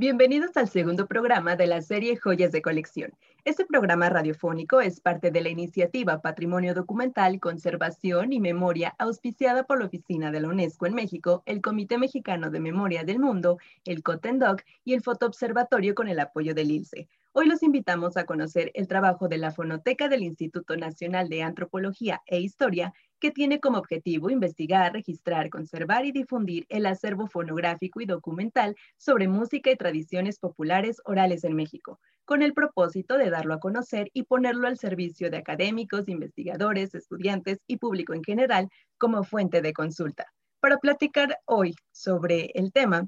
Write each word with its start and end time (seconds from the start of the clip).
Bienvenidos 0.00 0.56
al 0.56 0.68
segundo 0.68 1.08
programa 1.08 1.56
de 1.56 1.66
la 1.66 1.82
serie 1.82 2.16
Joyas 2.16 2.52
de 2.52 2.62
Colección. 2.62 3.10
Este 3.44 3.66
programa 3.66 4.08
radiofónico 4.08 4.80
es 4.80 5.00
parte 5.00 5.32
de 5.32 5.40
la 5.40 5.48
iniciativa 5.48 6.22
Patrimonio 6.22 6.72
Documental, 6.72 7.40
Conservación 7.40 8.32
y 8.32 8.38
Memoria 8.38 8.94
auspiciada 9.00 9.64
por 9.64 9.80
la 9.80 9.86
Oficina 9.86 10.30
de 10.30 10.38
la 10.38 10.50
UNESCO 10.50 10.86
en 10.86 10.94
México, 10.94 11.42
el 11.46 11.60
Comité 11.60 11.98
Mexicano 11.98 12.52
de 12.52 12.60
Memoria 12.60 13.02
del 13.02 13.18
Mundo, 13.18 13.58
el 13.84 14.04
COTENDOC 14.04 14.62
y 14.84 14.94
el 14.94 15.02
Fotoobservatorio 15.02 15.96
con 15.96 16.06
el 16.06 16.20
apoyo 16.20 16.54
del 16.54 16.70
ILSE. 16.70 17.08
Hoy 17.32 17.46
los 17.46 17.62
invitamos 17.62 18.16
a 18.16 18.24
conocer 18.24 18.70
el 18.74 18.88
trabajo 18.88 19.28
de 19.28 19.36
la 19.38 19.52
Fonoteca 19.52 20.08
del 20.08 20.22
Instituto 20.22 20.76
Nacional 20.76 21.28
de 21.28 21.42
Antropología 21.42 22.22
e 22.26 22.40
Historia, 22.40 22.92
que 23.20 23.30
tiene 23.30 23.60
como 23.60 23.78
objetivo 23.78 24.30
investigar, 24.30 24.92
registrar, 24.92 25.50
conservar 25.50 26.06
y 26.06 26.12
difundir 26.12 26.64
el 26.68 26.86
acervo 26.86 27.26
fonográfico 27.26 28.00
y 28.00 28.06
documental 28.06 28.76
sobre 28.96 29.28
música 29.28 29.70
y 29.70 29.76
tradiciones 29.76 30.38
populares 30.38 31.02
orales 31.04 31.44
en 31.44 31.54
México, 31.54 32.00
con 32.24 32.42
el 32.42 32.54
propósito 32.54 33.18
de 33.18 33.30
darlo 33.30 33.54
a 33.54 33.60
conocer 33.60 34.10
y 34.14 34.24
ponerlo 34.24 34.66
al 34.66 34.78
servicio 34.78 35.30
de 35.30 35.36
académicos, 35.36 36.08
investigadores, 36.08 36.94
estudiantes 36.94 37.58
y 37.66 37.76
público 37.76 38.14
en 38.14 38.24
general 38.24 38.68
como 38.96 39.22
fuente 39.22 39.60
de 39.60 39.74
consulta. 39.74 40.26
Para 40.60 40.78
platicar 40.78 41.38
hoy 41.44 41.76
sobre 41.92 42.50
el 42.54 42.72
tema, 42.72 43.06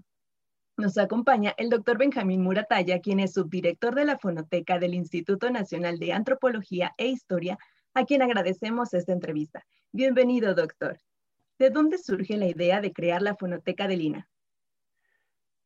nos 0.80 0.96
acompaña 0.98 1.54
el 1.58 1.68
doctor 1.68 1.98
Benjamín 1.98 2.42
Murataya, 2.42 3.00
quien 3.00 3.20
es 3.20 3.34
subdirector 3.34 3.94
de 3.94 4.06
la 4.06 4.18
Fonoteca 4.18 4.78
del 4.78 4.94
Instituto 4.94 5.50
Nacional 5.50 5.98
de 5.98 6.12
Antropología 6.12 6.94
e 6.96 7.06
Historia, 7.06 7.58
a 7.92 8.04
quien 8.04 8.22
agradecemos 8.22 8.94
esta 8.94 9.12
entrevista. 9.12 9.64
Bienvenido, 9.92 10.54
doctor. 10.54 10.98
¿De 11.58 11.68
dónde 11.68 11.98
surge 11.98 12.36
la 12.38 12.46
idea 12.46 12.80
de 12.80 12.92
crear 12.92 13.20
la 13.20 13.36
Fonoteca 13.36 13.86
de 13.86 13.96
Lina? 13.96 14.28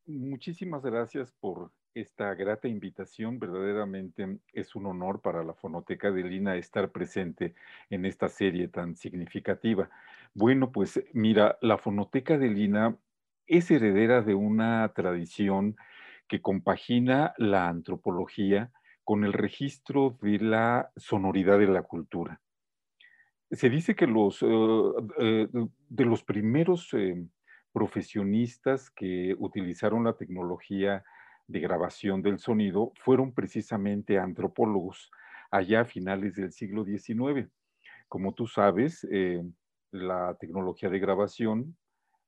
Muchísimas 0.07 0.83
gracias 0.83 1.33
por 1.33 1.71
esta 1.95 2.35
grata 2.35 2.67
invitación. 2.67 3.39
Verdaderamente 3.39 4.39
es 4.53 4.75
un 4.75 4.87
honor 4.87 5.21
para 5.21 5.45
la 5.45 5.55
Fonoteca 5.55 6.11
de 6.11 6.25
Lina 6.25 6.57
estar 6.57 6.91
presente 6.91 7.55
en 7.89 8.05
esta 8.05 8.29
serie 8.29 8.67
tan 8.67 8.97
significativa. 8.97 9.89
Bueno, 10.35 10.73
pues 10.73 11.01
mira, 11.13 11.57
la 11.61 11.79
Fonoteca 11.79 12.37
de 12.37 12.49
Lina 12.49 12.97
es 13.47 13.71
heredera 13.71 14.23
de 14.23 14.35
una 14.35 14.91
tradición 14.95 15.77
que 16.29 16.41
compagina 16.41 17.35
la 17.37 17.69
antropología 17.69 18.73
con 19.05 19.25
el 19.25 19.33
registro 19.33 20.19
de 20.23 20.39
la 20.39 20.91
sonoridad 20.97 21.59
de 21.59 21.67
la 21.67 21.83
cultura. 21.83 22.41
Se 23.51 23.69
dice 23.69 23.95
que 23.95 24.07
los, 24.07 24.43
eh, 24.43 24.47
eh, 25.19 25.49
de 25.89 26.05
los 26.05 26.25
primeros 26.25 26.93
eh, 26.95 27.23
profesionistas 27.73 28.91
que 28.91 29.37
utilizaron 29.39 30.05
la 30.05 30.17
tecnología 30.17 31.05
de 31.47 31.61
grabación 31.61 32.23
del 32.23 32.39
sonido 32.39 32.93
fueron 32.97 33.35
precisamente 33.35 34.19
antropólogos 34.19 35.11
allá 35.51 35.83
a 35.83 35.85
finales 35.85 36.37
del 36.37 36.53
siglo 36.53 36.85
XIX. 36.85 37.51
Como 38.09 38.33
tú 38.33 38.47
sabes, 38.47 39.07
la 39.91 40.37
tecnología 40.41 40.89
de 40.89 40.99
grabación 40.99 41.77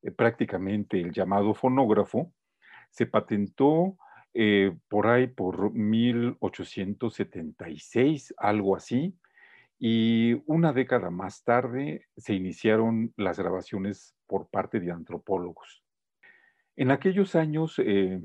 eh, 0.07 0.13
prácticamente 0.13 1.01
el 1.01 1.13
llamado 1.13 1.55
fonógrafo, 1.55 2.33
se 2.91 3.07
patentó 3.07 3.97
eh, 4.35 4.77
por 4.89 5.07
ahí 5.09 5.27
por 5.27 5.73
1876, 5.73 8.35
algo 8.39 8.77
así, 8.77 9.17
y 9.79 10.43
una 10.47 10.73
década 10.73 11.11
más 11.11 11.45
tarde 11.45 12.07
se 12.17 12.33
iniciaron 12.35 13.13
las 13.17 13.39
grabaciones 13.39 14.17
por 14.27 14.49
parte 14.49 14.81
de 14.81 14.91
antropólogos. 14.93 15.83
En 16.77 16.91
aquellos 16.91 17.35
años, 17.35 17.79
eh, 17.79 18.23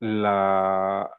la 0.00 1.10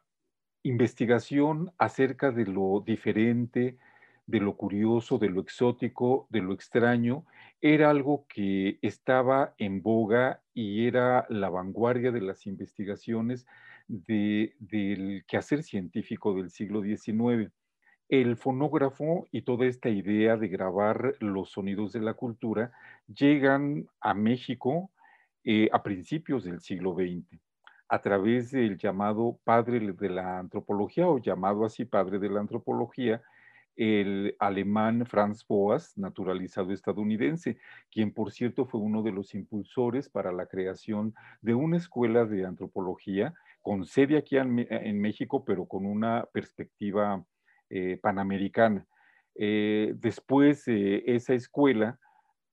investigación 0.62 1.72
acerca 1.78 2.30
de 2.32 2.44
lo 2.46 2.82
diferente, 2.84 3.78
de 4.26 4.40
lo 4.40 4.56
curioso, 4.56 5.18
de 5.18 5.28
lo 5.28 5.40
exótico, 5.40 6.26
de 6.30 6.40
lo 6.40 6.52
extraño, 6.52 7.24
era 7.60 7.90
algo 7.90 8.26
que 8.28 8.78
estaba 8.82 9.54
en 9.58 9.82
boga 9.82 10.42
y 10.52 10.86
era 10.86 11.26
la 11.28 11.48
vanguardia 11.48 12.10
de 12.10 12.20
las 12.20 12.46
investigaciones 12.46 13.46
del 13.88 15.24
quehacer 15.28 15.62
científico 15.62 16.34
del 16.34 16.50
siglo 16.50 16.82
XIX. 16.82 17.52
El 18.08 18.36
fonógrafo 18.36 19.26
y 19.30 19.42
toda 19.42 19.66
esta 19.66 19.88
idea 19.88 20.36
de 20.36 20.48
grabar 20.48 21.14
los 21.20 21.50
sonidos 21.50 21.92
de 21.92 22.00
la 22.00 22.14
cultura 22.14 22.72
llegan 23.06 23.88
a 24.00 24.14
México 24.14 24.90
eh, 25.44 25.68
a 25.72 25.82
principios 25.82 26.44
del 26.44 26.60
siglo 26.60 26.94
XX 26.94 27.40
a 27.88 28.00
través 28.00 28.50
del 28.50 28.78
llamado 28.78 29.38
padre 29.44 29.92
de 29.92 30.08
la 30.08 30.38
antropología 30.38 31.08
o 31.08 31.18
llamado 31.18 31.64
así 31.64 31.84
padre 31.84 32.18
de 32.18 32.28
la 32.28 32.40
antropología, 32.40 33.22
el 33.76 34.36
alemán 34.38 35.04
Franz 35.06 35.46
Boas, 35.46 35.96
naturalizado 35.96 36.72
estadounidense, 36.72 37.58
quien 37.90 38.12
por 38.12 38.32
cierto 38.32 38.66
fue 38.66 38.80
uno 38.80 39.02
de 39.02 39.12
los 39.12 39.34
impulsores 39.34 40.08
para 40.08 40.32
la 40.32 40.46
creación 40.46 41.14
de 41.42 41.54
una 41.54 41.76
escuela 41.76 42.24
de 42.24 42.44
antropología 42.44 43.34
con 43.62 43.84
sede 43.84 44.16
aquí 44.16 44.36
en, 44.36 45.00
México, 45.00 45.44
pero 45.44 45.66
con 45.66 45.86
una 45.86 46.26
perspectiva 46.32 47.24
eh, 47.68 47.98
panamericana. 48.00 48.86
Eh, 49.34 49.92
después 49.96 50.64
de 50.64 51.02
esa 51.06 51.34
escuela 51.34 51.98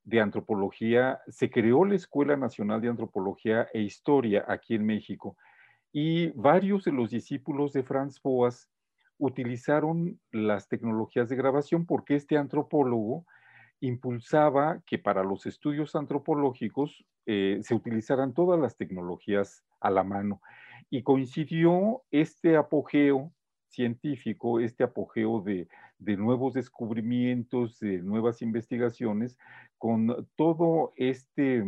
de 0.04 0.20
antropología, 0.20 1.22
se 1.28 1.50
creó 1.50 1.86
la 1.86 1.96
Escuela 1.96 2.36
Nacional 2.36 2.82
de 2.82 2.90
Antropología 2.90 3.68
e 3.74 3.82
Historia 3.82 4.44
aquí 4.48 4.76
en 4.76 4.86
México 4.86 5.38
y 5.94 6.30
varios 6.32 6.84
de 6.84 6.92
los 6.92 7.12
discípulos 7.12 7.72
de 7.72 7.84
Franz 7.84 8.22
Boas 8.22 8.70
utilizaron 9.24 10.20
las 10.32 10.68
tecnologías 10.68 11.30
de 11.30 11.38
grabación 11.38 11.86
porque 11.86 12.16
este 12.16 12.38
antropólogo 12.38 13.26
impulsaba 13.80 14.82
que 14.86 15.00
para 15.00 15.24
los 15.24 15.46
estudios 15.46 15.96
antropológicos 15.96 17.06
eh, 17.26 17.60
se 17.62 17.74
utilizaran 17.74 18.34
todas 18.34 18.60
las 18.60 18.76
tecnologías 18.76 19.64
a 19.80 19.90
la 19.90 20.04
mano. 20.04 20.42
Y 20.90 21.04
coincidió 21.04 22.04
este 22.12 22.58
apogeo 22.58 23.32
científico, 23.70 24.60
este 24.60 24.84
apogeo 24.84 25.42
de, 25.42 25.68
nuevos 26.18 26.54
descubrimientos, 26.54 27.80
de 27.80 28.02
nuevas 28.02 28.42
investigaciones, 28.42 29.38
con 29.78 30.28
todo 30.36 30.92
este 30.98 31.64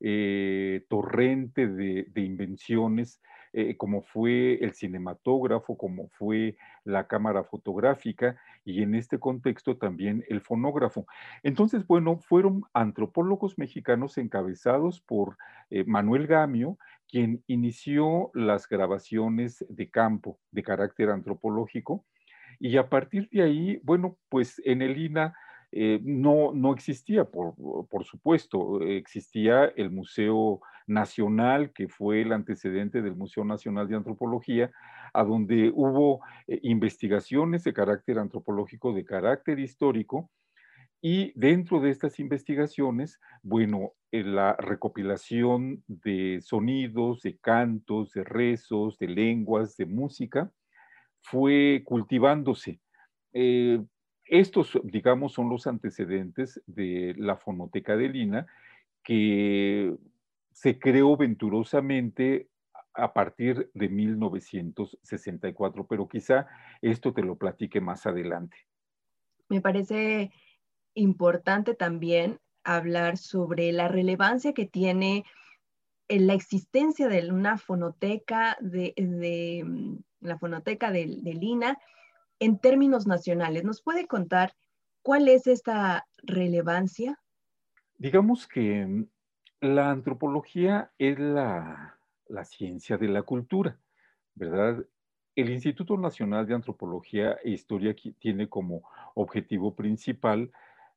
eh, 0.00 0.86
torrente 0.88 1.68
de, 1.68 2.10
invenciones 2.16 3.20
eh, 3.52 3.76
como 3.76 4.02
fue 4.02 4.62
el 4.62 4.74
cinematógrafo, 4.74 5.78
como 5.78 6.08
fue 6.08 6.56
la 6.84 7.06
cámara 7.06 7.44
fotográfica 7.44 8.36
y 8.64 8.82
en 8.82 8.94
este 8.94 9.18
contexto 9.18 9.76
también 9.76 10.24
el 10.28 10.40
fonógrafo. 10.40 11.06
Entonces, 11.42 11.86
bueno, 11.86 12.18
fueron 12.18 12.62
antropólogos 12.74 13.58
mexicanos 13.58 14.18
encabezados 14.18 15.00
por 15.00 15.38
eh, 15.70 15.84
Manuel 15.84 16.26
Gamio, 16.26 16.78
quien 17.08 17.42
inició 17.46 18.30
las 18.34 18.68
grabaciones 18.68 19.64
de 19.68 19.90
campo 19.90 20.38
de 20.50 20.62
carácter 20.62 21.08
antropológico. 21.08 22.04
Y 22.60 22.76
a 22.76 22.88
partir 22.88 23.28
de 23.30 23.42
ahí, 23.42 23.80
bueno, 23.82 24.18
pues 24.28 24.60
en 24.64 24.82
el 24.82 24.98
INA 24.98 25.34
eh, 25.72 26.00
no, 26.02 26.52
no 26.52 26.74
existía, 26.74 27.24
por, 27.24 27.54
por, 27.88 28.04
supuesto, 28.04 28.82
existía 28.82 29.66
el 29.76 29.90
Museo 29.90 30.60
Nacional, 30.88 31.72
que 31.72 31.88
fue 31.88 32.22
el 32.22 32.32
antecedente 32.32 33.02
del 33.02 33.14
Museo 33.14 33.44
Nacional 33.44 33.88
de 33.88 33.96
Antropología, 33.96 34.72
a 35.12 35.22
donde 35.22 35.70
hubo 35.74 36.20
eh, 36.46 36.58
investigaciones 36.62 37.64
de 37.64 37.72
carácter 37.72 38.18
antropológico, 38.18 38.92
de 38.92 39.04
carácter 39.04 39.58
histórico, 39.58 40.30
y 41.00 41.32
dentro 41.38 41.80
de 41.80 41.90
estas 41.90 42.18
investigaciones, 42.18 43.20
bueno, 43.42 43.92
eh, 44.10 44.24
la 44.24 44.56
recopilación 44.56 45.84
de 45.86 46.40
sonidos, 46.42 47.22
de 47.22 47.38
cantos, 47.38 48.12
de 48.12 48.24
rezos, 48.24 48.98
de 48.98 49.06
lenguas, 49.08 49.76
de 49.76 49.86
música, 49.86 50.50
fue 51.20 51.82
cultivándose. 51.84 52.80
Estos, 54.28 54.78
digamos, 54.84 55.32
son 55.32 55.48
los 55.48 55.66
antecedentes 55.66 56.60
de 56.66 57.14
la 57.16 57.36
fonoteca 57.36 57.96
de 57.96 58.08
Lina, 58.08 58.46
que 59.02 59.94
se 60.60 60.80
creó 60.80 61.16
venturosamente 61.16 62.48
a 62.92 63.12
partir 63.12 63.70
de 63.74 63.88
1964, 63.88 65.86
pero 65.86 66.08
quizá 66.08 66.48
esto 66.82 67.14
te 67.14 67.22
lo 67.22 67.36
platique 67.36 67.80
más 67.80 68.06
adelante. 68.06 68.56
Me 69.48 69.60
parece 69.60 70.32
importante 70.94 71.74
también 71.74 72.40
hablar 72.64 73.18
sobre 73.18 73.70
la 73.70 73.86
relevancia 73.86 74.52
que 74.52 74.66
tiene 74.66 75.24
la 76.08 76.34
existencia 76.34 77.06
de 77.06 77.30
una 77.30 77.56
fonoteca 77.56 78.56
de, 78.60 78.94
mm, 79.64 79.94
la 80.26 80.38
fonoteca 80.38 80.90
de, 80.90 81.06
de 81.22 81.34
Lina 81.34 81.78
en 82.40 82.58
términos 82.58 83.06
nacionales. 83.06 83.62
¿Nos 83.62 83.80
puede 83.80 84.08
contar 84.08 84.56
cuál 85.02 85.28
es 85.28 85.46
esta 85.46 86.08
relevancia? 86.24 87.20
Digamos 87.96 88.48
que 88.48 88.84
mm, 88.84 89.06
la 89.60 89.90
antropología 89.90 90.92
es 90.98 91.18
la, 91.18 91.98
la 92.28 92.44
ciencia 92.44 92.96
de 92.96 93.08
la 93.08 93.22
cultura, 93.22 93.78
¿verdad? 94.34 94.84
El 95.34 95.50
Instituto 95.50 95.96
Nacional 95.96 96.46
de 96.46 96.54
Antropología 96.54 97.38
e 97.44 97.50
Historia 97.50 97.94
tiene 98.18 98.48
como 98.48 98.82
objetivo 99.14 99.74
principal 99.74 100.50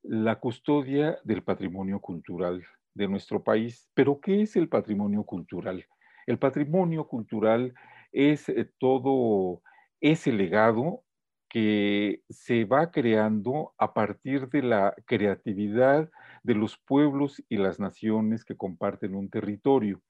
la 0.03 0.39
custodia 0.39 1.19
del 1.23 1.43
patrimonio 1.43 1.99
cultural 1.99 2.63
de 2.93 3.07
nuestro 3.07 3.43
país. 3.43 3.89
Pero, 3.93 4.19
¿qué 4.19 4.41
es 4.41 4.55
el 4.55 4.67
patrimonio 4.67 5.23
cultural? 5.23 5.85
El 6.25 6.39
patrimonio 6.39 7.07
cultural 7.07 7.73
es 8.11 8.49
eh, 8.49 8.69
todo 8.79 9.61
ese 10.01 10.31
legado 10.31 11.03
que 11.51 12.21
se 12.29 12.63
va 12.63 12.91
creando 12.91 13.73
a 13.77 13.93
partir 13.93 14.47
de 14.47 14.61
la 14.63 14.95
creatividad 15.05 16.09
de 16.43 16.55
los 16.55 16.77
pueblos 16.77 17.43
y 17.49 17.57
las 17.57 17.77
naciones 17.77 18.45
que 18.45 18.55
comparten 18.55 19.15
un 19.15 19.29
territorio. 19.29 20.01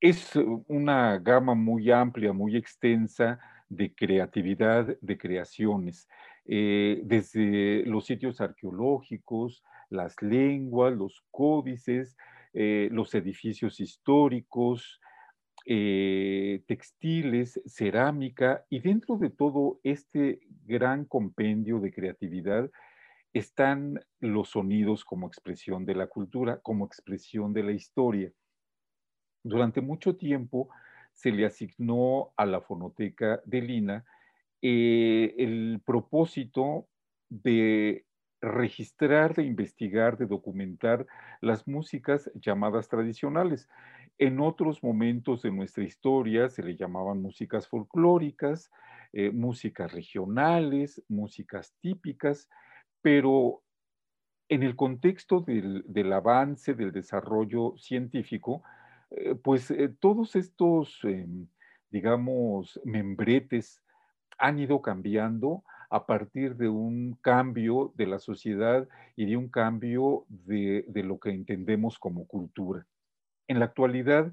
Es 0.00 0.34
una 0.68 1.18
gama 1.18 1.54
muy 1.54 1.90
amplia, 1.90 2.32
muy 2.32 2.56
extensa 2.56 3.40
de 3.68 3.94
creatividad, 3.94 4.96
de 5.02 5.18
creaciones, 5.18 6.08
eh, 6.46 7.02
desde 7.04 7.84
los 7.84 8.06
sitios 8.06 8.40
arqueológicos, 8.40 9.62
las 9.90 10.14
lenguas, 10.22 10.94
los 10.94 11.22
códices, 11.30 12.16
eh, 12.54 12.88
los 12.90 13.14
edificios 13.14 13.80
históricos, 13.80 14.98
eh, 15.66 16.62
textiles, 16.66 17.60
cerámica, 17.66 18.64
y 18.68 18.80
dentro 18.80 19.16
de 19.16 19.30
todo 19.30 19.80
este 19.82 20.40
gran 20.64 21.04
compendio 21.04 21.80
de 21.80 21.92
creatividad 21.92 22.70
están 23.32 24.00
los 24.20 24.50
sonidos 24.50 25.04
como 25.04 25.26
expresión 25.26 25.86
de 25.86 25.94
la 25.94 26.06
cultura, 26.06 26.60
como 26.60 26.86
expresión 26.86 27.52
de 27.52 27.62
la 27.62 27.72
historia. 27.72 28.32
Durante 29.42 29.80
mucho 29.80 30.16
tiempo 30.16 30.68
se 31.12 31.30
le 31.30 31.46
asignó 31.46 32.32
a 32.36 32.46
la 32.46 32.60
fonoteca 32.60 33.40
de 33.44 33.60
Lina 33.60 34.04
eh, 34.60 35.34
el 35.38 35.82
propósito 35.84 36.88
de 37.28 38.06
registrar, 38.40 39.34
de 39.34 39.44
investigar, 39.44 40.18
de 40.18 40.26
documentar 40.26 41.06
las 41.40 41.66
músicas 41.66 42.30
llamadas 42.34 42.88
tradicionales. 42.88 43.68
En 44.22 44.38
otros 44.38 44.84
momentos 44.84 45.42
de 45.42 45.50
nuestra 45.50 45.82
historia 45.82 46.48
se 46.48 46.62
le 46.62 46.76
llamaban 46.76 47.20
músicas 47.20 47.66
folclóricas, 47.66 48.70
eh, 49.12 49.32
músicas 49.32 49.92
regionales, 49.92 51.02
músicas 51.08 51.74
típicas, 51.80 52.48
pero 53.00 53.64
en 54.48 54.62
el 54.62 54.76
contexto 54.76 55.40
del, 55.40 56.12
avance, 56.12 56.74
del 56.74 56.92
desarrollo 56.92 57.74
científico, 57.76 58.62
eh, 59.10 59.34
pues 59.34 59.72
eh, 59.72 59.88
todos 59.88 60.36
estos, 60.36 61.00
em, 61.02 61.48
digamos, 61.90 62.80
membretes 62.84 63.82
han 64.38 64.60
ido 64.60 64.82
cambiando 64.82 65.64
a 65.90 66.06
partir 66.06 66.54
de 66.54 66.68
un 66.68 67.18
cambio 67.22 67.92
de 67.96 68.06
la 68.06 68.20
sociedad 68.20 68.88
y 69.16 69.26
de 69.26 69.36
un 69.36 69.48
cambio 69.48 70.26
de 70.28 71.02
lo 71.02 71.18
que 71.18 71.30
entendemos 71.30 71.98
como 71.98 72.24
cultura. 72.28 72.86
En 73.48 73.58
la 73.58 73.66
actualidad, 73.66 74.32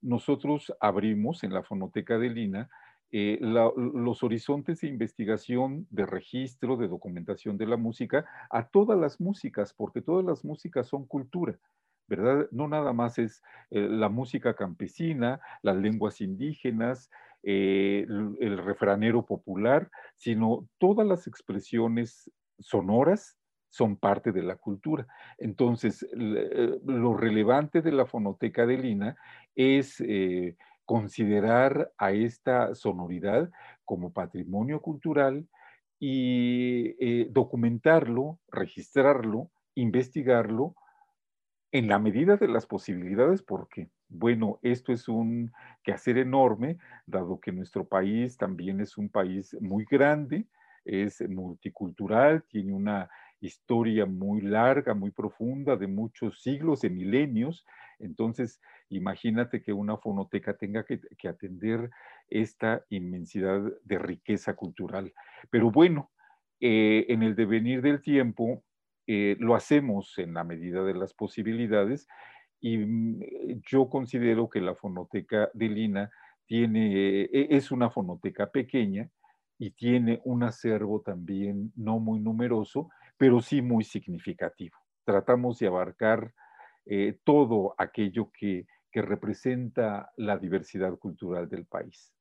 nosotros 0.00 0.74
abrimos 0.80 1.44
en 1.44 1.52
la 1.52 1.62
fonoteca 1.62 2.18
de 2.18 2.30
Lina 2.30 2.68
eh, 3.10 3.38
los 3.40 4.22
horizontes 4.22 4.82
de 4.82 4.88
investigación, 4.88 5.86
de 5.90 6.04
registro, 6.04 6.76
de 6.76 6.88
documentación 6.88 7.56
de 7.56 7.66
la 7.66 7.78
música 7.78 8.26
a 8.50 8.68
todas 8.68 8.98
las 8.98 9.18
músicas, 9.18 9.72
porque 9.72 10.02
todas 10.02 10.24
las 10.24 10.44
músicas 10.44 10.88
son 10.88 11.06
cultura. 11.06 11.58
¿verdad? 12.06 12.48
No 12.50 12.68
nada 12.68 12.92
más 12.92 13.18
es 13.18 13.42
eh, 13.70 13.80
la 13.80 14.08
música 14.08 14.54
campesina, 14.54 15.40
las 15.62 15.76
lenguas 15.76 16.20
indígenas, 16.20 17.10
eh, 17.42 18.06
el 18.40 18.58
refranero 18.58 19.24
popular, 19.24 19.90
sino 20.16 20.66
todas 20.78 21.06
las 21.06 21.26
expresiones 21.26 22.30
sonoras 22.58 23.37
son 23.68 23.96
parte 23.96 24.32
de 24.32 24.42
la 24.42 24.56
cultura. 24.56 25.06
Entonces, 25.38 26.04
eh, 26.04 26.78
lo 26.84 27.14
relevante 27.16 27.82
de 27.82 27.92
la 27.92 28.06
fonoteca 28.06 28.66
de 28.66 28.78
Lina 28.78 29.16
es 29.54 30.00
eh, 30.00 30.56
considerar 30.84 31.92
a 31.98 32.12
esta 32.12 32.74
sonoridad 32.74 33.50
como 33.84 34.12
patrimonio 34.12 34.80
cultural 34.80 35.46
y 36.00 36.94
eh, 37.00 37.28
documentarlo, 37.30 38.38
registrarlo, 38.48 39.50
investigarlo 39.74 40.74
en 41.72 41.88
la 41.88 41.98
medida 41.98 42.36
de 42.36 42.48
las 42.48 42.66
posibilidades, 42.66 43.42
porque, 43.42 43.90
bueno, 44.08 44.58
esto 44.62 44.92
es 44.92 45.08
un 45.08 45.52
quehacer 45.82 46.16
enorme, 46.18 46.78
dado 47.06 47.40
que 47.40 47.52
nuestro 47.52 47.86
país 47.86 48.38
también 48.38 48.80
es 48.80 48.96
un 48.96 49.10
país 49.10 49.56
muy 49.60 49.84
grande, 49.84 50.46
es 50.84 51.20
multicultural, 51.28 52.44
tiene 52.48 52.72
una 52.72 53.10
historia 53.40 54.06
muy 54.06 54.40
larga, 54.40 54.94
muy 54.94 55.10
profunda, 55.10 55.76
de 55.76 55.86
muchos 55.86 56.42
siglos, 56.42 56.80
de 56.80 56.90
milenios. 56.90 57.64
Entonces, 57.98 58.60
imagínate 58.90 59.62
que 59.62 59.72
una 59.72 59.96
fonoteca 59.96 60.56
tenga 60.56 60.84
que, 60.84 61.00
atender 61.28 61.90
esta 62.28 62.84
inmensidad 62.88 63.60
de 63.84 63.98
riqueza 63.98 64.54
cultural. 64.54 65.12
Pero 65.50 65.70
bueno, 65.70 66.10
eh, 66.60 67.06
en 67.08 67.22
el 67.22 67.36
devenir 67.36 67.82
del 67.82 68.00
tiempo, 68.00 68.64
eh, 69.06 69.36
lo 69.38 69.54
hacemos 69.54 70.18
en 70.18 70.34
la 70.34 70.44
medida 70.44 70.82
de 70.84 70.94
las 70.94 71.14
posibilidades 71.14 72.06
y 72.60 72.78
mm, 72.78 73.62
yo 73.66 73.88
considero 73.88 74.48
que 74.48 74.60
la 74.60 74.74
fonoteca 74.74 75.50
de 75.54 75.68
Lina 75.68 76.10
tiene, 76.46 77.28
es 77.32 77.70
una 77.70 77.90
fonoteca 77.90 78.50
pequeña 78.50 79.10
y 79.58 79.70
tiene 79.72 80.20
un 80.24 80.44
acervo 80.44 81.00
también 81.00 81.72
no 81.76 81.98
muy 81.98 82.20
numeroso, 82.20 82.90
pero 83.18 83.42
sí 83.42 83.60
muy 83.60 83.84
significativo. 83.84 84.76
Tratamos 85.04 85.58
de 85.58 85.66
abarcar 85.66 86.32
eh, 86.86 87.18
todo 87.24 87.74
aquello 87.76 88.30
que, 88.32 88.66
representa 89.00 90.10
la 90.16 90.38
diversidad 90.38 90.98
cultural 90.98 91.48
del 91.48 91.66
país. 91.66 92.12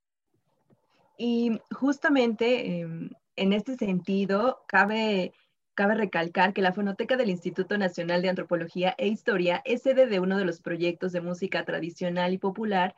Y 1.17 1.59
justamente 1.71 2.81
em, 2.81 3.09
en 3.35 3.53
este 3.53 3.77
sentido, 3.77 4.63
cabe, 4.67 5.33
cabe 5.73 5.95
recalcar 5.95 6.53
que 6.53 6.61
la 6.61 6.73
Fonoteca 6.73 7.17
del 7.17 7.31
Instituto 7.31 7.79
Nacional 7.79 8.21
de 8.21 8.29
Antropología 8.29 8.93
e 8.99 9.07
Historia 9.07 9.63
es 9.65 9.81
sede 9.81 10.05
de 10.05 10.19
uno 10.19 10.37
de 10.37 10.45
los 10.45 10.61
proyectos 10.61 11.13
de 11.13 11.21
música 11.21 11.65
tradicional 11.65 12.33
y 12.33 12.37
popular 12.37 12.93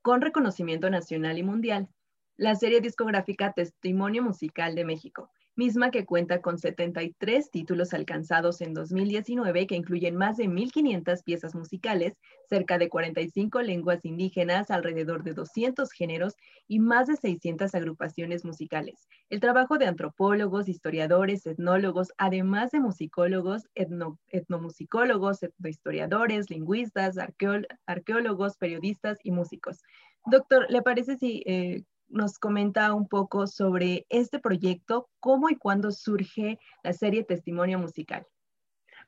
con 0.00 0.20
reconocimiento 0.20 0.88
nacional 0.88 1.36
y 1.36 1.42
mundial, 1.42 1.88
la 2.36 2.54
serie 2.54 2.80
discográfica 2.80 3.52
Testimonio 3.52 4.22
Musical 4.22 4.76
de 4.76 4.84
México, 4.84 5.30
misma 5.56 5.90
que 5.90 6.04
cuenta 6.04 6.40
con 6.40 6.58
73 6.58 7.50
títulos 7.50 7.94
alcanzados 7.94 8.60
en 8.60 8.74
2019 8.74 9.66
que 9.66 9.76
incluyen 9.76 10.16
más 10.16 10.36
de 10.36 10.44
1.500 10.44 11.22
piezas 11.22 11.54
musicales, 11.54 12.14
cerca 12.48 12.78
de 12.78 12.88
45 12.88 13.62
lenguas 13.62 14.04
indígenas, 14.04 14.70
alrededor 14.70 15.22
de 15.22 15.34
200 15.34 15.90
géneros 15.92 16.34
y 16.66 16.80
más 16.80 17.06
de 17.06 17.16
600 17.16 17.74
agrupaciones 17.74 18.44
musicales. 18.44 19.08
El 19.30 19.40
trabajo 19.40 19.78
de 19.78 19.86
antropólogos, 19.86 20.68
historiadores, 20.68 21.46
etnólogos, 21.46 22.08
además 22.18 22.70
de 22.70 22.80
musicólogos, 22.80 23.62
etnomusicólogos, 23.74 25.42
etnohistoriadores, 25.42 26.50
lingüistas, 26.50 27.16
arqueólogos, 27.86 28.56
periodistas 28.56 29.18
y 29.22 29.30
músicos. 29.30 29.82
Doctor, 30.26 30.66
¿le 30.70 30.82
parece 30.82 31.16
si 31.16 31.42
eh, 31.46 31.84
nos 32.08 32.38
comenta 32.38 32.92
un 32.94 33.08
poco 33.08 33.46
sobre 33.46 34.06
este 34.08 34.38
proyecto, 34.38 35.08
cómo 35.20 35.50
y 35.50 35.56
cuándo 35.56 35.90
surge 35.90 36.58
la 36.82 36.92
serie 36.92 37.24
Testimonio 37.24 37.78
Musical. 37.78 38.26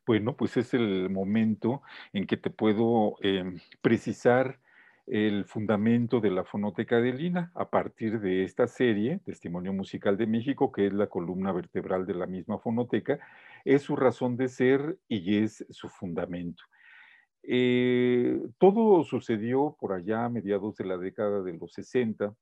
Bueno, 0.06 0.36
pues 0.36 0.56
es 0.56 0.72
el 0.74 1.10
momento 1.10 1.82
en 2.12 2.26
que 2.26 2.36
te 2.36 2.50
puedo 2.50 3.16
em, 3.22 3.58
precisar 3.82 4.60
el 5.06 5.44
fundamento 5.44 6.20
de 6.20 6.30
la 6.30 6.44
fonoteca 6.44 7.00
de 7.00 7.12
Lina 7.12 7.52
a 7.54 7.70
partir 7.70 8.20
de 8.20 8.44
esta 8.44 8.66
serie, 8.66 9.20
Testimonio 9.24 9.72
Musical 9.72 10.16
de 10.16 10.26
México, 10.26 10.72
que 10.72 10.86
es 10.86 10.92
la 10.92 11.08
columna 11.08 11.52
vertebral 11.52 12.06
de 12.06 12.14
la 12.14 12.26
misma 12.26 12.58
fonoteca, 12.58 13.18
es 13.64 13.82
su 13.82 13.94
razón 13.94 14.36
de 14.36 14.48
ser 14.48 14.98
y 15.08 15.38
es 15.38 15.64
su 15.70 15.88
fundamento. 15.88 16.64
Eh, 17.42 18.42
todo 18.58 19.04
sucedió 19.04 19.76
por 19.78 19.92
allá 19.92 20.24
a 20.24 20.28
mediados 20.28 20.76
de 20.76 20.84
la 20.84 20.98
década 20.98 21.42
de 21.42 21.52
los 21.52 21.72
60, 21.74 22.34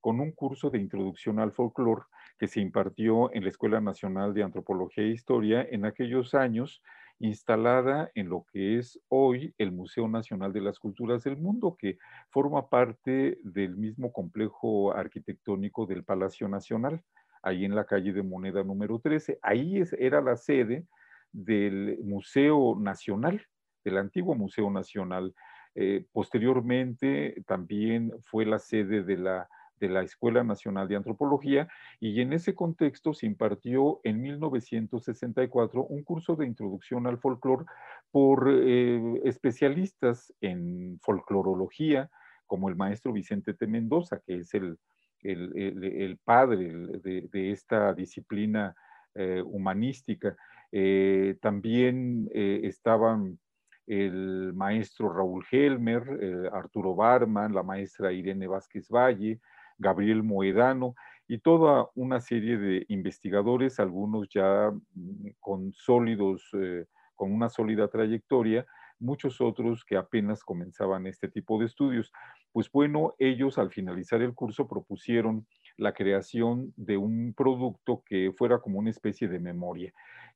con 0.00 0.20
un 0.20 0.32
curso 0.32 0.70
de 0.70 0.78
introducción 0.78 1.38
al 1.38 1.52
folclore 1.52 2.02
que 2.38 2.48
se 2.48 2.60
impartió 2.60 3.32
en 3.34 3.44
la 3.44 3.50
Escuela 3.50 3.80
Nacional 3.80 4.32
de 4.32 4.42
Antropología 4.42 5.04
e 5.04 5.08
Historia 5.08 5.66
en 5.70 5.84
aquellos 5.84 6.34
años, 6.34 6.82
instalada 7.18 8.10
en 8.14 8.30
lo 8.30 8.46
que 8.50 8.78
es 8.78 8.98
hoy 9.08 9.54
el 9.58 9.72
Museo 9.72 10.08
Nacional 10.08 10.52
de 10.54 10.62
las 10.62 10.78
Culturas 10.78 11.22
del 11.22 11.36
Mundo, 11.36 11.76
que 11.78 11.98
forma 12.30 12.70
parte 12.70 13.38
del 13.42 13.76
mismo 13.76 14.10
complejo 14.10 14.92
arquitectónico 14.92 15.84
del 15.84 16.02
Palacio 16.02 16.48
Nacional, 16.48 17.02
ahí 17.42 17.66
en 17.66 17.74
la 17.74 17.84
calle 17.84 18.12
de 18.12 18.22
Moneda 18.22 18.64
número 18.64 19.00
13. 19.00 19.38
Ahí 19.42 19.82
era 19.98 20.22
la 20.22 20.36
sede 20.36 20.86
del 21.30 21.98
Museo 22.02 22.74
Nacional, 22.80 23.42
del 23.84 23.98
antiguo 23.98 24.34
Museo 24.34 24.70
Nacional 24.70 25.34
Eh, 25.74 26.04
posteriormente 26.12 27.44
también 27.46 28.12
fue 28.22 28.44
la 28.44 28.58
sede 28.58 29.04
de 29.04 29.16
la, 29.16 29.48
de 29.80 29.88
la 29.88 30.02
Escuela 30.02 30.44
Nacional 30.44 30.86
de 30.86 30.96
Antropología 30.96 31.68
y 31.98 32.20
en 32.20 32.32
ese 32.32 32.54
contexto 32.54 33.14
se 33.14 33.26
impartió 33.26 34.00
en 34.04 34.20
1964 34.20 35.84
un 35.84 36.04
curso 36.04 36.36
de 36.36 36.46
introducción 36.46 37.06
al 37.06 37.18
folclore 37.18 37.64
por 38.10 38.48
eh, 38.50 39.20
especialistas 39.24 40.32
en 40.40 40.98
folclorología, 41.00 42.10
como 42.46 42.68
el 42.68 42.76
maestro 42.76 43.12
Vicente 43.12 43.54
T. 43.54 43.66
Mendoza, 43.66 44.20
que 44.26 44.38
es 44.38 44.54
el, 44.54 44.78
el, 45.22 46.18
padre 46.24 46.72
de, 47.02 47.50
esta 47.52 47.94
disciplina 47.94 48.74
eh, 49.14 49.42
humanística. 49.44 50.36
Eh, 50.72 51.36
también 51.40 52.28
estaban 52.32 53.38
el 53.86 54.52
maestro 54.54 55.12
Raúl 55.12 55.44
Helmer, 55.50 56.50
Arturo 56.52 56.94
Barman, 56.94 57.54
la 57.54 57.62
maestra 57.62 58.12
Irene 58.12 58.46
Vázquez 58.46 58.88
Valle, 58.88 59.40
Gabriel 59.80 60.22
Moedano 60.22 60.94
y 61.26 61.38
toda 61.38 61.88
una 61.94 62.20
serie 62.20 62.58
de 62.58 62.84
investigadores, 62.88 63.80
algunos 63.80 64.28
ya 64.28 64.70
mm, 64.94 65.28
con 65.40 65.72
sólidos, 65.72 66.48
eh, 66.52 66.86
con 67.16 67.32
una 67.32 67.48
sólida 67.48 67.88
trayectoria, 67.88 68.66
muchos 68.98 69.40
otros 69.40 69.84
que 69.84 69.96
apenas 69.96 70.44
comenzaban 70.44 71.06
este 71.06 71.28
tipo 71.28 71.58
de 71.58 71.66
estudios. 71.66 72.12
Pues 72.52 72.70
bueno, 72.70 73.14
ellos 73.18 73.58
al 73.58 73.70
finalizar 73.70 74.22
el 74.22 74.34
curso 74.34 74.68
propusieron 74.68 75.46
la 75.76 75.94
creación 75.94 76.72
de 76.76 76.96
un 76.96 77.32
producto 77.34 78.02
que 78.04 78.32
fuera 78.36 78.58
como 78.58 78.78
una 78.78 78.90
especie 78.90 79.28
de 79.28 79.38
memoria 79.38 79.92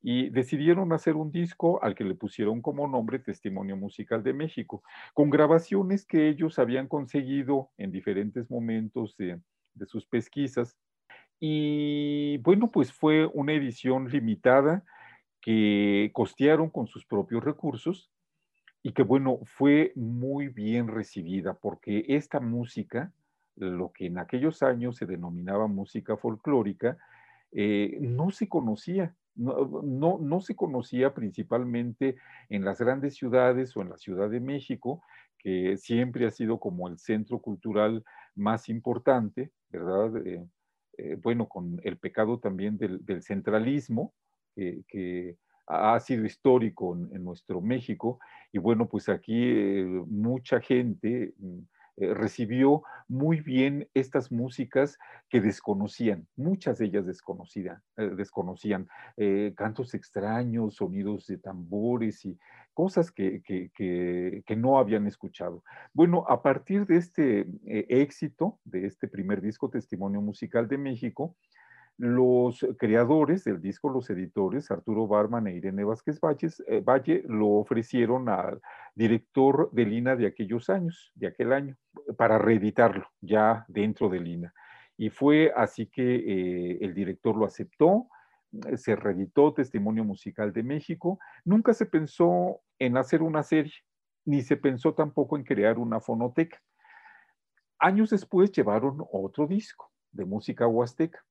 y 0.07 0.29
decidieron 0.29 0.93
hacer 0.93 1.17
un 1.17 1.33
disco 1.33 1.83
al 1.83 1.95
que 1.95 2.05
le 2.05 2.15
pusieron 2.15 2.61
como 2.61 2.87
nombre 2.87 3.19
Testimonio 3.19 3.75
Musical 3.75 4.23
de 4.23 4.35
México, 4.35 4.83
con 5.15 5.31
grabaciones 5.31 6.05
que 6.05 6.29
ellos 6.29 6.59
habían 6.59 6.89
conseguido 6.89 7.71
en 7.79 7.91
diferentes 7.91 8.51
momentos 8.51 9.17
de, 9.17 9.41
sus 9.87 10.05
pesquisas. 10.05 10.77
Y 11.41 12.37
bueno, 12.43 12.71
pues 12.71 12.93
fue 12.93 13.25
una 13.33 13.55
edición 13.55 14.11
limitada 14.11 14.85
que 15.41 16.11
costearon 16.13 16.69
con 16.69 16.87
sus 16.87 17.07
propios 17.07 17.43
recursos 17.43 18.11
y 18.83 18.93
que 18.93 19.03
bueno, 19.03 19.39
fue 19.45 19.93
muy 19.97 20.49
bien 20.49 20.89
recibida 20.89 21.55
porque 21.55 22.05
esta 22.09 22.41
música, 22.41 23.11
lo 23.57 23.91
que 23.91 24.05
en 24.07 24.19
aquellos 24.19 24.63
años 24.63 24.97
se 24.97 25.07
denominaba 25.07 25.67
música 25.67 26.19
folclórica, 26.19 26.99
eh, 27.53 27.97
no 28.03 28.31
se 28.31 28.51
conocía 28.51 29.15
no, 29.37 30.19
no, 30.21 30.41
se 30.41 30.55
conocía 30.55 31.15
principalmente 31.15 32.17
en 32.49 32.65
las 32.65 32.79
grandes 32.79 33.15
ciudades 33.15 33.77
o 33.77 33.83
en 33.83 33.91
la 33.91 33.97
Ciudad 33.97 34.31
de 34.31 34.41
México, 34.41 35.03
que 35.39 35.77
siempre 35.77 36.27
ha 36.27 36.31
sido 36.31 36.59
como 36.59 36.89
el 36.89 36.99
centro 36.99 37.39
cultural 37.41 38.05
más 38.35 38.69
importante, 38.69 39.51
¿verdad? 39.71 40.17
Eh, 40.27 40.47
eh, 40.99 41.17
bueno, 41.21 41.49
con 41.49 41.81
el 41.85 41.99
pecado 41.99 42.39
también 42.39 42.79
del, 42.79 43.23
centralismo, 43.23 44.15
que 44.55 45.37
ha 45.67 45.99
sido 46.01 46.25
histórico 46.25 46.95
en, 46.95 47.25
nuestro 47.25 47.61
México, 47.61 48.19
y 48.53 48.59
bueno, 48.59 48.89
pues 48.89 49.09
aquí 49.09 49.35
eh, 49.35 49.85
mucha 50.07 50.61
gente 50.61 51.35
mm, 51.39 51.59
eh, 51.97 52.13
recibió 52.13 52.83
muy 53.07 53.41
bien 53.41 53.89
estas 53.95 54.33
músicas 54.33 54.99
que 55.29 55.41
desconocían, 55.41 56.27
muchas 56.35 56.79
de 56.79 56.87
ellas 56.87 57.07
desconocían, 57.07 57.81
eh, 57.97 58.11
desconocían 58.17 58.89
eh, 59.17 59.55
cantos 59.57 59.95
extraños, 59.95 60.75
sonidos 60.75 61.29
de 61.29 61.39
tambores 61.39 62.25
y 62.25 62.37
cosas 62.73 63.13
que, 63.13 63.43
que, 63.43 64.57
no 64.57 64.79
habían 64.79 65.07
escuchado. 65.07 65.63
Bueno, 65.93 66.25
a 66.29 66.43
partir 66.43 66.85
de 66.87 66.97
este 66.97 67.47
éxito, 67.65 68.59
de 68.65 68.87
este 68.87 69.07
primer 69.07 69.41
disco 69.41 69.71
Testimonio 69.71 70.21
Musical 70.21 70.67
de 70.67 70.79
México, 70.79 71.37
los 71.97 72.67
creadores 72.77 73.45
del 73.45 73.61
disco, 73.61 73.89
los 73.89 74.11
editores, 74.11 74.71
Arturo 74.71 75.07
Barman 75.07 75.47
e 75.47 75.55
Irene 75.55 75.85
Vázquez 75.85 76.19
eh, 76.67 76.81
Valle, 76.81 77.23
lo 77.27 77.49
ofrecieron 77.51 78.29
al 78.29 78.61
director 78.95 79.71
de 79.73 79.85
Lina 79.85 80.17
de 80.17 80.27
aquellos 80.27 80.69
años, 80.71 81.13
de 81.15 81.29
aquel 81.29 81.53
año, 81.53 81.77
para 82.17 82.39
reeditarlo 82.39 83.07
ya 83.21 83.65
dentro 83.69 84.09
de 84.09 84.21
Lina. 84.21 84.55
Y 84.97 85.11
fue 85.11 85.53
así 85.57 85.87
que 85.87 86.17
eh, 86.17 86.79
el 86.81 86.95
director 86.95 87.37
lo 87.37 87.45
aceptó, 87.45 88.09
se 88.77 88.95
reeditó 88.97 89.53
Testimonio 89.53 90.05
Musical 90.05 90.53
de 90.53 90.63
México. 90.63 91.19
Nunca 91.45 91.75
se 91.75 91.87
pensó 91.87 92.61
en 92.79 92.97
hacer 92.97 93.23
una 93.23 93.43
serie, 93.43 93.75
ni 94.25 94.43
se 94.43 94.57
pensó 94.57 94.95
tampoco 94.95 95.37
en 95.37 95.45
crear 95.45 95.79
una 95.79 96.01
fonoteca. 96.01 96.61
Años 97.79 98.11
después 98.11 98.53
llevaron 98.53 99.05
otro 99.13 99.47
disco 99.47 99.91
de 100.13 100.25
música 100.25 100.67
huasteca 100.67 101.25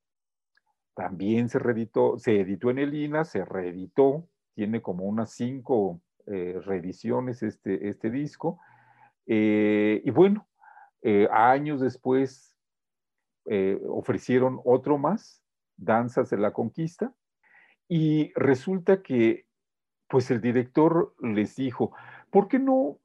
también 0.93 1.49
se 1.49 1.59
reeditó, 1.59 2.17
se 2.19 2.39
editó 2.39 2.69
en 2.69 2.79
el 2.79 2.93
INA, 2.93 3.25
se 3.25 3.43
reeditó, 3.45 4.27
tiene 4.53 4.81
como 4.81 5.05
unas 5.05 5.31
cinco 5.31 6.01
eh, 6.27 6.59
reediciones 6.63 7.43
este, 7.43 7.89
este 7.89 8.09
disco. 8.09 8.59
Eh, 9.25 10.01
y 10.05 10.11
bueno, 10.11 10.47
eh, 11.01 11.27
años 11.31 11.81
después 11.81 12.49
ofrecieron 13.89 14.61
otro 14.63 14.97
más, 14.97 15.43
Danzas 15.75 16.29
de 16.29 16.37
la 16.37 16.53
Conquista, 16.53 17.13
y 17.89 18.31
resulta 18.35 19.01
que 19.01 19.47
pues 20.07 20.31
el 20.31 20.39
director 20.39 21.13
les 21.21 21.57
dijo, 21.57 21.91
¿por 22.29 22.47
qué 22.47 22.57
no 22.57 22.99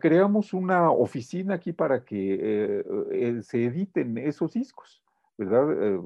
creamos 0.00 0.52
una 0.52 0.90
oficina 0.90 1.54
aquí 1.54 1.72
para 1.72 2.04
que 2.04 2.84
se 3.42 3.66
editen 3.66 4.18
esos 4.18 4.54
discos? 4.54 5.05
¿Verdad? 5.38 5.72
Eh, 5.82 6.00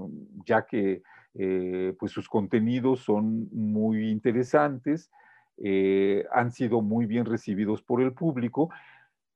ya 0.45 0.67
que 0.67 1.03
eh, 1.35 1.95
pues 1.99 2.13
sus 2.13 2.29
contenidos 2.29 3.01
son 3.01 3.49
muy 3.53 4.11
interesantes, 4.11 5.11
eh, 5.59 6.25
han 6.33 6.51
sido 6.53 6.81
muy 6.81 7.07
bien 7.07 7.25
recibidos 7.25 7.83
por 7.83 8.03
el 8.03 8.13
público 8.13 8.71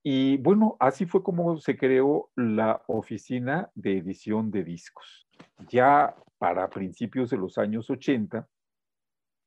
y 0.03 0.37
bueno, 0.39 0.77
así 0.81 1.07
fue 1.07 1.23
como 1.23 1.57
se 1.59 1.77
creó 1.79 2.31
la 2.37 2.83
oficina 2.89 3.71
de 3.75 3.99
edición 3.99 4.51
de 4.51 4.65
discos. 4.65 5.27
Ya 5.69 6.15
para 6.37 6.69
principios 6.69 7.31
de 7.31 7.39
los 7.39 7.57
años 7.57 7.89
80, 7.89 8.47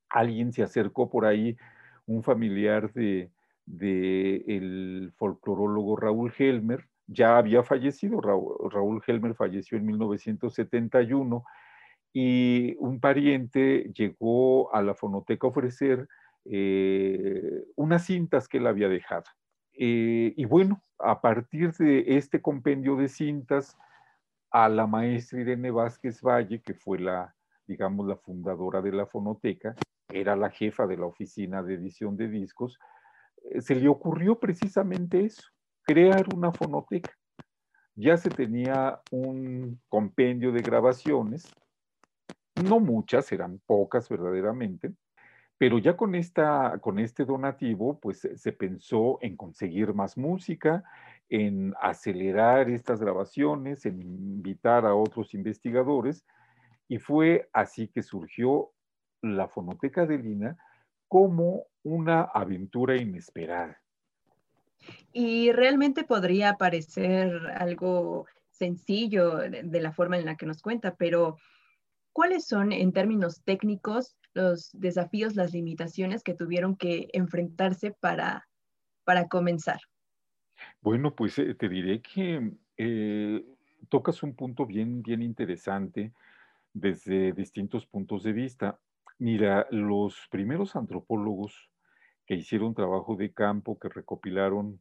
alguien 0.09 0.51
se 0.51 0.63
acercó 0.63 1.09
por 1.09 1.25
ahí, 1.25 1.55
un 2.07 2.23
familiar 2.23 2.91
de, 2.93 3.29
de 3.65 4.37
el 4.47 5.13
folclorólogo 5.15 5.95
Raúl 5.95 6.33
Helmer, 6.35 6.87
ya 7.07 7.37
había 7.37 7.63
fallecido, 7.63 8.21
Raúl, 8.21 9.01
Helmer 9.07 9.33
falleció 9.33 9.77
en 9.77 9.85
1971 9.85 11.43
y 12.13 12.75
un 12.79 12.99
pariente 12.99 13.91
llegó 13.93 14.73
a 14.73 14.81
la 14.81 14.93
fonoteca 14.93 15.47
a 15.47 15.49
ofrecer 15.49 16.07
eh, 16.45 17.63
unas 17.75 18.05
cintas 18.05 18.47
que 18.47 18.57
él 18.57 18.67
había 18.67 18.89
dejado. 18.89 19.25
Eh, 19.73 20.33
y 20.35 20.45
bueno, 20.45 20.83
a 20.99 21.21
partir 21.21 21.71
de 21.73 22.17
este 22.17 22.41
compendio 22.41 22.95
de 22.95 23.07
cintas, 23.07 23.77
a 24.51 24.69
la 24.69 24.87
maestra 24.87 25.41
Irene 25.41 25.71
Vázquez 25.71 26.21
Valle, 26.21 26.61
que 26.61 26.73
fue 26.73 26.99
la, 26.99 27.35
digamos, 27.67 28.07
la 28.07 28.15
fundadora 28.15 28.81
de 28.81 28.91
la 28.91 29.05
fonoteca, 29.05 29.75
era 30.09 30.35
la 30.35 30.49
jefa 30.49 30.87
de 30.87 30.97
la 30.97 31.05
oficina 31.05 31.61
de 31.61 31.75
edición 31.75 32.15
de 32.17 32.27
discos, 32.27 32.79
eh, 33.51 33.61
se 33.61 33.75
le 33.75 33.87
ocurrió 33.87 34.39
precisamente 34.39 35.25
eso, 35.25 35.43
crear 35.87 36.25
una 36.35 36.51
fonoteca. 36.51 37.17
Ya 37.95 38.17
se 38.17 38.29
tenía 38.29 38.99
un 39.09 39.79
compendio 39.87 40.51
de 40.51 40.61
grabaciones, 40.61 41.49
no 42.61 42.79
muchas, 42.79 43.31
eran 43.31 43.59
pocas 43.65 44.09
verdaderamente, 44.09 44.93
pero 45.57 45.79
ya 45.79 45.95
con, 45.95 46.13
esta, 46.13 46.77
con 46.81 46.99
este 46.99 47.25
donativo, 47.25 47.99
pues 47.99 48.27
se 48.35 48.51
pensó 48.51 49.17
en 49.21 49.37
conseguir 49.37 49.93
más 49.93 50.17
música, 50.17 50.83
en 51.29 51.73
acelerar 51.81 52.69
estas 52.69 52.99
grabaciones, 52.99 53.85
en 53.85 54.01
invitar 54.01 54.85
a 54.85 54.93
otros 54.93 55.33
investigadores, 55.33 56.25
y 56.89 56.99
fue 56.99 57.49
así 57.53 57.87
que 57.87 58.03
surgió 58.03 58.71
la 59.21 59.47
Fonoteca 59.47 60.05
de 60.05 60.19
Lina 60.19 60.57
como 61.07 61.63
una 61.83 62.21
aventura 62.21 62.97
inesperada. 62.97 63.81
Y 65.11 65.51
realmente 65.51 66.03
podría 66.03 66.53
parecer 66.53 67.31
algo 67.55 68.25
sencillo 68.51 69.37
de, 69.37 69.81
la 69.81 69.91
forma 69.91 70.17
en 70.17 70.25
la 70.25 70.35
que 70.35 70.45
nos 70.45 70.61
cuenta, 70.61 70.95
pero 70.95 71.37
¿cuáles 72.11 72.45
son 72.47 72.71
en 72.71 72.91
términos 72.91 73.43
técnicos 73.43 74.17
los 74.33 74.69
desafíos, 74.73 75.35
las 75.35 75.53
limitaciones 75.53 76.23
que 76.23 76.33
tuvieron 76.33 76.75
que 76.75 77.09
enfrentarse 77.13 77.91
para, 77.91 78.47
para 79.03 79.27
comenzar? 79.27 79.79
Bueno, 80.81 81.15
pues 81.15 81.37
eh, 81.39 81.53
te 81.53 81.69
diré 81.69 82.01
que 82.01 82.51
eh, 82.77 83.45
tocas 83.89 84.23
un 84.23 84.35
punto 84.35 84.65
bien, 84.65 85.01
bien 85.01 85.21
interesante 85.21 86.13
desde 86.73 87.31
distintos 87.33 87.85
puntos 87.85 88.23
de 88.23 88.33
vista. 88.33 88.79
Mira, 89.19 89.67
los 89.71 90.27
primeros 90.29 90.75
antropólogos 90.75 91.69
que 92.27 92.35
hicieron 92.35 92.75
trabajo 92.75 93.15
de 93.15 93.33
campo, 93.33 93.79
que 93.79 93.87
recopilaron 93.87 94.79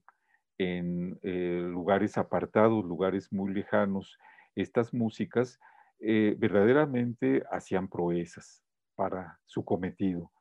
en 0.58 1.18
eh, 1.22 1.62
lugares 1.64 2.18
apartados, 2.18 2.84
lugares 2.84 3.32
muy 3.32 3.54
lejanos, 3.54 4.18
estas 4.56 4.92
músicas 4.92 5.60
eh, 6.00 6.34
verdaderamente 6.38 7.44
hacían 7.50 7.88
proezas 7.88 8.64
para 8.96 9.38
su 9.44 9.64
cometido. 9.64 10.32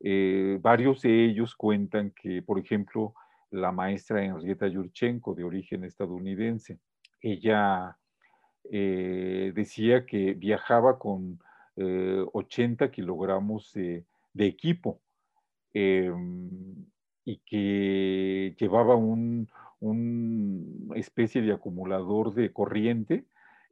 Eh, 0.00 0.58
varios 0.62 1.02
de 1.02 1.24
ellos 1.24 1.56
cuentan 1.56 2.12
que, 2.12 2.42
por 2.42 2.58
ejemplo, 2.58 3.14
la 3.50 3.72
maestra 3.72 4.24
Henrietta 4.24 4.68
Yurchenko, 4.68 5.34
de 5.34 5.44
origen 5.44 5.84
estadounidense, 5.84 6.78
ella 7.20 7.98
decía 8.64 10.06
que 10.06 10.34
viajaba 10.34 10.98
con 10.98 11.40
80 11.76 12.90
kilogramos 12.90 13.72
de 13.74 14.06
equipo 14.34 15.00
em, 15.74 16.86
y 17.24 17.38
que 17.46 18.56
llevaba 18.58 18.96
un, 18.96 19.48
una 19.80 20.96
especie 20.96 21.42
de 21.42 21.52
acumulador 21.52 22.34
de 22.34 22.52
corriente 22.52 23.26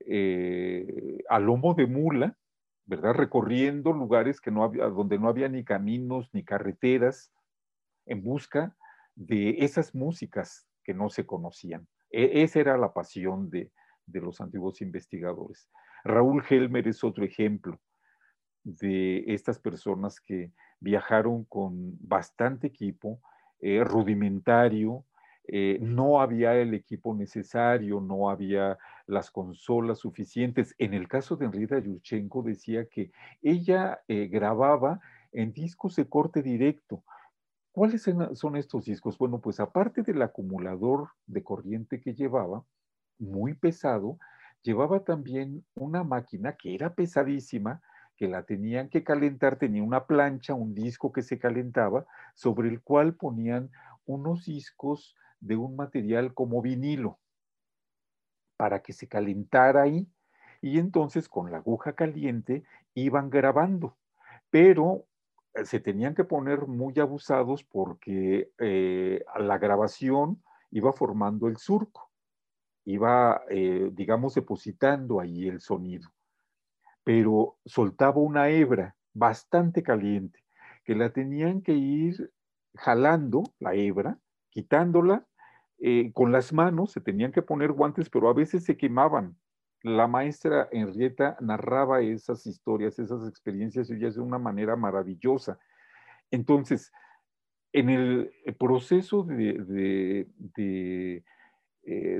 eh, 0.07 1.23
a 1.29 1.39
lomo 1.39 1.75
de 1.75 1.87
mula, 1.87 2.37
¿verdad? 2.87 3.15
Recorriendo 3.15 3.93
lugares 3.93 4.41
que 4.41 4.51
no 4.51 4.65
había, 4.65 4.87
donde 4.87 5.19
no 5.19 5.29
había 5.29 5.49
ni 5.49 5.65
caminos 5.65 6.31
ni 6.33 6.45
carreteras, 6.45 7.33
en 8.07 8.23
busca 8.23 8.77
de 9.15 9.57
esas 9.59 9.95
músicas 9.95 10.67
que 10.83 10.95
no 10.95 11.11
se 11.11 11.27
conocían. 11.27 11.87
E, 12.11 12.43
esa 12.43 12.61
era 12.61 12.77
la 12.77 12.93
pasión 12.93 13.51
de, 13.51 13.71
de 14.07 14.21
los 14.21 14.41
antiguos 14.41 14.81
investigadores. 14.81 15.69
Raúl 16.03 16.43
Helmer 16.49 16.89
es 16.89 17.05
otro 17.05 17.25
ejemplo 17.25 17.81
de 18.65 19.25
estas 19.29 19.59
personas 19.59 20.21
que 20.21 20.53
viajaron 20.81 21.45
con 21.45 21.97
bastante 22.01 22.67
equipo, 22.67 23.21
eh, 23.61 23.85
rudimentario, 23.85 25.05
eh, 25.53 25.79
no 25.81 26.21
había 26.21 26.55
el 26.55 26.75
equipo 26.75 27.15
necesario, 27.15 28.01
no 28.01 28.31
había 28.31 28.79
las 29.07 29.31
consolas 29.31 29.99
suficientes. 29.99 30.75
En 30.79 30.95
el 30.95 31.09
caso 31.09 31.37
de 31.37 31.47
Enrida 31.47 31.79
Yurchenko 31.79 32.43
decía 32.43 32.87
que 32.87 33.11
ella 33.43 34.01
eh, 34.07 34.29
grababa 34.29 35.01
en 35.33 35.53
discos 35.53 35.97
de 35.97 36.09
corte 36.09 36.43
directo. 36.43 37.03
¿Cuáles 37.73 38.09
son 38.35 38.57
estos 38.57 38.85
discos? 38.85 39.19
Bueno, 39.19 39.41
pues 39.41 39.61
aparte 39.61 40.03
del 40.03 40.23
acumulador 40.23 41.11
de 41.27 41.43
corriente 41.43 42.01
que 42.01 42.15
llevaba, 42.15 42.65
muy 43.19 43.55
pesado, 43.55 44.19
llevaba 44.63 45.05
también 45.05 45.65
una 45.75 46.05
máquina 46.05 46.57
que 46.57 46.75
era 46.75 46.95
pesadísima, 46.95 47.81
que 48.21 48.29
la 48.29 48.43
tenían 48.43 48.91
que 48.91 49.03
calentar, 49.03 49.57
tenía 49.57 49.83
una 49.83 50.05
plancha, 50.05 50.53
un 50.53 50.75
disco 50.75 51.11
que 51.11 51.23
se 51.23 51.39
calentaba, 51.39 52.05
sobre 52.35 52.69
el 52.69 52.83
cual 52.83 53.15
ponían 53.15 53.71
unos 54.05 54.45
discos 54.45 55.17
de 55.41 55.57
un 55.57 55.75
material 55.75 56.35
como 56.35 56.61
vinilo 56.61 57.19
para 58.59 58.83
que 58.83 58.93
se 58.93 59.09
calentara 59.09 59.81
ahí 59.81 60.07
y 60.61 60.79
entonces 60.79 61.31
con 61.31 61.51
la 61.51 61.57
aguja 61.57 61.95
caliente 61.95 62.63
iban 62.93 63.31
grabando, 63.31 63.97
pero 64.51 65.07
eh, 65.55 65.65
se 65.65 65.81
tenían 65.81 66.15
que 66.15 66.25
poner 66.25 66.67
muy 66.67 67.01
abusados 67.01 67.65
porque 67.65 68.53
eh, 68.59 69.25
la 69.39 69.57
grabación 69.57 70.43
iba 70.71 70.93
formando 70.93 71.49
el 71.49 71.57
surco, 71.57 72.11
iba, 72.85 73.41
eh, 73.49 73.89
digamos, 73.95 74.35
depositando 74.35 75.21
ahí 75.21 75.49
el 75.49 75.63
sonido, 75.63 76.11
pero 77.13 77.59
soltaba 77.65 78.21
una 78.21 78.51
hebra 78.51 78.95
bastante 79.13 79.83
caliente 79.83 80.45
que 80.85 80.95
la 80.95 81.13
tenían 81.13 81.61
que 81.61 81.73
ir 81.73 82.31
jalando, 82.77 83.43
la 83.59 83.75
hebra, 83.75 84.21
quitándola 84.51 85.27
eh, 85.81 86.13
con 86.13 86.31
las 86.31 86.53
manos, 86.53 86.93
se 86.93 87.01
tenían 87.01 87.33
que 87.33 87.43
poner 87.43 87.73
guantes, 87.73 88.09
pero 88.09 88.29
a 88.29 88.33
veces 88.33 88.63
se 88.63 88.77
quemaban. 88.77 89.37
La 89.83 90.07
maestra 90.07 90.69
Henrietta 90.71 91.37
narraba 91.41 92.01
esas 92.01 92.47
historias, 92.47 92.97
esas 93.01 93.29
experiencias 93.29 93.91
y 93.91 93.97
de 93.97 94.21
una 94.21 94.39
manera 94.39 94.77
maravillosa. 94.77 95.59
Entonces, 96.31 96.93
en 97.73 97.91
el 97.91 98.33
proceso 98.57 99.25
de, 99.25 100.29
eh, 100.57 101.25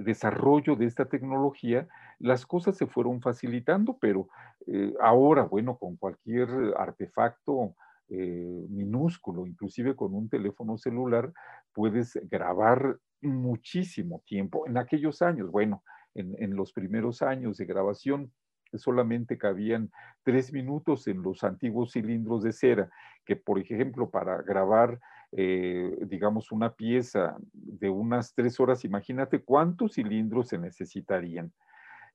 desarrollo 0.03 0.75
de 0.75 0.87
esta 0.87 1.05
tecnología, 1.05 1.87
las 2.21 2.47
cosas 2.47 2.77
se 2.77 2.87
fueron 2.87 3.21
facilitando, 3.21 3.99
pero 4.01 4.29
eh, 4.67 4.95
ahora, 5.01 5.43
bueno, 5.43 5.77
con 5.77 5.97
cualquier 5.97 6.49
artefacto 6.77 7.75
minúsculo, 8.13 9.47
inclusive 9.47 9.95
con 9.95 10.15
un 10.15 10.29
teléfono 10.29 10.77
celular, 10.77 11.33
puedes 11.73 12.19
grabar 12.29 12.99
muchísimo 13.23 14.23
tiempo. 14.27 14.67
En 14.67 14.79
aquellos 14.79 15.23
años, 15.23 15.51
bueno, 15.51 15.83
en, 16.15 16.57
los 16.57 16.73
primeros 16.73 17.23
años 17.23 17.57
de 17.57 17.67
grabación, 17.67 18.33
solamente 18.75 19.37
cabían 19.37 19.91
tres 20.23 20.53
minutos 20.53 21.07
en 21.09 21.23
los 21.23 21.43
antiguos 21.45 21.93
cilindros 21.93 22.43
de 22.43 22.53
cera, 22.53 22.91
que 23.25 23.37
por 23.37 23.59
ejemplo 23.59 24.11
para 24.11 24.43
grabar, 24.43 25.01
eh, 25.33 25.97
digamos, 26.07 26.53
una 26.53 26.75
pieza 26.75 27.37
de 27.53 27.91
unas 27.91 28.35
tres 28.35 28.59
horas, 28.61 28.85
imagínate 28.85 29.43
cuántos 29.43 29.95
cilindros 29.95 30.49
se 30.49 30.59
necesitarían. 30.59 31.53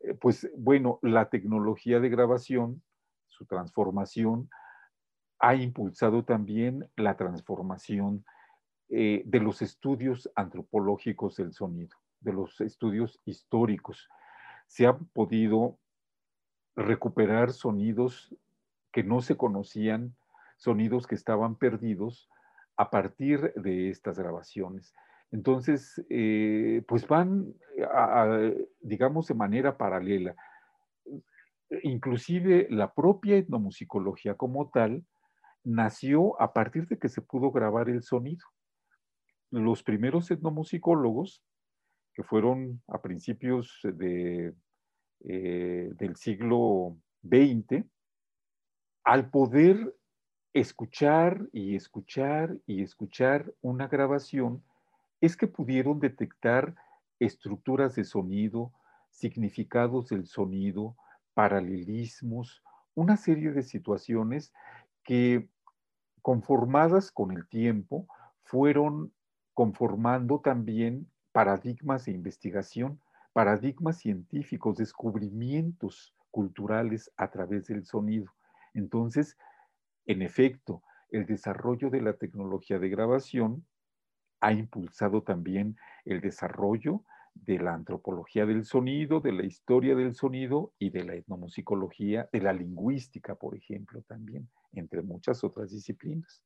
Eh, 0.06 0.13
pues 0.13 0.50
bueno, 0.56 1.00
la 1.02 1.30
tecnología 1.30 2.00
de 2.00 2.10
grabación, 2.10 2.82
su 3.28 3.46
transformación, 3.46 4.50
ha 5.39 5.56
impulsado 5.56 6.24
también 6.24 6.89
la 6.96 7.18
transformación 7.18 8.26
eh, 8.89 9.24
de 9.26 9.39
los 9.39 9.62
estudios 9.62 10.30
antropológicos 10.36 11.36
del 11.38 11.54
sonido, 11.54 11.98
de 12.20 12.34
los 12.34 12.62
estudios 12.62 13.20
históricos. 13.26 14.08
Se 14.68 14.86
han 14.86 15.06
podido 15.08 15.78
recuperar 16.76 17.52
sonidos 17.52 18.36
que 18.91 19.04
no 19.04 19.22
se 19.22 19.36
conocían, 19.36 20.15
sonidos 20.58 21.08
que 21.08 21.15
estaban 21.15 21.56
perdidos 21.56 22.30
a 22.78 22.89
partir 22.89 23.54
de 23.56 23.89
estas 23.89 24.18
grabaciones. 24.20 24.94
Entonces, 25.31 26.03
eh, 26.09 26.83
pues 26.88 27.07
van, 27.07 27.53
digamos, 28.79 29.27
de 29.27 29.33
manera 29.33 29.77
paralela. 29.77 30.35
Inclusive 31.83 32.67
la 32.69 32.93
propia 32.93 33.38
etnomusicología 33.38 34.35
como 34.35 34.69
tal 34.69 35.03
nació 35.63 36.39
a 36.41 36.53
partir 36.53 36.88
de 36.88 36.97
que 36.97 37.09
se 37.09 37.21
pudo 37.21 37.51
grabar 37.51 37.89
el 37.89 38.03
sonido 38.03 38.45
los 39.51 39.83
primeros 39.83 40.29
etnomusicólogos, 40.31 41.43
que 42.13 42.23
fueron 42.23 42.81
a 42.88 43.01
principios 43.01 43.79
de, 43.83 44.53
eh, 45.21 45.89
del 45.93 46.15
siglo 46.15 46.97
XX, 47.23 47.85
al 49.03 49.29
poder 49.29 49.95
escuchar 50.53 51.47
y 51.51 51.75
escuchar 51.75 52.57
y 52.65 52.81
escuchar 52.81 53.53
una 53.61 53.88
grabación, 53.88 54.63
es 55.25 55.35
que 55.35 55.47
pudieron 55.47 55.99
detectar 55.99 56.75
estructuras 57.19 57.95
de 57.95 58.03
sonido, 58.03 58.71
significados 59.09 60.09
del 60.09 60.27
sonido, 60.27 60.95
paralelismos, 61.33 62.63
una 62.93 63.17
serie 63.17 63.51
de 63.51 63.63
situaciones 63.63 64.53
que 65.03 65.49
conformadas 66.21 67.11
con 67.11 67.31
el 67.31 67.47
tiempo 67.47 68.07
fueron 68.43 69.13
conformando 69.53 70.39
también 70.39 71.09
paradigmas 71.31 72.05
de 72.05 72.11
investigación, 72.11 73.01
paradigmas 73.33 73.97
científicos, 73.97 74.77
descubrimientos 74.77 76.15
culturales 76.31 77.11
a 77.17 77.31
través 77.31 77.67
del 77.67 77.85
sonido. 77.85 78.31
Entonces, 78.73 79.38
en 80.05 80.21
efecto, 80.21 80.83
el 81.09 81.25
desarrollo 81.25 81.89
de 81.89 82.01
la 82.01 82.13
tecnología 82.13 82.79
de 82.79 82.89
grabación 82.89 83.65
ha 84.39 84.54
impulsado 84.54 85.24
también 85.24 85.78
el 86.06 86.21
desarrollo 86.21 87.04
de 87.34 87.60
la 87.60 87.74
antropología 87.74 88.45
del 88.45 88.65
sonido, 88.65 89.19
de 89.19 89.34
la 89.34 89.45
historia 89.45 89.95
del 89.95 90.15
sonido 90.15 90.74
y 90.80 90.89
de 90.89 91.04
la 91.04 91.15
etnomusicología, 91.15 92.30
de 92.32 92.41
la 92.41 92.54
lingüística, 92.54 93.36
por 93.36 93.56
ejemplo, 93.56 94.02
también, 94.04 94.50
entre 94.74 95.02
muchas 95.02 95.43
otras 95.43 95.71
disciplinas. 95.71 96.41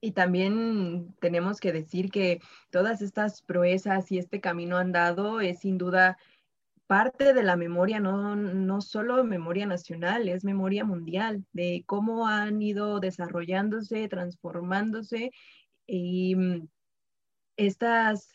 Y 0.00 0.12
también 0.12 1.14
tenemos 1.20 1.58
que 1.58 1.72
decir 1.72 2.10
que 2.10 2.40
todas 2.70 3.02
estas 3.02 3.42
proezas 3.42 4.12
y 4.12 4.18
este 4.18 4.40
camino 4.40 4.76
andado 4.76 5.40
es 5.40 5.60
sin 5.60 5.76
duda 5.76 6.16
parte 6.86 7.34
de 7.34 7.42
la 7.42 7.56
memoria, 7.56 8.00
no, 8.00 8.36
no 8.36 8.80
solo 8.80 9.22
memoria 9.24 9.66
nacional, 9.66 10.28
es 10.28 10.44
memoria 10.44 10.84
mundial, 10.84 11.44
de 11.52 11.82
cómo 11.84 12.28
han 12.28 12.62
ido 12.62 13.00
desarrollándose, 13.00 14.08
transformándose 14.08 15.32
y 15.86 16.34
mm, 16.36 16.68
estas, 17.58 18.32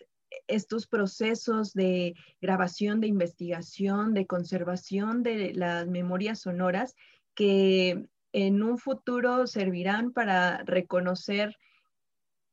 estos 0.47 0.85
procesos 0.85 1.73
de 1.73 2.13
grabación, 2.41 3.01
de 3.01 3.07
investigación, 3.07 4.13
de 4.13 4.27
conservación 4.27 5.23
de 5.23 5.53
las 5.55 5.87
memorias 5.87 6.41
sonoras 6.41 6.95
que 7.33 8.05
en 8.33 8.61
un 8.61 8.77
futuro 8.77 9.47
servirán 9.47 10.11
para 10.11 10.59
reconocer 10.65 11.57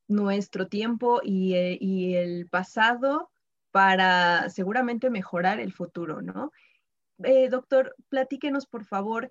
nuestro 0.09 0.69
tiempo 0.69 1.21
y, 1.23 1.55
eh, 1.55 2.23
el 2.23 2.49
pasado 2.49 3.31
para 3.71 4.49
seguramente 4.49 5.11
mejorar 5.11 5.61
el 5.61 5.73
futuro, 5.73 6.23
¿no? 6.23 6.53
Eh, 7.23 7.49
doctor, 7.49 7.95
platíquenos 8.09 8.67
por 8.67 8.85
favor 8.85 9.31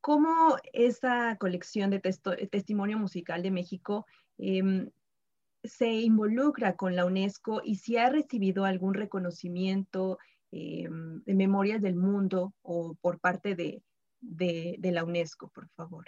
cómo 0.00 0.56
esta 0.72 1.36
colección 1.36 1.90
de 1.90 2.00
testimonio 2.00 2.98
musical 2.98 3.42
de 3.42 3.50
México 3.50 4.06
em, 4.38 4.90
se 5.66 5.92
involucra 5.92 6.76
con 6.76 6.96
la 6.96 7.04
UNESCO 7.04 7.60
y 7.64 7.76
si 7.76 7.96
ha 7.96 8.08
recibido 8.10 8.64
algún 8.64 8.94
reconocimiento 8.94 10.18
em, 10.50 11.22
de 11.24 11.34
memorias 11.34 11.80
del 11.82 11.96
mundo 11.96 12.54
o 12.62 12.94
por 13.00 13.18
parte 13.20 13.54
de, 13.54 13.82
de 14.20 14.92
la 14.92 15.04
UNESCO, 15.04 15.48
por 15.48 15.68
favor. 15.70 16.06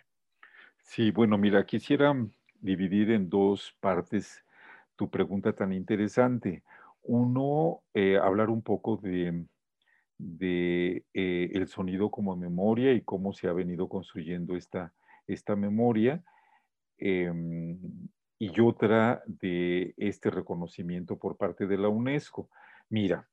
Sí, 0.82 1.10
bueno, 1.10 1.36
mira, 1.36 1.66
quisiera 1.66 2.14
dividir 2.60 3.10
en 3.10 3.28
dos 3.28 3.76
partes 3.80 4.44
tu 4.96 5.10
pregunta 5.10 5.52
tan 5.52 5.72
interesante. 5.72 6.64
Uno, 7.02 7.82
eh, 7.94 8.18
hablar 8.18 8.50
un 8.50 8.62
poco 8.62 8.96
de, 8.96 9.44
de 10.18 11.04
eh, 11.14 11.50
el 11.52 11.68
sonido 11.68 12.10
como 12.10 12.36
memoria 12.36 12.92
y 12.92 13.02
cómo 13.02 13.32
se 13.32 13.48
ha 13.48 13.52
venido 13.52 13.88
construyendo 13.88 14.56
esta, 14.56 14.92
esta 15.26 15.56
memoria. 15.56 16.24
Em, 16.98 17.78
y 18.38 18.60
otra 18.60 19.22
de 19.26 19.94
este 19.96 20.30
reconocimiento 20.30 21.18
por 21.18 21.36
parte 21.36 21.66
de 21.66 21.78
la 21.78 21.88
UNESCO. 21.88 22.48
Mira, 22.88 23.28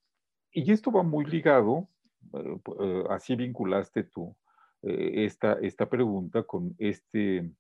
y 0.52 0.72
esto 0.72 0.92
va 0.92 1.04
muy 1.04 1.26
ligado, 1.26 1.88
eh, 2.34 3.04
así 3.10 3.36
vinculaste 3.36 4.04
tú 4.04 4.36
esta, 4.82 5.54
esta 5.62 5.90
pregunta 5.90 6.44
con 6.44 6.76
este 6.78 7.52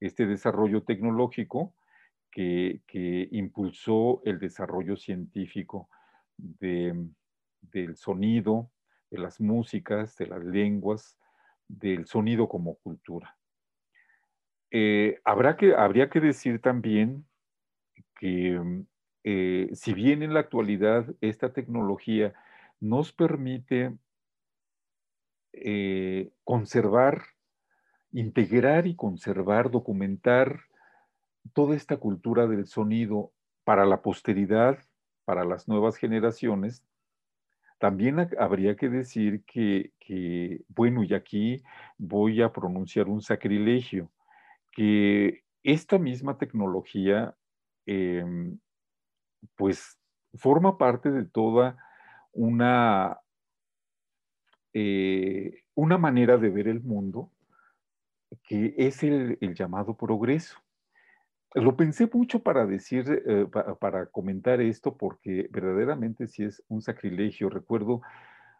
este 0.00 0.26
desarrollo 0.26 0.82
tecnológico 0.82 1.74
que, 2.30 2.80
impulsó 3.32 4.22
el 4.24 4.38
desarrollo 4.38 4.96
científico 4.96 5.88
del 6.36 7.96
sonido, 7.96 8.70
de 9.10 9.18
las 9.18 9.40
músicas, 9.40 10.16
de 10.16 10.26
las 10.26 10.42
lenguas, 10.44 11.18
del 11.68 12.06
sonido 12.06 12.48
como 12.48 12.76
cultura. 12.76 13.36
Eh, 14.70 15.20
habrá 15.24 15.56
que, 15.56 15.74
habría 15.74 16.10
que 16.10 16.20
decir 16.20 16.60
también 16.60 17.26
que 18.18 18.60
eh, 19.24 19.70
si 19.72 19.94
bien 19.94 20.22
en 20.22 20.34
la 20.34 20.40
actualidad 20.40 21.06
esta 21.20 21.52
tecnología 21.52 22.34
nos 22.80 23.12
permite 23.12 23.96
eh, 25.52 26.30
conservar 26.44 27.22
integrar 28.12 28.86
y 28.86 28.96
conservar, 28.96 29.70
documentar 29.70 30.60
toda 31.52 31.76
esta 31.76 31.96
cultura 31.96 32.46
del 32.46 32.66
sonido 32.66 33.32
para 33.64 33.84
la 33.86 34.02
posteridad, 34.02 34.78
para 35.24 35.44
las 35.44 35.68
nuevas 35.68 35.96
generaciones, 35.96 36.84
también 37.78 38.28
habría 38.38 38.76
que 38.76 38.88
decir 38.88 39.42
que, 39.44 39.92
bueno, 40.68 41.02
y 41.02 41.14
aquí 41.14 41.62
voy 41.96 42.42
a 42.42 42.52
pronunciar 42.52 43.08
un 43.08 43.22
sacrilegio, 43.22 44.10
que 44.72 45.42
esta 45.62 45.98
misma 45.98 46.38
tecnología, 46.38 47.34
em, 47.86 48.58
pues, 49.56 49.98
forma 50.34 50.78
parte 50.78 51.10
de 51.10 51.24
toda 51.24 51.76
una, 52.32 53.18
eh, 54.72 55.62
una 55.74 55.98
manera 55.98 56.38
de 56.38 56.50
ver 56.50 56.68
el 56.68 56.80
mundo 56.80 57.30
que 58.44 58.74
es 58.76 59.02
el, 59.02 59.38
llamado 59.54 59.96
progreso. 59.96 60.56
Lo 61.54 61.76
pensé 61.76 62.08
mucho 62.12 62.42
para 62.42 62.64
decir, 62.64 63.22
eh, 63.26 63.46
para 63.80 64.06
comentar 64.06 64.60
esto, 64.60 64.96
porque 64.96 65.48
verdaderamente 65.50 66.28
sí 66.28 66.44
es 66.44 66.62
un 66.68 66.80
sacrilegio. 66.80 67.50
Recuerdo 67.50 68.02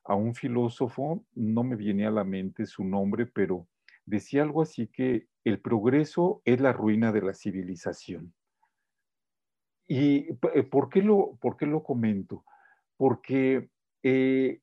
a 0.05 0.17
un 0.17 0.35
filósofo, 0.35 1.25
no 1.35 1.63
me 1.63 1.77
viene 1.77 2.07
a 2.07 2.11
la 2.11 2.25
mente 2.25 2.67
su 2.67 2.85
nombre, 2.85 3.27
pero 3.27 3.67
decía 4.11 4.43
algo 4.43 4.63
así 4.63 4.89
que 4.89 5.29
el 5.45 5.61
progreso 5.61 6.43
es 6.45 6.61
la 6.61 6.73
ruina 6.73 7.13
de 7.13 7.23
la 7.23 7.35
civilización. 7.35 8.35
¿Y 9.89 10.29
eh, 10.55 10.63
por 10.63 10.89
qué 10.91 11.03
lo, 11.03 11.37
por 11.41 11.57
qué 11.57 11.67
lo 11.67 11.83
comento? 11.83 12.45
Porque 12.97 13.71
eh, 14.03 14.61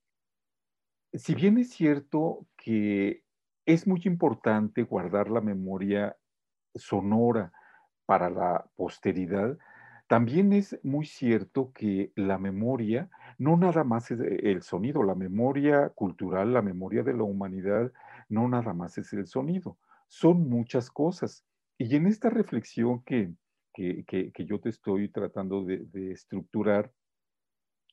si 1.13 1.33
bien 1.33 1.57
es 1.57 1.71
cierto 1.71 2.45
que 2.55 3.23
es 3.65 3.85
muy 3.85 4.01
importante 4.05 4.83
guardar 4.83 5.29
la 5.29 5.41
memoria 5.41 6.15
sonora 6.73 7.51
para 8.05 8.29
la 8.29 8.65
posteridad. 8.75 9.57
También 10.07 10.53
es 10.53 10.79
muy 10.83 11.05
cierto 11.05 11.73
que 11.73 12.13
la 12.15 12.37
memoria 12.37 13.09
no 13.37 13.57
nada 13.57 13.83
más 13.83 14.09
es 14.09 14.19
el 14.21 14.63
sonido, 14.63 15.03
la 15.03 15.15
memoria 15.15 15.89
cultural, 15.89 16.53
la 16.53 16.61
memoria 16.61 17.03
de 17.03 17.13
la 17.13 17.23
humanidad, 17.23 17.91
no 18.29 18.47
nada 18.47 18.73
más 18.73 18.97
es 18.97 19.13
el 19.13 19.27
sonido, 19.27 19.77
son 20.07 20.49
muchas 20.49 20.89
cosas. 20.89 21.45
Y 21.77 21.95
en 21.95 22.07
esta 22.07 22.29
reflexión 22.29 23.03
que, 23.03 23.33
yo 24.45 24.59
te 24.59 24.69
estoy 24.69 25.09
tratando 25.09 25.63
de 25.63 26.11
estructurar, 26.11 26.91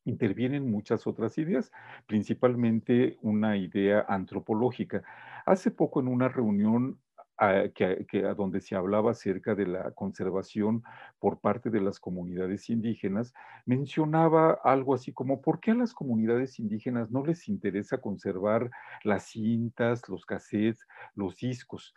intervienen 0.05 0.71
muchas 0.71 1.07
otras 1.07 1.39
ideas, 1.39 1.73
principalmente 2.07 3.19
una 3.23 3.57
idea 3.57 4.05
antropológica. 4.09 5.03
Hace 5.47 5.71
poco 5.71 6.01
en 6.01 6.09
una 6.09 6.29
reunión 6.29 7.01
a, 7.37 7.69
que, 7.75 8.07
donde 8.37 8.61
se 8.61 8.77
hablaba 8.77 9.13
acerca 9.13 9.55
de 9.55 9.67
la 9.67 9.91
conservación 9.93 10.83
por 11.19 11.41
parte 11.41 11.71
de 11.71 11.81
las 11.81 11.99
comunidades 11.99 12.71
indígenas, 12.71 13.35
mencionaba 13.67 14.59
algo 14.65 14.95
así 14.95 15.13
como, 15.13 15.41
¿por 15.41 15.61
qué 15.61 15.73
a 15.73 15.75
las 15.75 15.95
comunidades 15.95 16.59
indígenas 16.59 17.11
no 17.11 17.25
les 17.25 17.49
interesa 17.49 17.99
conservar 17.99 18.71
las 19.03 19.25
cintas, 19.25 20.09
los 20.09 20.25
cassettes, 20.25 20.87
los 21.15 21.37
discos? 21.37 21.95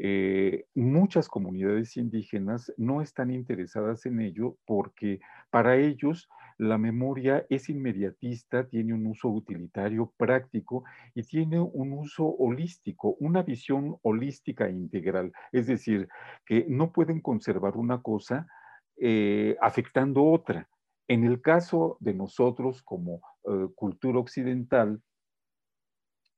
Eh, 0.00 0.66
muchas 0.76 1.28
comunidades 1.28 1.96
indígenas 1.96 2.72
no 2.76 3.02
están 3.02 3.32
interesadas 3.32 4.06
en 4.06 4.20
ello 4.20 4.56
porque 4.64 5.18
para 5.50 5.76
ellos 5.76 6.28
la 6.58 6.76
memoria 6.76 7.46
es 7.48 7.68
inmediatista, 7.68 8.66
tiene 8.66 8.92
un 8.92 9.06
uso 9.06 9.28
utilitario 9.28 10.12
práctico 10.16 10.82
y 11.14 11.22
tiene 11.22 11.60
un 11.60 11.92
uso 11.92 12.26
holístico, 12.26 13.14
una 13.20 13.42
visión 13.42 13.96
holística 14.02 14.66
e 14.66 14.72
integral. 14.72 15.32
Es 15.52 15.68
decir, 15.68 16.08
que 16.44 16.66
no 16.68 16.92
pueden 16.92 17.20
conservar 17.20 17.76
una 17.76 18.02
cosa 18.02 18.48
eh, 18.96 19.56
afectando 19.60 20.24
otra. 20.24 20.68
En 21.06 21.24
el 21.24 21.40
caso 21.40 21.96
de 22.00 22.12
nosotros 22.12 22.82
como 22.82 23.22
eh, 23.44 23.68
cultura 23.76 24.18
occidental, 24.18 25.00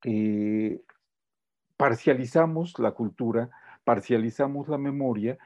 eh, 0.04 0.82
parcializamos 1.78 2.78
la 2.78 2.92
cultura, 2.92 3.48
parcializamos 3.84 4.68
la 4.68 4.76
memoria 4.76 5.38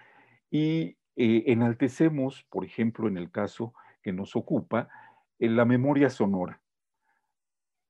y 0.50 0.96
enaltecemos, 1.16 2.44
por 2.50 2.64
ejemplo, 2.64 3.06
en 3.06 3.16
el 3.16 3.30
caso 3.30 3.72
que 4.04 4.12
nos 4.12 4.36
ocupa, 4.36 4.88
en 5.38 5.56
la 5.56 5.64
memoria 5.64 6.10
sonora. 6.10 6.60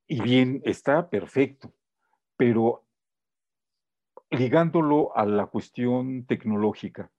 Y 0.06 0.22
bien, 0.22 0.62
está 0.64 1.10
perfecto, 1.10 1.74
pero 2.36 2.84
ligándolo 4.30 5.14
a 5.16 5.26
la 5.26 5.46
cuestión 5.46 6.24
tecnológica, 6.24 7.10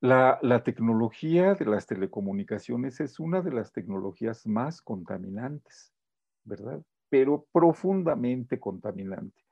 la, 0.00 0.40
la, 0.42 0.64
tecnología 0.64 1.54
de 1.54 1.64
las 1.64 1.86
telecomunicaciones 1.86 2.98
es 3.00 3.20
una 3.20 3.40
de 3.40 3.52
las 3.52 3.72
tecnologías 3.72 4.48
más 4.48 4.82
contaminantes, 4.82 5.94
¿verdad? 6.42 6.82
Pero 7.08 7.46
profundamente 7.52 8.58
contaminante. 8.58 9.44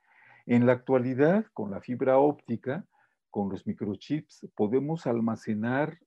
En 0.45 0.65
la 0.65 0.73
actualidad, 0.73 1.45
con 1.53 1.71
la 1.71 1.79
fibra 1.79 2.17
óptica, 2.17 2.85
con 3.29 3.49
los 3.49 3.65
microchips, 3.65 4.45
podemos 4.55 5.07
almacenar 5.07 5.99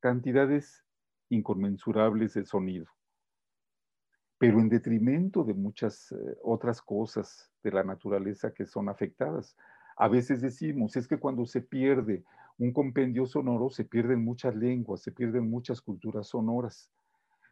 cantidades 0.00 0.83
inconmensurables 1.28 2.34
de 2.34 2.44
sonido, 2.44 2.86
pero 4.38 4.60
en 4.60 4.68
detrimento 4.68 5.44
de 5.44 5.54
muchas 5.54 6.12
eh, 6.12 6.16
otras 6.42 6.82
cosas 6.82 7.50
de 7.62 7.72
la 7.72 7.84
naturaleza 7.84 8.52
que 8.52 8.66
son 8.66 8.88
afectadas. 8.88 9.56
A 9.96 10.08
veces 10.08 10.40
decimos, 10.40 10.96
es 10.96 11.06
que 11.08 11.18
cuando 11.18 11.46
se 11.46 11.60
pierde 11.60 12.24
un 12.58 12.72
compendio 12.72 13.26
sonoro, 13.26 13.70
se 13.70 13.84
pierden 13.84 14.24
muchas 14.24 14.54
lenguas, 14.54 15.02
se 15.02 15.12
pierden 15.12 15.48
muchas 15.48 15.80
culturas 15.80 16.28
sonoras, 16.28 16.90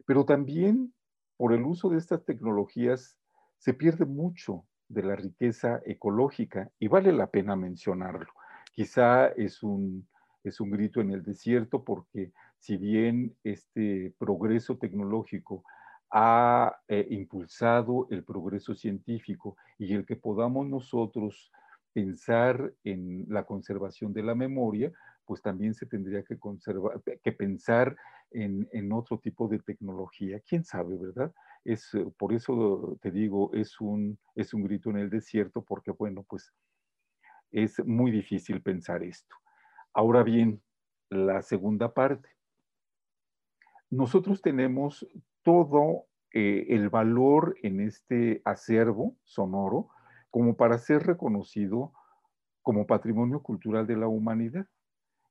pero 0.05 0.25
también 0.25 0.93
por 1.37 1.53
el 1.53 1.63
uso 1.63 1.89
de 1.89 1.97
estas 1.97 2.23
tecnologías 2.25 3.17
se 3.57 3.73
pierde 3.73 4.05
mucho 4.05 4.65
de 4.87 5.03
la 5.03 5.15
riqueza 5.15 5.81
ecológica 5.85 6.69
y 6.79 6.87
vale 6.87 7.11
la 7.11 7.27
pena 7.27 7.55
mencionarlo. 7.55 8.31
Quizá 8.71 9.27
es 9.29 9.63
un, 9.63 10.07
es 10.43 10.59
un 10.59 10.69
grito 10.71 11.01
en 11.01 11.11
el 11.11 11.23
desierto 11.23 11.83
porque 11.83 12.31
si 12.63 12.77
bien 12.77 13.35
este 13.43 14.15
progreso 14.17 14.77
tecnológico 14.77 15.65
ha 16.09 16.77
eh, 16.87 17.05
impulsado 17.09 18.07
el 18.09 18.23
progreso 18.23 18.73
científico 18.73 19.57
y 19.77 19.93
el 19.93 20.05
que 20.05 20.15
podamos 20.15 20.65
nosotros 20.69 21.51
pensar 21.91 22.73
en 22.85 23.25
la 23.27 23.43
conservación 23.43 24.13
de 24.13 24.23
la 24.23 24.33
memoria, 24.33 24.93
pues 25.25 25.41
también 25.41 25.73
se 25.73 25.87
tendría 25.87 26.23
que 26.23 26.39
conservar, 26.39 27.01
que 27.21 27.31
pensar 27.33 27.97
en, 28.31 28.69
en 28.71 28.93
otro 28.93 29.19
tipo 29.19 29.49
de 29.49 29.59
tecnología. 29.59 30.39
¿Quién 30.47 30.63
sabe, 30.63 30.95
verdad? 30.95 31.33
Es, 31.65 31.93
eh, 31.93 32.05
por 32.17 32.31
eso 32.31 32.97
te 33.01 33.11
digo, 33.11 33.53
es 33.53 33.81
un, 33.81 34.17
es 34.35 34.53
un 34.53 34.63
grito 34.63 34.89
en 34.89 34.99
el 34.99 35.09
desierto, 35.09 35.65
porque 35.65 35.91
bueno, 35.91 36.23
pues 36.29 36.53
es 37.51 37.85
muy 37.85 38.09
difícil 38.09 38.61
pensar 38.61 39.03
esto. 39.03 39.35
Ahora 39.93 40.23
bien, 40.23 40.63
la 41.09 41.41
segunda 41.41 41.93
parte. 41.93 42.32
Nosotros 43.93 44.41
tenemos 44.41 45.07
todo 45.43 46.07
eh, 46.31 46.65
el 46.69 46.89
valor 46.89 47.55
en 47.61 47.79
este 47.79 48.41
acervo 48.43 49.15
sonoro 49.23 49.89
como 50.31 50.55
para 50.55 50.79
ser 50.79 51.03
reconocido 51.03 51.93
como 52.63 52.87
patrimonio 52.87 53.43
cultural 53.43 53.85
de 53.85 53.95
la 53.95 54.07
humanidad. 54.07 54.65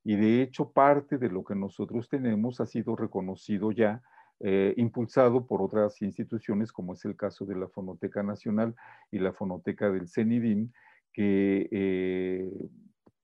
Y 0.05 0.15
de 0.15 0.41
hecho, 0.41 0.71
parte 0.71 1.17
de 1.17 1.29
lo 1.29 1.43
que 1.43 1.55
nosotros 1.55 2.07
tenemos 2.07 2.61
ha 2.61 2.65
sido 2.65 2.95
reconocido 2.95 3.73
ya, 3.73 4.01
eh, 4.39 4.73
impulsado 4.77 5.45
por 5.45 5.61
otras 5.61 6.01
instituciones, 6.01 6.71
como 6.71 6.93
es 6.93 7.03
el 7.03 7.17
caso 7.17 7.45
de 7.45 7.57
la 7.57 7.67
Fonoteca 7.67 8.23
Nacional 8.23 8.75
y 9.11 9.19
la 9.19 9.33
Fonoteca 9.33 9.91
del 9.91 10.07
CENIDIN, 10.07 10.73
que 11.11 11.67
eh, 11.69 12.49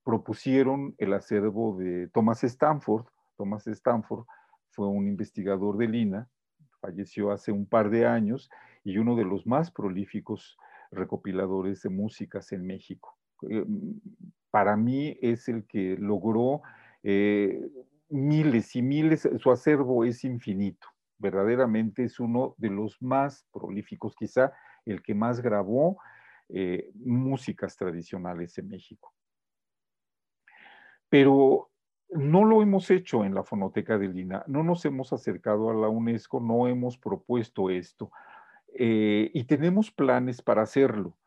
propusieron 0.03 0.95
el 0.97 1.13
acervo 1.13 1.77
de 1.77 2.09
Thomas 2.09 2.43
Stanford. 2.43 3.05
Thomas 3.37 3.65
Stanford 3.67 4.25
fue 4.71 4.87
un 4.87 5.07
investigador 5.07 5.77
de 5.77 5.87
Lina, 5.87 6.29
falleció 6.79 7.31
hace 7.31 7.51
un 7.51 7.65
par 7.65 7.89
de 7.89 8.05
años 8.05 8.49
y 8.83 8.97
uno 8.97 9.15
de 9.15 9.25
los 9.25 9.45
más 9.45 9.71
prolíficos 9.71 10.57
recopiladores 10.91 11.81
de 11.81 11.89
músicas 11.89 12.51
en 12.51 12.65
México. 12.65 13.17
Eh, 13.49 13.65
para 14.51 14.75
mí 14.75 15.17
es 15.21 15.47
el 15.47 15.65
que 15.65 15.97
logró 15.97 16.61
eh, 17.03 17.69
miles 18.09 18.75
y 18.75 18.81
miles, 18.81 19.27
su 19.37 19.51
acervo 19.51 20.03
es 20.03 20.23
infinito, 20.23 20.87
verdaderamente 21.17 22.03
es 22.03 22.19
uno 22.19 22.55
de 22.57 22.69
los 22.69 23.01
más 23.01 23.45
prolíficos, 23.53 24.15
quizá 24.15 24.51
el 24.85 25.01
que 25.03 25.13
más 25.13 25.41
grabó 25.41 25.99
eh, 26.49 26.89
músicas 26.95 27.75
tradicionales 27.75 28.57
en 28.57 28.69
México. 28.69 29.13
Pero 31.09 31.69
no 32.11 32.45
lo 32.45 32.61
hemos 32.61 32.89
hecho 32.89 33.23
en 33.23 33.33
la 33.33 33.43
fonoteca 33.43 33.97
de 33.97 34.07
Lina, 34.07 34.43
no 34.47 34.63
nos 34.63 34.83
hemos 34.85 35.13
acercado 35.13 35.69
a 35.69 35.73
la 35.73 35.89
UNESCO, 35.89 36.39
no 36.39 36.67
hemos 36.67 36.97
propuesto 36.97 37.69
esto 37.69 38.11
eh, 38.73 39.29
y 39.33 39.43
tenemos 39.45 39.91
planes 39.91 40.41
para 40.41 40.63
hacerlo. 40.63 41.17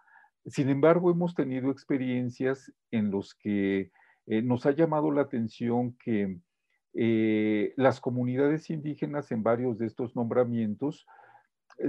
Sin 0.47 0.69
embargo, 0.69 1.11
hemos 1.11 1.35
tenido 1.35 1.71
experiencias 1.71 2.73
en 2.91 3.11
los 3.11 3.35
que 3.35 3.93
eh, 4.27 4.43
nos 4.43 4.67
ha 4.67 4.73
llamado 4.73 5.11
la 5.11 5.23
atención 5.23 5.97
que 5.99 6.39
las 6.95 8.03
comunidades 8.03 8.69
indígenas 8.69 9.33
en 9.33 9.43
varios 9.43 9.79
de 9.79 9.87
estos 9.87 10.15
nombramientos 10.15 11.07
eh, 11.07 11.21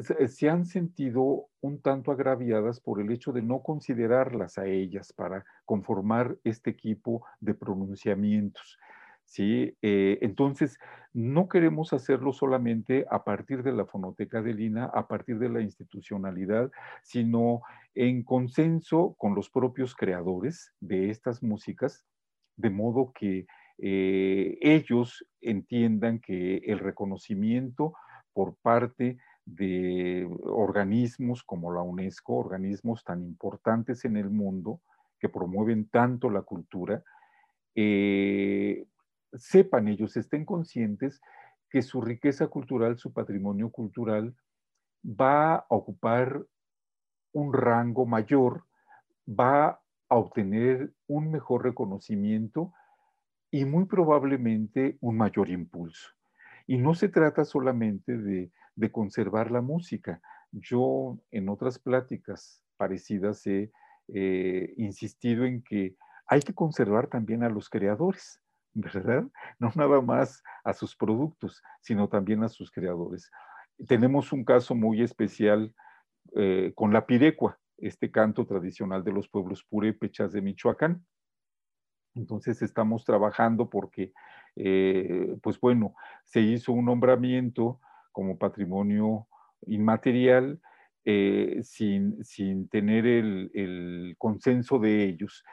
se 0.01 0.49
han 0.49 0.65
sentido 0.65 1.47
un 1.61 1.81
tanto 1.81 2.11
agraviadas 2.11 2.79
por 2.79 2.99
el 2.99 3.11
hecho 3.11 3.31
de 3.31 3.41
no 3.41 3.61
considerarlas 3.61 4.57
a 4.57 4.65
ellas 4.65 5.13
para 5.13 5.45
conformar 5.65 6.37
este 6.43 6.71
equipo 6.71 7.25
de 7.39 7.53
pronunciamientos. 7.53 8.77
¿sí? 9.25 9.75
Eh, 9.81 10.19
entonces, 10.21 10.77
no 11.13 11.47
queremos 11.47 11.93
hacerlo 11.93 12.33
solamente 12.33 13.05
a 13.09 13.23
partir 13.23 13.63
de 13.63 13.71
la 13.71 13.85
fonoteca 13.85 14.41
de 14.41 14.53
Lina, 14.53 14.85
a 14.85 15.07
partir 15.07 15.37
de 15.39 15.49
la 15.49 15.61
institucionalidad, 15.61 16.71
sino 17.03 17.61
en 17.95 18.23
consenso 18.23 19.15
con 19.17 19.35
los 19.35 19.49
propios 19.49 19.95
creadores 19.95 20.73
de 20.79 21.09
estas 21.09 21.43
músicas, 21.43 22.03
de 22.57 22.69
modo 22.69 23.11
que 23.13 23.45
eh, 23.77 24.57
ellos 24.61 25.25
entiendan 25.41 26.19
que 26.19 26.57
el 26.57 26.79
reconocimiento 26.79 27.93
por 28.33 28.55
parte 28.55 29.03
de 29.03 29.32
organismos 30.45 31.43
como 31.43 31.73
la 31.73 31.81
UNESCO, 31.81 32.35
organismos 32.35 33.03
tan 33.03 33.23
importantes 33.23 34.05
en 34.05 34.17
el 34.17 34.29
mundo 34.29 34.81
que 35.19 35.29
promueven 35.29 35.89
tanto 35.89 36.29
la 36.29 36.41
cultura, 36.41 37.03
eh, 37.75 38.85
sepan 39.33 39.87
ellos, 39.87 40.15
estén 40.17 40.45
conscientes 40.45 41.21
que 41.69 41.81
su 41.81 42.01
riqueza 42.01 42.47
cultural, 42.47 42.97
su 42.97 43.13
patrimonio 43.13 43.69
cultural 43.69 44.35
va 45.03 45.55
a 45.55 45.65
ocupar 45.69 46.45
un 47.31 47.53
rango 47.53 48.05
mayor, 48.05 48.65
va 49.27 49.81
a 50.09 50.15
obtener 50.15 50.93
un 51.07 51.31
mejor 51.31 51.63
reconocimiento 51.63 52.73
y 53.49 53.65
muy 53.65 53.85
probablemente 53.85 54.97
un 55.01 55.17
mayor 55.17 55.49
impulso. 55.49 56.09
Y 56.67 56.77
no 56.77 56.93
se 56.93 57.09
trata 57.09 57.43
solamente 57.43 58.17
de 58.17 58.51
de 58.75 58.91
conservar 58.91 59.51
la 59.51 59.61
música. 59.61 60.21
Yo 60.51 61.19
en 61.31 61.49
otras 61.49 61.79
pláticas 61.79 62.63
parecidas 62.77 63.45
he 63.47 63.71
eh, 64.07 64.73
insistido 64.77 65.45
en 65.45 65.63
que 65.63 65.95
hay 66.27 66.41
que 66.41 66.53
conservar 66.53 67.07
también 67.07 67.43
a 67.43 67.49
los 67.49 67.69
creadores, 67.69 68.41
¿verdad? 68.73 69.25
No 69.59 69.71
nada 69.75 70.01
más 70.01 70.43
a 70.63 70.73
sus 70.73 70.95
productos, 70.95 71.61
sino 71.81 72.09
también 72.09 72.43
a 72.43 72.49
sus 72.49 72.71
creadores. 72.71 73.29
Tenemos 73.87 74.31
un 74.31 74.43
caso 74.43 74.75
muy 74.75 75.01
especial 75.01 75.73
eh, 76.35 76.71
con 76.75 76.93
la 76.93 77.05
pirecua, 77.05 77.59
este 77.77 78.11
canto 78.11 78.45
tradicional 78.45 79.03
de 79.03 79.11
los 79.11 79.27
pueblos 79.27 79.63
purépechas 79.63 80.31
de 80.31 80.41
Michoacán. 80.41 81.05
Entonces 82.15 82.61
estamos 82.61 83.03
trabajando 83.03 83.69
porque, 83.69 84.13
eh, 84.55 85.35
pues 85.41 85.59
bueno, 85.59 85.95
se 86.25 86.41
hizo 86.41 86.71
un 86.71 86.85
nombramiento 86.85 87.79
como 88.13 88.37
patrimonio 88.37 89.27
inmaterial 89.67 90.61
eh, 91.05 91.59
sin, 91.63 92.23
sin, 92.23 92.69
tener 92.69 93.05
el, 93.05 93.51
el, 93.53 94.15
consenso 94.17 94.79
de 94.79 95.03
ellos 95.03 95.43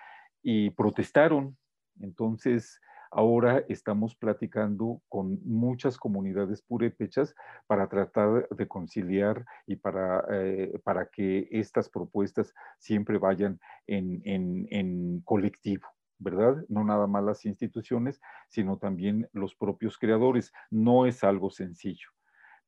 y 0.42 0.70
protestaron. 0.70 1.56
Entonces, 2.00 2.80
ahora 3.10 3.64
estamos 3.68 4.14
platicando 4.14 5.02
con 5.08 5.40
muchas 5.44 5.98
comunidades 5.98 6.62
purépechas 6.62 7.34
para 7.66 7.88
tratar 7.88 8.48
de 8.48 8.68
conciliar 8.68 9.44
y 9.66 9.74
para, 9.74 10.24
eh, 10.30 10.78
para 10.84 11.06
que 11.06 11.48
estas 11.50 11.88
propuestas 11.88 12.54
siempre 12.78 13.18
vayan 13.18 13.58
en, 13.88 14.22
en, 14.24 14.68
en 14.70 15.20
colectivo. 15.22 15.88
¿verdad? 16.22 16.62
No 16.68 16.84
nada 16.84 17.06
más 17.06 17.24
las 17.24 17.46
instituciones, 17.46 18.20
sino 18.48 18.76
también 18.76 19.26
los 19.32 19.54
propios 19.54 19.96
creadores. 19.96 20.52
No 20.70 21.06
es 21.06 21.24
algo 21.24 21.50
sencillo 21.50 22.10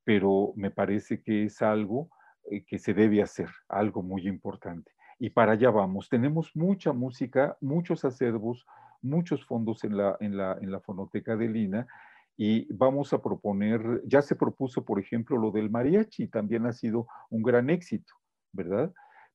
pero 0.03 0.53
me 0.55 0.71
parece 0.71 1.21
que 1.21 1.45
es 1.45 1.61
algo 1.61 2.09
eh, 2.51 2.63
que 2.65 2.79
se 2.79 2.93
debe 2.93 3.21
hacer, 3.21 3.49
algo 3.69 4.03
muy 4.03 4.27
importante. 4.27 4.91
Y 5.19 5.29
para 5.29 5.53
allá 5.53 5.69
vamos. 5.71 6.09
Tenemos 6.09 6.51
mucha 6.55 6.91
música, 6.91 7.57
muchos 7.61 8.03
acervos, 8.03 8.65
muchos 9.01 9.45
fondos 9.45 9.83
en 9.83 9.97
la, 9.97 10.17
en 10.19 10.37
la, 10.37 10.57
en 10.61 10.71
la 10.71 10.79
fonoteca 10.79 11.35
de 11.35 11.47
Lina 11.47 11.87
y 12.35 12.71
vamos 12.73 13.13
a 13.13 13.21
proponer, 13.21 14.01
ya 14.05 14.21
se 14.21 14.35
propuso, 14.35 14.83
por 14.83 14.99
ejemplo, 14.99 15.37
lo 15.37 15.51
del 15.51 15.69
mariachi, 15.69 16.27
también 16.27 16.65
ha 16.65 16.73
sido 16.73 17.07
un 17.29 17.43
gran 17.43 17.69
éxito, 17.69 18.13
¿verdad? 18.51 18.91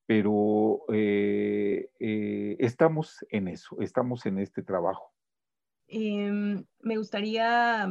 Pero 0.07 0.81
eh, 0.93 1.91
eh, 2.01 2.57
estamos 2.59 3.25
en 3.31 3.49
eso, 3.49 3.81
estamos 3.81 4.27
en 4.27 4.39
este 4.39 4.63
trabajo. 4.63 5.13
Em, 5.87 6.65
me 6.81 6.97
gustaría 6.97 7.89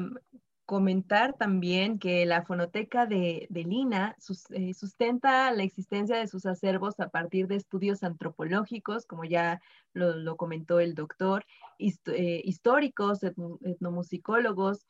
comentar 0.68 1.34
también 1.38 1.98
que 1.98 2.26
la 2.26 2.44
fonoteca 2.44 3.06
de, 3.06 3.48
Lina 3.50 4.18
eh, 4.50 4.74
sustenta 4.74 5.50
la 5.54 5.64
existencia 5.64 6.18
de 6.18 6.28
sus 6.28 6.46
acervos 6.46 7.00
a 7.00 7.08
partir 7.08 7.48
de 7.48 7.56
estudios 7.56 8.04
antropológicos, 8.04 9.06
como 9.06 9.24
ya 9.24 9.62
lo, 9.94 10.36
comentó 10.36 10.82
el 10.82 10.94
doctor, 10.94 11.46
eh, 11.80 12.42
históricos, 12.44 13.24
etnomusicólogos. 13.24 14.86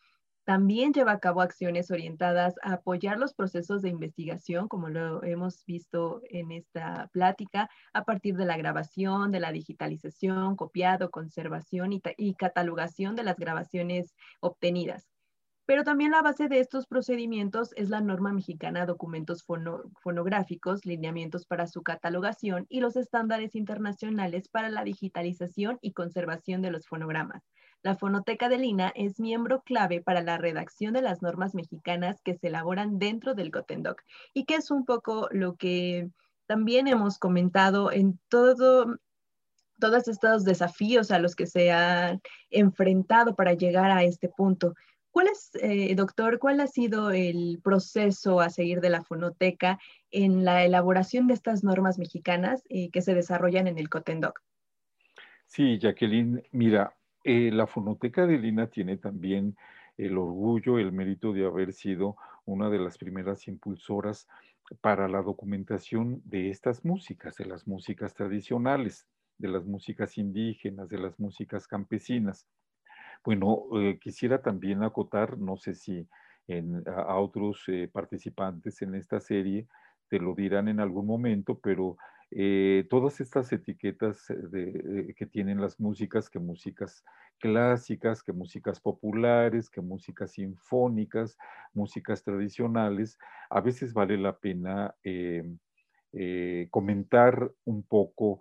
También 0.45 0.93
lleva 0.93 1.11
a 1.11 1.19
cabo 1.19 1.41
acciones 1.41 1.91
orientadas 1.91 2.55
a 2.63 2.73
apoyar 2.73 3.19
los 3.19 3.35
procesos 3.35 3.83
de 3.83 3.89
investigación, 3.89 4.67
como 4.67 4.89
lo 4.89 5.23
hemos 5.23 5.63
visto 5.65 6.23
en 6.31 6.51
esta 6.51 7.07
plática, 7.13 7.69
a 7.93 8.03
partir 8.03 8.35
de 8.35 8.45
la 8.45 8.57
grabación, 8.57 9.31
de 9.31 9.41
la 9.41 9.51
digitalización, 9.51 10.55
copiado, 10.55 11.11
conservación 11.11 11.91
y 11.93 12.33
catalogación 12.33 13.15
de 13.15 13.23
las 13.23 13.37
grabaciones 13.37 14.15
obtenidas. 14.39 15.16
Pero 15.67 15.83
también 15.83 16.11
la 16.11 16.21
base 16.21 16.47
de 16.47 16.61
estos 16.61 16.87
procedimientos 16.87 17.73
es 17.75 17.89
la 17.89 17.99
norma 17.99 18.31
mexicana 18.31 18.85
documentos 18.85 19.45
fonográficos, 20.01 20.85
lineamientos 20.85 21.45
para 21.45 21.67
su 21.67 21.83
catalogación 21.83 22.65
y 22.69 22.79
los 22.79 22.95
estándares 22.95 23.53
internacionales 23.53 24.47
para 24.47 24.69
la 24.69 24.85
digitalización 24.85 25.77
y 25.81 25.91
conservación 25.91 26.61
de 26.61 26.71
los 26.71 26.87
fonogramas. 26.87 27.43
La 27.83 27.97
Fonoteca 27.97 28.47
de 28.47 28.59
Lina 28.59 28.93
es 28.95 29.19
miembro 29.19 29.61
clave 29.61 30.01
para 30.01 30.21
la 30.21 30.37
redacción 30.37 30.93
de 30.93 31.01
las 31.01 31.21
normas 31.21 31.53
mexicanas 31.53 32.21
que 32.21 32.35
se 32.35 32.47
elaboran 32.47 32.97
dentro 32.97 33.35
del 33.35 33.51
Gotendoc 33.51 34.01
y 34.33 34.45
que 34.45 34.55
es 34.55 34.71
un 34.71 34.85
poco 34.85 35.27
lo 35.31 35.57
que 35.57 36.09
también 36.45 36.87
hemos 36.87 37.19
comentado 37.19 37.91
en 37.91 38.17
todo 38.29 38.97
todos 39.79 40.07
estos 40.07 40.43
desafíos 40.43 41.11
a 41.11 41.19
los 41.19 41.35
que 41.35 41.45
se 41.45 41.71
han 41.71 42.21
enfrentado 42.49 43.35
para 43.35 43.53
llegar 43.53 43.91
a 43.91 44.03
este 44.03 44.29
punto. 44.29 44.73
¿Cuál 45.17 45.29
es, 45.29 45.49
eh, 45.63 45.95
doctor, 45.95 46.37
cuál 46.37 46.59
ha 46.59 46.67
sido 46.67 47.09
el 47.09 47.59
proceso 47.63 48.39
a 48.39 48.51
seguir 48.51 48.81
de 48.81 48.91
la 48.91 49.01
fonoteca 49.01 49.79
en 50.11 50.45
la 50.45 50.63
elaboración 50.63 51.25
de 51.25 51.33
estas 51.33 51.63
normas 51.63 51.97
mexicanas 51.97 52.61
eh, 52.69 52.91
que 52.91 53.01
se 53.01 53.15
desarrollan 53.15 53.65
en 53.65 53.79
el 53.79 53.89
Cotendoc? 53.89 54.43
Sí, 55.47 55.79
Jacqueline, 55.79 56.43
mira, 56.51 56.95
eh, 57.23 57.49
la 57.51 57.65
fonoteca 57.65 58.27
de 58.27 58.37
Lina 58.37 58.67
tiene 58.67 58.97
también 58.97 59.57
el 59.97 60.19
orgullo, 60.19 60.77
el 60.77 60.91
mérito 60.91 61.33
de 61.33 61.47
haber 61.47 61.73
sido 61.73 62.15
una 62.45 62.69
de 62.69 62.77
las 62.77 62.99
primeras 62.99 63.47
impulsoras 63.47 64.27
para 64.81 65.07
la 65.07 65.23
documentación 65.23 66.21
de 66.25 66.51
estas 66.51 66.85
músicas, 66.85 67.37
de 67.37 67.45
las 67.45 67.65
músicas 67.67 68.13
tradicionales, 68.13 69.07
de 69.39 69.47
las 69.47 69.65
músicas 69.65 70.15
indígenas, 70.19 70.89
de 70.89 70.99
las 70.99 71.19
músicas 71.19 71.65
campesinas. 71.65 72.45
Bueno, 73.23 73.65
eh, 73.79 73.99
quisiera 73.99 74.41
también 74.41 74.83
acotar, 74.83 75.37
no 75.37 75.57
sé 75.57 75.75
si 75.75 76.07
a, 76.85 77.17
otros 77.17 77.63
eh, 77.67 77.89
participantes 77.91 78.81
en 78.81 78.95
esta 78.95 79.19
serie 79.19 79.67
te 80.09 80.19
lo 80.19 80.33
dirán 80.33 80.69
en 80.69 80.79
algún 80.79 81.05
momento, 81.05 81.59
pero 81.59 81.97
eh, 82.31 82.85
todas 82.89 83.19
estas 83.19 83.51
etiquetas 83.51 84.25
que 85.17 85.25
tienen 85.25 85.59
las 85.59 85.79
músicas, 85.79 86.29
que 86.29 86.39
músicas 86.39 87.03
clásicas, 87.39 88.23
que 88.23 88.31
músicas 88.31 88.79
populares, 88.79 89.69
que 89.69 89.81
músicas 89.81 90.31
sinfónicas, 90.31 91.37
músicas 91.73 92.23
tradicionales, 92.23 93.17
a 93.49 93.59
veces 93.59 93.93
vale 93.93 94.17
la 94.17 94.37
pena 94.37 94.95
eh, 96.13 96.67
comentar 96.71 97.51
un 97.65 97.83
poco 97.83 98.39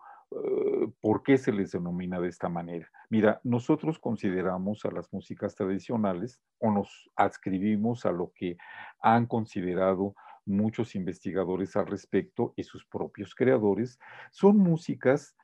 por 1.01 1.23
qué 1.23 1.39
se 1.39 1.53
les 1.53 1.73
denomina 1.73 2.21
de 2.21 2.29
esta 2.29 2.49
manera. 2.49 2.91
Mira, 3.11 3.41
nosotros 3.45 3.99
consideramos 3.99 4.85
a 4.85 4.91
las 4.91 5.13
músicas 5.13 5.55
tradicionales 5.55 6.41
o 6.59 6.71
nos 6.71 7.11
adscribimos 7.17 8.07
a 8.07 8.13
lo 8.13 8.33
que 8.35 8.57
han 9.01 9.27
considerado 9.27 10.15
muchos 10.47 10.95
investigadores 10.95 11.77
al 11.77 11.87
respecto 11.87 12.55
y 12.57 12.63
sus 12.63 12.87
propios 12.87 13.35
creadores, 13.35 13.99
son 14.31 14.59
músicas 14.59 15.37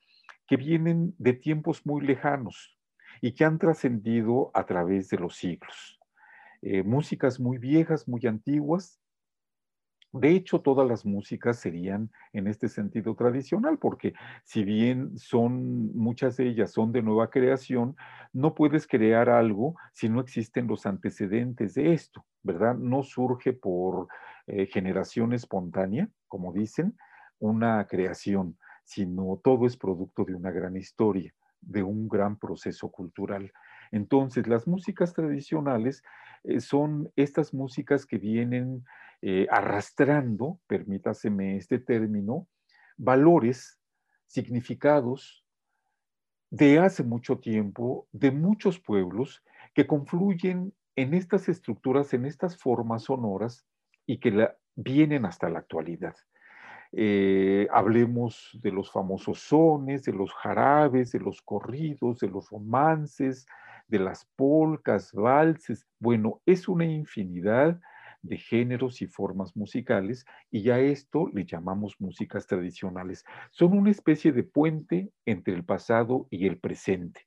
que 0.47 0.57
vienen 0.57 1.15
de 1.19 1.33
tiempos 1.35 1.85
muy 1.85 2.03
lejanos 2.03 2.79
y 3.21 3.35
que 3.35 3.45
han 3.45 3.59
trascendido 3.59 4.51
a 4.55 4.65
través 4.65 5.09
de 5.09 5.19
los 5.19 5.37
siglos. 5.37 5.99
Eh, 6.63 6.83
músicas 6.85 7.41
muy 7.41 7.59
viejas, 7.59 8.07
muy 8.07 8.25
antiguas, 8.27 9.01
de 10.13 10.31
hecho, 10.31 10.61
todas 10.61 10.87
las 10.87 11.07
músicas 11.07 11.59
serían 11.59 12.11
en 12.35 12.47
este 12.47 12.69
sentido 12.69 13.15
tradicional, 13.15 13.79
porque 13.79 14.13
si 14.45 14.63
bien 14.63 15.17
son, 15.17 15.97
muchas 15.97 16.37
de 16.37 16.49
ellas 16.49 16.71
son 16.71 16.93
de 16.93 17.01
nueva 17.01 17.31
creación, 17.31 17.97
no 18.35 18.55
puedes 18.55 18.87
crear 18.87 19.31
algo 19.31 19.75
si 19.95 20.11
no 20.11 20.21
existen 20.21 20.67
los 20.67 20.85
antecedentes 20.85 21.75
de 21.75 21.95
esto, 21.95 22.27
¿verdad? 22.43 22.77
No 22.77 23.03
surge 23.03 23.55
por 23.55 24.09
eh, 24.47 24.67
generación 24.67 25.33
espontánea, 25.33 26.11
como 26.29 26.53
dicen, 26.53 26.95
una 27.39 27.87
creación, 27.87 28.59
sino 28.85 29.41
todo 29.43 29.67
es 29.67 29.79
producto 29.79 30.25
de 30.25 30.35
una 30.35 30.51
gran 30.51 30.77
historia, 30.77 31.33
de 31.63 31.83
un 31.83 32.07
gran 32.09 32.39
proceso 32.39 32.91
cultural. 32.91 33.51
Entonces, 33.91 34.47
las 34.47 34.67
músicas 34.67 35.15
tradicionales 35.15 36.03
son 36.59 37.13
estas 37.17 37.55
músicas 37.55 38.07
que 38.07 38.19
vienen 38.19 38.85
eh, 39.21 39.47
arrastrando, 39.51 40.61
permítaseme 40.67 41.57
este 41.57 41.79
término, 41.79 42.49
valores, 42.97 43.79
significados 44.27 45.45
de 46.51 46.79
hace 46.79 47.03
mucho 47.05 47.39
tiempo, 47.39 48.09
de 48.13 48.31
muchos 48.31 48.81
pueblos 48.81 49.43
que 49.75 49.87
confluyen 49.87 50.75
en 50.97 51.15
estas 51.15 51.49
estructuras, 51.49 52.13
en 52.15 52.27
estas 52.27 52.57
formas 52.59 53.05
sonoras 53.05 53.67
y 54.07 54.19
que 54.21 54.31
la, 54.31 54.57
vienen 54.75 55.25
hasta 55.25 55.49
la 55.49 55.61
actualidad. 55.61 56.15
Eh, 56.93 57.69
hablemos 57.71 58.51
de 58.61 58.71
los 58.71 58.91
famosos 58.91 59.39
sones, 59.41 60.03
de 60.03 60.13
los 60.13 60.33
jarabes, 60.35 61.13
de 61.13 61.21
los 61.21 61.41
corridos, 61.41 62.19
de 62.19 62.29
los 62.29 62.51
romances, 62.51 63.47
de 63.89 63.99
las 63.99 64.27
polcas, 64.37 65.13
valses. 65.13 65.87
Bueno, 65.99 66.41
es 66.47 66.69
una 66.69 66.85
infinidad 66.85 67.81
de 68.23 68.37
géneros 68.39 69.03
y 69.03 69.07
formas 69.07 69.57
musicales 69.57 70.25
y 70.51 70.63
ya 70.63 70.79
esto 70.79 71.29
le 71.33 71.45
llamamos 71.45 71.97
músicas 72.01 72.47
tradicionales. 72.47 73.25
Son 73.51 73.77
una 73.77 73.91
especie 73.91 74.33
de 74.33 74.45
puente 74.45 75.13
entre 75.27 75.55
el 75.55 75.65
pasado 75.65 76.29
y 76.31 76.47
el 76.47 76.59
presente 76.59 77.23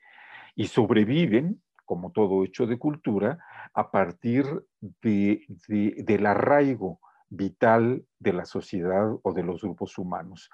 y 0.55 0.67
sobreviven, 0.67 1.61
como 1.83 2.11
todo 2.11 2.43
hecho 2.43 2.65
de 2.65 2.79
cultura, 2.79 3.39
a 3.73 3.91
partir 3.91 4.45
de, 4.79 5.45
del 5.67 6.25
arraigo 6.25 6.99
vital 7.29 8.05
de 8.19 8.33
la 8.33 8.45
sociedad 8.45 9.11
o 9.21 9.33
de 9.33 9.43
los 9.43 9.61
grupos 9.61 9.97
humanos. 9.97 10.49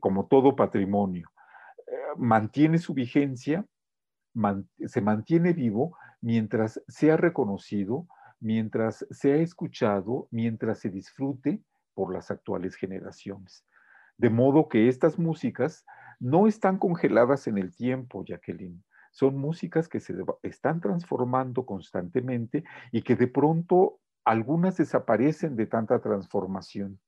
Como 0.00 0.26
todo 0.26 0.56
patrimonio, 0.56 1.30
eh, 1.86 1.92
mantiene 2.18 2.78
su 2.78 2.92
vigencia, 2.92 3.64
se 4.86 5.00
mantiene 5.00 5.52
vivo 5.52 5.96
mientras 6.20 6.82
sea 6.88 7.16
reconocido 7.16 8.06
mientras 8.40 9.06
sea 9.10 9.36
escuchado, 9.36 10.26
mientras 10.30 10.80
se 10.80 10.88
disfrute 10.88 11.62
por 11.94 12.12
las 12.12 12.30
actuales 12.30 12.74
generaciones. 12.74 13.66
De 14.16 14.30
modo 14.30 14.68
que 14.68 14.88
estas 14.88 15.18
músicas 15.18 15.84
no 16.18 16.46
están 16.46 16.78
congeladas 16.78 17.46
en 17.46 17.58
el 17.58 17.74
tiempo, 17.74 18.24
Jacqueline. 18.24 18.82
Son 19.12 19.36
músicas 19.36 19.88
que 19.88 20.00
se 20.00 20.14
están 20.42 20.80
transformando 20.80 21.66
constantemente 21.66 22.64
y 22.92 23.02
que 23.02 23.16
de 23.16 23.28
pronto 23.28 23.98
algunas 24.24 24.76
desaparecen 24.76 25.56
de 25.56 25.66
tanta 25.66 26.00
transformación, 26.00 27.00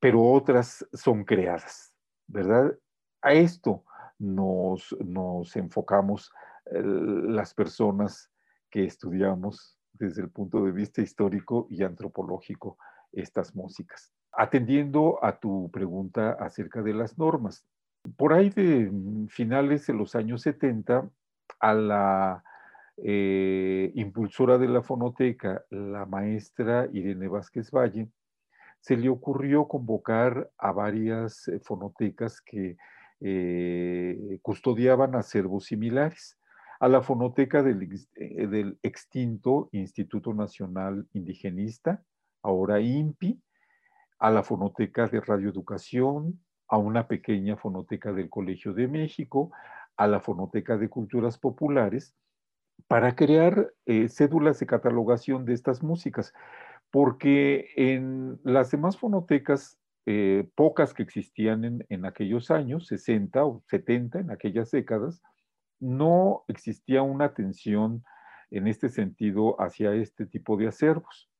pero 0.00 0.22
otras 0.22 0.86
son 0.92 1.24
creadas, 1.24 1.94
¿verdad? 2.26 2.76
A 3.22 3.32
esto 3.32 3.84
nos, 4.18 4.94
nos 5.04 5.56
enfocamos 5.56 6.32
eh, 6.66 6.82
las 6.82 7.54
personas 7.54 8.30
que 8.70 8.84
estudiamos 8.84 9.78
desde 9.92 10.22
el 10.22 10.30
punto 10.30 10.64
de 10.64 10.72
vista 10.72 11.02
histórico 11.02 11.66
y 11.70 11.82
antropológico 11.82 12.78
estas 13.12 13.54
músicas. 13.54 14.12
Atendiendo 14.32 15.24
a 15.24 15.38
tu 15.38 15.70
pregunta 15.70 16.32
acerca 16.40 16.82
de 16.82 16.94
las 16.94 17.16
normas, 17.16 17.64
por 18.16 18.32
ahí 18.32 18.50
de 18.50 18.90
finales 19.28 19.86
de 19.86 19.94
los 19.94 20.14
años 20.14 20.42
70, 20.42 21.08
a 21.60 21.74
la 21.74 22.44
eh, 22.96 23.92
impulsora 23.94 24.58
de 24.58 24.68
la 24.68 24.82
fonoteca, 24.82 25.64
la 25.70 26.04
maestra 26.04 26.88
Irene 26.92 27.28
Vázquez 27.28 27.70
Valle, 27.70 28.08
se 28.80 28.96
le 28.96 29.08
ocurrió 29.08 29.66
convocar 29.66 30.50
a 30.58 30.72
varias 30.72 31.48
eh, 31.48 31.58
fonotecas 31.60 32.40
que 32.40 32.76
eh, 33.26 34.38
custodiaban 34.42 35.14
acervos 35.14 35.64
similares 35.64 36.38
a 36.78 36.88
la 36.88 37.00
fonoteca 37.00 37.60
eh, 37.60 38.46
del, 38.46 38.78
extinto 38.82 39.70
Instituto 39.72 40.34
Nacional 40.34 41.08
Indigenista, 41.14 42.02
ahora 42.42 42.80
INPI, 42.80 43.40
a 44.18 44.30
la 44.30 44.42
fonoteca 44.42 45.08
de 45.08 45.22
radioeducación, 45.22 46.38
a 46.68 46.76
una 46.76 47.08
pequeña 47.08 47.56
fonoteca 47.56 48.12
del 48.12 48.28
Colegio 48.28 48.74
de 48.74 48.88
México, 48.88 49.52
a 49.96 50.06
la 50.06 50.20
fonoteca 50.20 50.76
de 50.76 50.90
culturas 50.90 51.38
populares, 51.38 52.14
para 52.88 53.16
crear 53.16 53.72
eh, 53.86 54.10
cédulas 54.10 54.60
de 54.60 54.66
catalogación 54.66 55.46
de 55.46 55.54
estas 55.54 55.82
músicas, 55.82 56.34
porque 56.90 57.70
en 57.76 58.38
las 58.44 58.70
demás 58.70 58.98
fonotecas, 58.98 59.78
eh, 60.06 60.46
pocas 60.54 60.92
que 60.92 61.02
existían 61.02 61.84
en, 61.88 62.04
aquellos 62.04 62.50
años, 62.50 62.86
60 62.88 63.44
o 63.44 63.62
70, 63.68 64.20
en 64.20 64.30
aquellas 64.30 64.70
décadas, 64.70 65.22
no 65.80 66.44
existía 66.48 67.02
una 67.02 67.24
atención 67.26 68.04
en 68.50 68.66
este 68.66 68.90
sentido 68.90 69.56
hacia 69.60 69.94
este 69.94 70.26
tipo 70.26 70.56
de 70.58 70.68
acervos. 70.68 71.30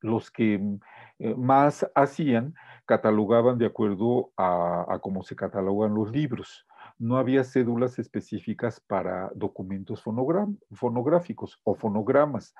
Los 0.00 0.30
que 0.30 0.58
mm, 0.58 0.80
eh, 1.18 1.34
más 1.34 1.90
hacían 1.94 2.54
catalogaban 2.86 3.58
de 3.58 3.66
acuerdo 3.66 4.32
a, 4.36 4.98
cómo 5.02 5.24
se 5.24 5.34
catalogan 5.34 5.94
los 5.94 6.12
libros. 6.12 6.66
No 6.98 7.16
había 7.16 7.42
cédulas 7.42 7.98
específicas 7.98 8.80
para 8.80 9.30
documentos 9.34 10.02
fonográficos 10.02 11.60
o 11.64 11.74
fonogramas. 11.74 12.54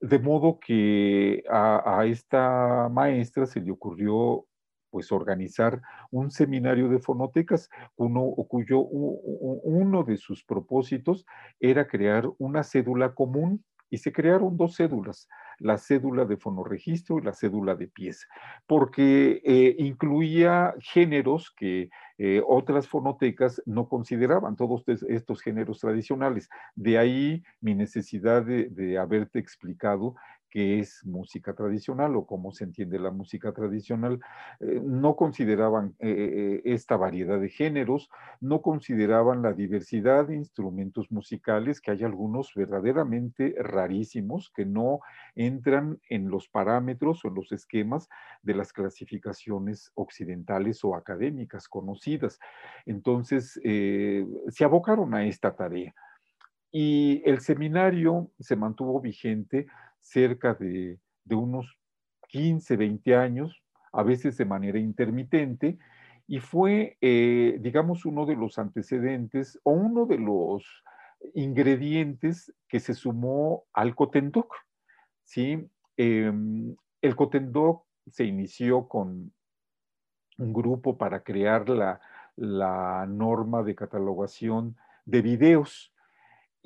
De 0.00 0.18
modo 0.18 0.58
que 0.60 1.42
a, 1.50 2.04
esta 2.06 2.88
maestra 2.90 3.46
se 3.46 3.60
le 3.60 3.70
ocurrió 3.70 4.46
pues 4.90 5.10
organizar 5.10 5.80
un 6.10 6.30
seminario 6.30 6.88
de 6.88 6.98
fonotecas, 6.98 7.68
uno, 7.96 8.34
cuyo 8.48 8.80
uno 8.80 10.04
de 10.04 10.16
sus 10.16 10.44
propósitos 10.44 11.26
era 11.60 11.86
crear 11.86 12.28
una 12.38 12.62
cédula 12.62 13.14
común 13.14 13.64
y 13.90 13.98
se 13.98 14.12
crearon 14.12 14.56
dos 14.56 14.76
cédulas, 14.76 15.28
la 15.58 15.78
cédula 15.78 16.24
de 16.24 16.36
fonoregistro 16.36 17.18
y 17.18 17.22
la 17.22 17.32
cédula 17.32 17.74
de 17.74 17.88
pieza, 17.88 18.26
porque 18.66 19.40
eh, 19.44 19.76
incluía 19.78 20.74
géneros 20.80 21.52
que 21.56 21.90
eh, 22.18 22.42
otras 22.46 22.88
fonotecas 22.88 23.62
no 23.66 23.88
consideraban, 23.88 24.56
todos 24.56 24.84
estos 24.86 25.42
géneros 25.42 25.80
tradicionales. 25.80 26.48
De 26.74 26.98
ahí 26.98 27.42
mi 27.60 27.74
necesidad 27.74 28.44
de 28.44 28.98
haberte 28.98 29.38
explicado 29.38 30.14
qué 30.50 30.78
es 30.78 31.04
música 31.04 31.54
tradicional 31.54 32.16
o 32.16 32.26
cómo 32.26 32.52
se 32.52 32.64
entiende 32.64 32.98
la 32.98 33.10
música 33.10 33.52
tradicional, 33.52 34.20
eh, 34.60 34.80
no 34.82 35.16
consideraban 35.16 35.94
eh, 35.98 36.08
eh, 36.08 36.62
esta 36.64 36.96
variedad 36.96 37.40
de 37.40 37.48
géneros, 37.48 38.10
no 38.40 38.62
consideraban 38.62 39.42
la 39.42 39.52
diversidad 39.52 40.26
de 40.26 40.36
instrumentos 40.36 41.10
musicales, 41.10 41.80
que 41.80 41.90
hay 41.90 42.04
algunos 42.04 42.52
verdaderamente 42.54 43.54
rarísimos 43.58 44.50
que 44.54 44.64
no 44.64 45.00
entran 45.34 45.98
en 46.08 46.30
los 46.30 46.48
parámetros 46.48 47.24
o 47.24 47.28
en 47.28 47.34
los 47.34 47.52
esquemas 47.52 48.08
de 48.42 48.54
las 48.54 48.72
clasificaciones 48.72 49.90
occidentales 49.94 50.84
o 50.84 50.94
académicas 50.94 51.68
conocidas. 51.68 52.38
Entonces, 52.86 53.60
se 53.62 54.64
abocaron 54.64 55.14
a 55.14 55.24
esta 55.26 55.54
tarea. 55.54 55.94
Y 56.72 57.22
el 57.24 57.40
seminario 57.40 58.30
se 58.38 58.56
mantuvo 58.56 59.00
vigente 59.00 59.66
cerca 60.06 60.54
de, 60.54 60.98
unos 61.30 61.78
15, 62.28 62.76
20 62.76 63.16
años, 63.16 63.62
a 63.92 64.02
veces 64.02 64.36
de 64.36 64.44
manera 64.44 64.78
intermitente, 64.78 65.78
y 66.28 66.40
fue, 66.40 66.96
eh, 67.00 67.58
digamos, 67.60 68.04
uno 68.04 68.26
de 68.26 68.36
los 68.36 68.58
antecedentes 68.58 69.58
o 69.64 69.72
uno 69.72 70.06
de 70.06 70.18
los 70.18 70.64
ingredientes 71.34 72.52
que 72.68 72.80
se 72.80 72.94
sumó 72.94 73.64
al 73.72 73.94
Cotendoc. 73.94 74.54
¿sí? 75.24 75.68
Em, 75.96 76.74
el 77.00 77.16
Cotendoc 77.16 77.84
se 78.10 78.24
inició 78.24 78.88
con 78.88 79.32
un 80.38 80.52
grupo 80.52 80.98
para 80.98 81.22
crear 81.22 81.68
la, 81.68 82.00
la 82.36 83.06
norma 83.08 83.62
de 83.62 83.74
catalogación 83.74 84.76
de 85.04 85.22
videos 85.22 85.92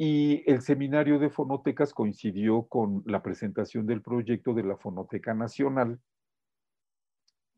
y 0.03 0.43
el 0.51 0.63
seminario 0.63 1.19
de 1.19 1.29
fonotecas 1.29 1.93
coincidió 1.93 2.63
con 2.63 3.03
la 3.05 3.23
presentación 3.23 3.85
del 3.87 4.01
proyecto 4.01 4.55
de 4.55 4.63
la 4.63 4.79
Fonoteca 4.79 5.35
Nacional 5.35 6.01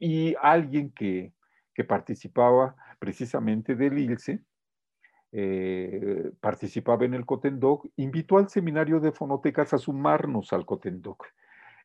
y 0.00 0.34
alguien 0.42 0.90
que, 0.90 1.32
participaba 1.86 2.74
precisamente 2.98 3.76
del 3.76 3.96
ILSE, 3.96 4.42
eh, 5.30 6.32
participaba 6.40 7.04
en 7.04 7.14
el 7.14 7.24
Cotendoc, 7.26 7.86
invitó 7.94 8.38
al 8.38 8.48
seminario 8.48 8.98
de 8.98 9.12
fonotecas 9.12 9.72
a 9.72 9.78
sumarnos 9.78 10.52
al 10.52 10.66
Cotendoc. 10.66 11.24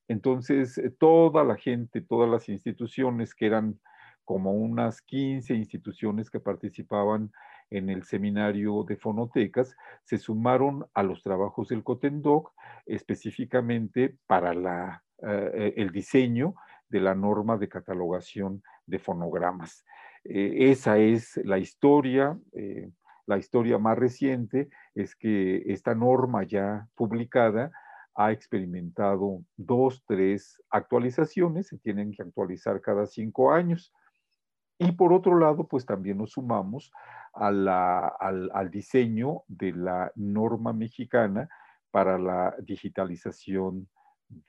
Entonces, 0.07 0.79
eh, 0.79 0.89
toda 0.89 1.43
la 1.43 1.55
gente, 1.55 2.01
todas 2.01 2.31
las 2.31 2.49
instituciones, 2.49 3.35
que 3.35 3.45
eran 3.45 3.79
como 4.25 4.53
unas 4.53 5.03
15 5.03 5.53
instituciones 5.53 6.31
que 6.31 6.39
participaban 6.39 7.31
en 7.69 7.89
el 7.89 8.03
seminario 8.03 8.83
de 8.83 8.95
fonotecas, 8.95 9.75
se 10.03 10.17
sumaron 10.17 10.85
a 10.93 11.03
los 11.03 11.21
trabajos 11.23 11.69
del 11.69 11.83
Cotendoc 11.83 12.53
específicamente 12.85 14.15
para 14.25 14.53
la, 14.53 15.03
eh, 15.21 15.73
el 15.77 15.91
diseño 15.91 16.55
de 16.89 17.01
la 17.01 17.15
norma 17.15 17.57
de 17.57 17.69
catalogación 17.69 18.63
de 18.85 18.99
fonogramas. 18.99 19.83
Eh, 20.23 20.71
esa 20.71 20.97
es 20.97 21.37
la 21.43 21.57
historia. 21.57 22.37
Eh, 22.53 22.89
la 23.25 23.37
historia 23.37 23.77
más 23.77 23.97
reciente 23.97 24.69
es 24.95 25.15
que 25.15 25.63
esta 25.67 25.93
norma 25.93 26.43
ya 26.43 26.87
publicada 26.95 27.71
ha 28.15 28.31
experimentado 28.31 29.43
dos, 29.57 30.03
tres 30.07 30.61
actualizaciones, 30.71 31.67
se 31.67 31.77
tienen 31.77 32.11
que 32.11 32.23
actualizar 32.23 32.81
cada 32.81 33.05
cinco 33.05 33.51
años. 33.51 33.93
Y 34.79 34.91
por 34.91 35.11
otro 35.11 35.39
lado, 35.39 35.67
pues 35.67 35.85
también 35.85 36.17
nos 36.17 36.31
sumamos 36.31 36.91
al, 37.33 38.69
diseño 38.71 39.43
de 39.47 39.71
la 39.71 40.11
norma 40.15 40.73
mexicana 40.73 41.49
para 41.91 42.19
la 42.19 42.55
digitalización 42.59 43.87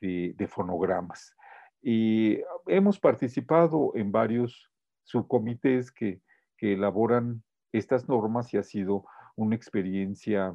de, 0.01 0.47
fonogramas. 0.47 1.35
Y 1.81 2.39
hemos 2.67 2.99
participado 2.99 3.91
en 3.95 4.11
varios 4.11 4.71
subcomités 5.03 5.91
que, 5.91 6.21
elaboran 6.61 7.41
estas 7.71 8.09
normas 8.09 8.53
y 8.53 8.57
ha 8.57 8.63
sido 8.63 9.05
una 9.37 9.55
experiencia 9.55 10.53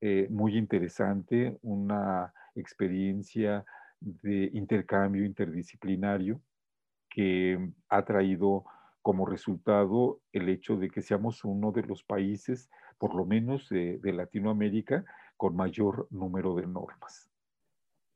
eh, 0.00 0.26
muy 0.30 0.58
interesante, 0.58 1.56
una 1.62 2.34
experiencia 2.56 3.64
de 4.00 4.50
intercambio 4.52 5.24
interdisciplinario 5.24 6.40
que 7.08 7.70
ha 7.88 8.04
traído 8.04 8.64
como 9.02 9.26
resultado 9.26 10.20
el 10.32 10.48
hecho 10.48 10.76
de 10.76 10.90
que 10.90 11.02
seamos 11.02 11.44
uno 11.44 11.72
de 11.72 11.82
los 11.82 12.02
países, 12.02 12.70
por 12.98 13.14
lo 13.14 13.24
menos 13.24 13.68
de, 13.68 14.00
Latinoamérica, 14.02 15.04
con 15.36 15.56
mayor 15.56 16.08
número 16.10 16.54
de 16.54 16.66
normas. 16.66 17.28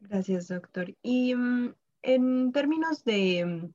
Gracias, 0.01 0.49
doctor. 0.49 0.95
Y 1.03 1.35
mm, 1.35 1.75
en 2.03 2.53
términos 2.53 3.05
de, 3.05 3.71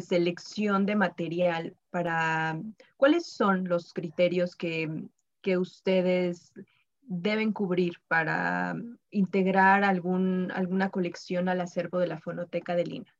selección 0.00 0.86
de 0.86 0.96
material, 0.96 1.76
para, 1.90 2.58
¿cuáles 2.96 3.26
son 3.26 3.68
los 3.68 3.92
criterios 3.92 4.56
que, 4.56 5.08
que 5.42 5.58
ustedes 5.58 6.52
deben 7.02 7.52
cubrir 7.52 7.98
para 8.08 8.74
integrar 9.10 9.84
algún, 9.84 10.50
alguna 10.52 10.88
colección 10.88 11.50
al 11.50 11.60
acervo 11.60 11.98
de 11.98 12.06
la 12.06 12.18
Fonoteca 12.18 12.74
de 12.74 12.84
Lina? 12.84 13.14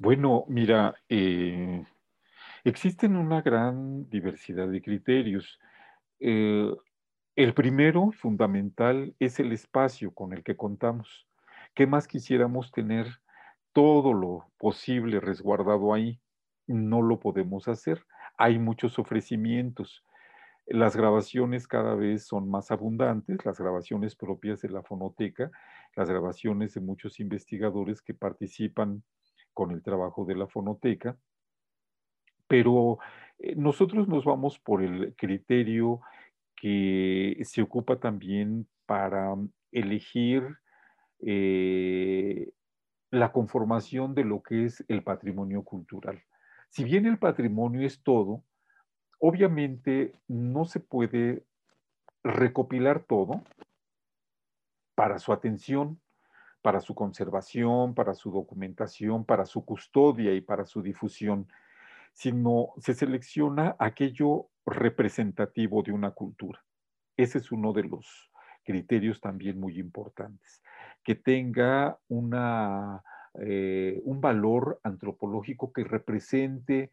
Bueno, 0.00 0.46
mira, 0.48 0.94
eh, 1.10 1.84
existen 2.64 3.16
una 3.16 3.42
gran 3.42 4.08
diversidad 4.08 4.66
de 4.66 4.80
criterios. 4.80 5.58
Eh, 6.20 6.74
el 7.36 7.52
primero, 7.52 8.10
fundamental, 8.12 9.14
es 9.18 9.40
el 9.40 9.52
espacio 9.52 10.14
con 10.14 10.32
el 10.32 10.42
que 10.42 10.56
contamos. 10.56 11.28
¿Qué 11.74 11.86
más 11.86 12.08
quisiéramos 12.08 12.72
tener 12.72 13.08
todo 13.74 14.14
lo 14.14 14.50
posible 14.56 15.20
resguardado 15.20 15.92
ahí? 15.92 16.18
No 16.66 17.02
lo 17.02 17.20
podemos 17.20 17.68
hacer. 17.68 18.06
Hay 18.38 18.58
muchos 18.58 18.98
ofrecimientos. 18.98 20.02
Las 20.66 20.96
grabaciones 20.96 21.68
cada 21.68 21.94
vez 21.94 22.26
son 22.26 22.48
más 22.50 22.70
abundantes, 22.70 23.44
las 23.44 23.60
grabaciones 23.60 24.16
propias 24.16 24.62
de 24.62 24.70
la 24.70 24.82
fonoteca, 24.82 25.50
las 25.94 26.08
grabaciones 26.08 26.72
de 26.72 26.80
muchos 26.80 27.20
investigadores 27.20 28.00
que 28.00 28.14
participan 28.14 29.02
con 29.54 29.70
el 29.70 29.82
trabajo 29.82 30.24
de 30.24 30.36
la 30.36 30.46
fonoteca, 30.46 31.16
pero 32.46 32.98
eh, 33.38 33.54
nosotros 33.56 34.08
nos 34.08 34.24
vamos 34.24 34.58
por 34.58 34.82
el 34.82 35.14
criterio 35.16 36.00
que 36.56 37.40
se 37.42 37.62
ocupa 37.62 37.98
también 37.98 38.66
para 38.86 39.34
elegir 39.72 40.42
eh, 41.20 42.50
la 43.10 43.32
conformación 43.32 44.14
de 44.14 44.24
lo 44.24 44.42
que 44.42 44.64
es 44.64 44.84
el 44.88 45.02
patrimonio 45.02 45.62
cultural. 45.62 46.22
Si 46.68 46.84
bien 46.84 47.06
el 47.06 47.18
patrimonio 47.18 47.86
es 47.86 48.02
todo, 48.02 48.44
obviamente 49.18 50.14
no 50.28 50.64
se 50.64 50.80
puede 50.80 51.44
recopilar 52.22 53.04
todo 53.04 53.42
para 54.94 55.18
su 55.18 55.32
atención 55.32 56.00
para 56.62 56.80
su 56.80 56.94
conservación, 56.94 57.94
para 57.94 58.14
su 58.14 58.30
documentación, 58.30 59.24
para 59.24 59.44
su 59.44 59.64
custodia 59.64 60.34
y 60.34 60.40
para 60.40 60.64
su 60.64 60.82
difusión, 60.82 61.48
sino 62.12 62.70
se 62.78 62.94
selecciona 62.94 63.76
aquello 63.78 64.48
representativo 64.66 65.82
de 65.82 65.92
una 65.92 66.10
cultura. 66.10 66.62
Ese 67.16 67.38
es 67.38 67.50
uno 67.52 67.72
de 67.72 67.84
los 67.84 68.30
criterios 68.64 69.20
también 69.20 69.58
muy 69.58 69.78
importantes, 69.78 70.62
que 71.02 71.14
tenga 71.14 71.98
eh, 73.34 74.00
un 74.04 74.20
valor 74.20 74.80
antropológico 74.82 75.72
que 75.72 75.84
represente 75.84 76.90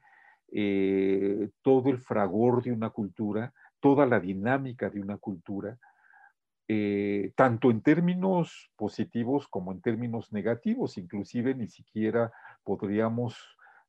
eh, 0.51 1.49
todo 1.61 1.89
el 1.89 1.99
fragor 1.99 2.63
de 2.63 2.71
una 2.71 2.89
cultura, 2.89 3.53
toda 3.79 4.05
la 4.05 4.19
dinámica 4.19 4.89
de 4.89 5.01
una 5.01 5.17
cultura, 5.17 5.77
eh, 6.69 7.31
tanto 7.35 7.71
en 7.71 7.81
términos 7.81 8.71
positivos 8.75 9.47
como 9.47 9.71
en 9.71 9.81
términos 9.81 10.33
negativos, 10.33 10.97
inclusive 10.97 11.55
ni 11.55 11.67
siquiera 11.67 12.31
podríamos 12.63 13.37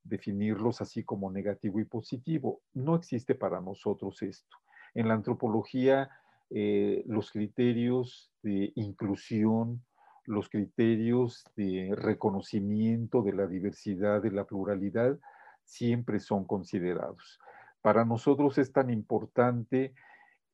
definirlos 0.03 0.81
así 0.81 1.03
como 1.03 1.29
negativo 1.31 1.79
y 1.79 1.85
positivo. 1.85 2.61
No 2.73 2.95
existe 2.95 3.35
para 3.35 3.59
nosotros 3.59 4.21
esto. 4.21 4.57
En 4.93 5.07
la 5.07 5.13
antropología, 5.13 6.09
eh, 6.49 7.03
los 7.05 7.31
criterios 7.31 8.31
de 8.41 8.71
inclusión, 8.75 9.83
los 10.25 10.47
criterios 10.49 11.43
de 11.55 11.93
reconocimiento 11.95 13.21
de 13.23 13.33
la 13.33 13.45
diversidad, 13.45 14.21
de 14.21 14.31
la 14.31 14.45
pluralidad, 14.45 15.17
siempre 15.65 16.19
son 16.19 16.45
considerados. 16.45 17.39
Para 17.81 18.05
nosotros 18.05 18.57
es 18.57 18.71
tan 18.71 18.89
importante 18.89 19.93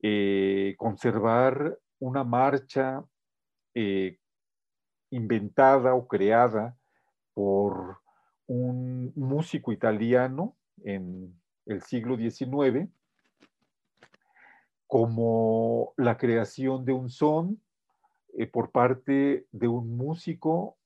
eh, 0.02 0.76
conservar 0.78 1.78
una 2.00 2.24
marcha 2.24 3.04
eh, 3.74 4.18
inventada 5.10 5.94
o 5.94 6.08
creada 6.08 6.78
por 7.34 8.00
un 8.48 9.12
músico 9.16 9.72
italiano 9.72 10.56
en 10.84 11.34
el 11.66 11.82
siglo 11.82 12.18
XIX, 12.18 12.90
como 14.88 15.94
la 15.98 16.18
creación 16.18 16.86
de 16.86 16.94
un 16.94 17.10
son 17.10 17.60
eh, 18.38 18.48
por 18.48 18.72
parte 18.72 19.48
de 19.52 19.68
un 19.68 19.98
músico, 19.98 20.78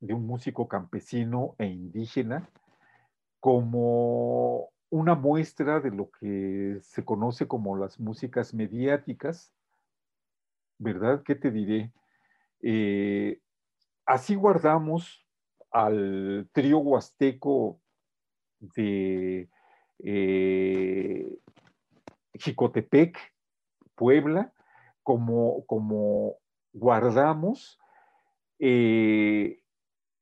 de 0.00 0.14
un 0.14 0.26
músico 0.26 0.68
campesino 0.68 1.54
e 1.58 1.66
indígena, 1.66 2.48
como 3.40 4.70
una 4.90 5.14
muestra 5.14 5.80
de 5.80 5.90
lo 5.90 6.10
que 6.10 6.78
se 6.82 7.04
conoce 7.04 7.48
como 7.48 7.76
las 7.76 7.98
músicas 7.98 8.54
mediáticas, 8.54 9.52
¿verdad? 10.78 11.22
¿Qué 11.24 11.34
te 11.34 11.50
diré? 11.50 11.92
Eh, 12.62 13.40
así 14.06 14.34
guardamos 14.34 15.26
al 15.70 16.48
trío 16.52 16.78
huasteco 16.78 17.80
de 18.60 19.48
eh, 19.98 21.38
Jicotepec, 22.34 23.18
Puebla, 23.94 24.52
como, 25.02 25.64
como 25.66 26.36
guardamos 26.72 27.78
eh, 28.58 29.60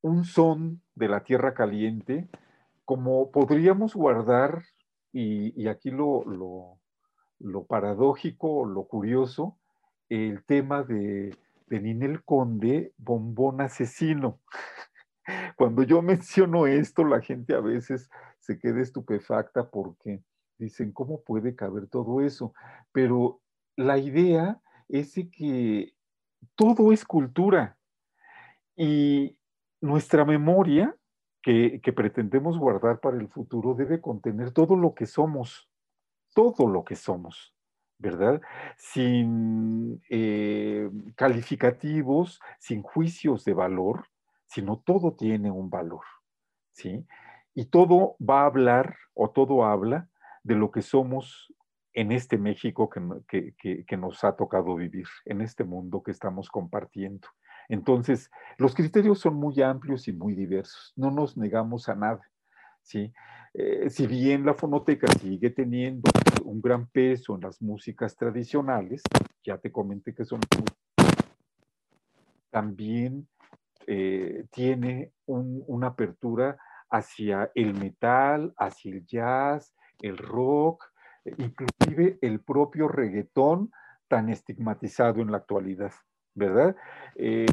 un 0.01 0.25
son 0.25 0.83
de 0.95 1.09
la 1.09 1.23
tierra 1.23 1.55
caliente, 1.55 2.29
como 2.85 3.31
podríamos 3.31 3.95
guardar, 3.95 4.65
y, 5.15 5.69
aquí 5.69 5.91
lo, 5.91 6.25
lo, 6.25 6.81
lo, 7.39 7.65
paradójico, 7.67 8.65
lo 8.65 8.85
curioso, 8.85 9.59
el 10.13 10.45
tema 10.45 10.83
de, 10.83 11.37
Ninel 11.69 12.23
Conde, 12.23 12.93
bombón 12.99 13.63
asesino. 13.63 14.41
Cuando 15.57 15.83
yo 15.85 16.03
menciono 16.03 16.67
esto, 16.67 17.05
la 17.05 17.23
gente 17.23 17.55
a 17.55 17.61
veces 17.61 18.11
se 18.39 18.59
queda 18.59 18.83
estupefacta 18.83 19.71
porque 19.71 20.23
dicen, 20.59 20.93
¿cómo 20.93 21.23
puede 21.23 21.57
caber 21.57 21.87
todo 21.87 22.21
eso? 22.21 22.53
Pero 22.93 23.41
la 23.75 23.97
idea 23.97 24.61
es 24.89 25.15
que 25.33 25.95
todo 26.57 26.93
es 26.93 27.07
cultura 27.07 27.79
y 28.77 29.39
nuestra 29.81 30.27
memoria 30.27 30.95
que, 31.41 31.81
pretendemos 31.97 32.59
guardar 32.59 33.01
para 33.01 33.17
el 33.17 33.29
futuro 33.29 33.75
debe 33.75 34.03
contener 34.03 34.53
todo 34.53 34.77
lo 34.77 34.95
que 34.95 35.07
somos, 35.07 35.71
todo 36.35 36.69
lo 36.69 36.85
que 36.85 36.97
somos, 36.97 37.55
¿verdad? 38.03 38.43
Sin 38.77 40.03
eh, 40.11 40.91
calificativos, 41.15 42.41
sin 42.59 42.83
juicios 42.83 43.45
de 43.45 43.55
valor, 43.55 44.07
sino 44.47 44.79
todo 44.85 45.15
tiene 45.15 45.51
un 45.51 45.71
valor, 45.71 46.05
¿sí? 46.73 47.07
Y 47.55 47.67
todo 47.67 48.17
va 48.19 48.43
a 48.43 48.47
hablar 48.47 48.97
o 49.15 49.31
todo 49.31 49.65
habla 49.65 50.09
de 50.43 50.57
lo 50.57 50.71
que 50.73 50.83
somos 50.83 51.55
en 51.95 52.11
este 52.11 52.39
México 52.39 52.91
que, 52.91 53.55
que, 53.87 53.97
nos 53.97 54.25
ha 54.25 54.35
tocado 54.35 54.75
vivir, 54.75 55.07
en 55.27 55.43
este 55.43 55.63
mundo 55.63 56.03
que 56.03 56.11
estamos 56.11 56.49
compartiendo. 56.49 57.29
Entonces, 57.69 58.31
los 58.57 58.75
criterios 58.75 59.21
son 59.21 59.35
muy 59.35 59.63
amplios 59.63 60.09
y 60.09 60.13
muy 60.13 60.35
diversos, 60.35 60.93
no 60.97 61.11
nos 61.11 61.37
negamos 61.37 61.89
a 61.89 61.95
nada, 61.95 62.32
¿sí? 62.83 63.12
Eh, 63.55 63.91
si 63.91 64.07
bien 64.07 64.47
la 64.47 64.55
fonoteca 64.55 65.07
sigue 65.20 65.51
teniendo 65.51 66.11
un 66.45 66.61
gran 66.61 66.87
peso 66.87 67.35
en 67.35 67.43
las 67.43 67.61
músicas 67.61 68.16
tradicionales, 68.16 69.03
ya 69.45 69.59
te 69.59 69.70
comenté 69.70 70.14
que 70.14 70.24
son 70.24 70.41
también 72.51 73.26
eh, 73.87 74.45
tiene 74.51 75.12
una 75.26 75.89
apertura 75.89 76.59
hacia 76.91 77.51
el 77.55 77.74
metal, 77.74 78.53
hacia 78.57 78.93
el 78.93 79.07
jazz, 79.07 79.74
el 80.01 80.18
rock, 80.18 80.85
inclusive 81.39 82.18
el 82.20 82.41
propio 82.41 82.89
reggaetón 82.89 83.72
tan 84.09 84.28
estigmatizado 84.28 85.22
en 85.22 85.30
la 85.30 85.39
actualidad, 85.39 85.93
¿verdad? 86.35 86.76
Eh, 87.16 87.47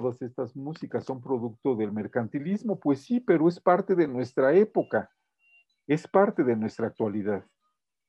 todas 0.00 0.22
estas 0.22 0.56
músicas 0.56 1.04
son 1.04 1.20
producto 1.20 1.74
del 1.76 1.92
mercantilismo, 1.92 2.80
pues 2.80 3.02
sí, 3.02 3.20
pero 3.20 3.48
es 3.48 3.60
parte 3.60 3.94
de 3.94 4.08
nuestra 4.08 4.54
época, 4.54 5.10
es 5.86 6.08
parte 6.08 6.42
de 6.42 6.56
nuestra 6.56 6.86
actualidad. 6.86 7.44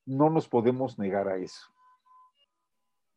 No 0.05 0.29
nos 0.29 0.47
podemos 0.47 0.97
negar 0.97 1.27
a 1.27 1.37
eso. 1.37 1.67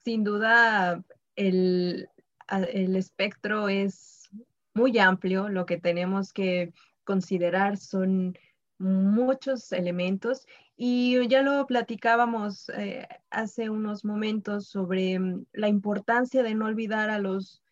Sin 0.05 0.25
duda, 0.25 1.03
el, 1.37 2.09
el 2.49 2.97
espectro 2.97 3.69
es 3.69 4.29
muy 4.75 4.99
amplio, 4.99 5.49
lo 5.49 5.67
que 5.67 5.79
tenemos 5.79 6.33
que 6.33 6.73
considerar 7.05 7.77
son 7.77 8.37
muchos 8.79 9.71
elementos 9.71 10.47
y 10.77 11.27
ya 11.29 11.43
lo 11.43 11.65
platicábamos 11.67 12.69
eh, 12.71 13.07
hace 13.31 13.71
unos 13.71 14.05
momentos 14.05 14.67
sobre 14.67 15.19
mm, 15.19 15.47
la 15.53 15.69
importancia 15.69 16.43
de 16.43 16.55
no 16.57 16.67
olvidar 16.67 17.09
a 17.11 17.21
los, 17.21 17.64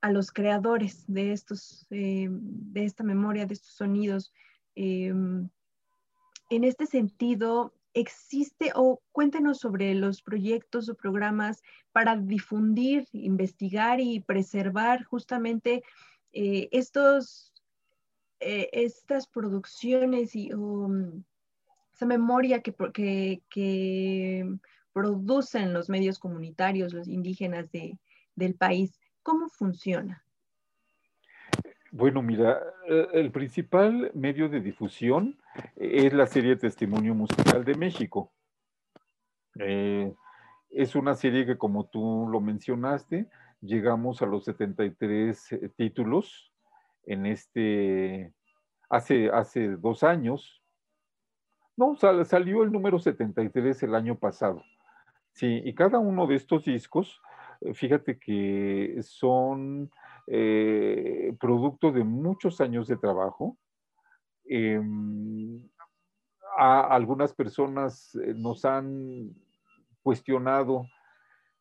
a 0.00 0.10
los 0.10 0.30
creadores 0.30 1.04
de, 1.06 1.32
estos, 1.32 1.86
eh, 1.90 2.28
de 2.30 2.84
esta 2.84 3.04
memoria, 3.04 3.46
de 3.46 3.54
estos 3.54 3.72
sonidos. 3.72 4.32
Eh, 4.76 5.08
en 5.08 6.64
este 6.64 6.86
sentido, 6.86 7.74
¿existe 7.94 8.72
o 8.74 9.00
cuéntenos 9.12 9.58
sobre 9.58 9.94
los 9.94 10.22
proyectos 10.22 10.88
o 10.88 10.94
programas 10.94 11.62
para 11.92 12.16
difundir, 12.16 13.06
investigar 13.12 14.00
y 14.00 14.20
preservar 14.20 15.04
justamente 15.04 15.82
estos 16.32 17.52
eh, 18.40 18.68
estas 18.72 19.26
producciones 19.26 20.36
y 20.36 20.50
mm, 20.54 21.24
esa 21.92 22.06
memoria 22.06 22.62
que, 22.62 22.72
que, 23.50 24.48
producen 24.92 25.72
los 25.72 25.88
medios 25.88 26.18
comunitarios, 26.18 26.92
los 26.92 27.06
indígenas 27.06 27.70
de, 27.70 27.98
del 28.34 28.54
país, 28.54 28.98
¿cómo 29.28 29.50
funciona? 29.50 30.24
Bueno, 31.92 32.22
mira, 32.22 32.62
eh, 32.88 33.08
el 33.12 33.30
principal 33.30 34.10
medio 34.14 34.48
de 34.48 34.58
difusión 34.58 35.38
es 35.76 36.14
la 36.14 36.26
serie 36.26 36.56
Testimonio 36.56 37.14
Musical 37.14 37.62
de 37.62 37.74
México. 37.74 38.32
Eh, 39.58 40.14
es 40.70 40.94
una 40.94 41.14
serie 41.14 41.44
que, 41.44 41.58
como 41.58 41.84
tú 41.84 42.26
lo 42.30 42.40
mencionaste, 42.40 43.28
llegamos 43.60 44.22
a 44.22 44.26
los 44.26 44.46
73 44.46 45.74
títulos 45.76 46.50
en 47.04 47.26
este, 47.26 48.32
hace, 48.88 49.28
hace 49.28 49.76
dos 49.76 50.04
años. 50.04 50.62
No, 51.76 51.96
salió 51.96 52.62
el 52.62 52.72
número 52.72 52.98
73 52.98 53.82
el 53.82 53.94
año 53.94 54.18
pasado. 54.18 54.62
Sí, 55.32 55.60
y 55.66 55.74
cada 55.74 55.98
uno 55.98 56.26
de 56.26 56.36
estos 56.36 56.64
discos, 56.64 57.20
eh, 57.20 57.27
fíjate 57.74 58.18
que 58.18 58.98
son 59.02 59.90
eh, 60.26 61.34
producto 61.40 61.92
de 61.92 62.04
muchos 62.04 62.60
años 62.60 62.88
de 62.88 62.96
trabajo. 62.96 63.56
Em, 64.44 65.68
a 66.56 66.80
algunas 66.80 67.32
personas 67.34 68.14
eh, 68.14 68.34
nos 68.34 68.64
han 68.64 69.34
cuestionado 70.02 70.86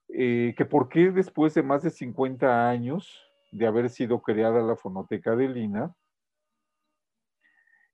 que 0.09 0.65
por 0.69 0.87
qué 0.87 1.11
después 1.11 1.53
de 1.53 1.63
más 1.63 1.83
de 1.83 1.89
50 1.89 2.69
años 2.69 3.27
de 3.51 3.67
haber 3.67 3.89
sido 3.89 4.21
creada 4.21 4.61
la 4.61 4.77
fonoteca 4.77 5.35
de 5.35 5.49
Lina, 5.49 5.93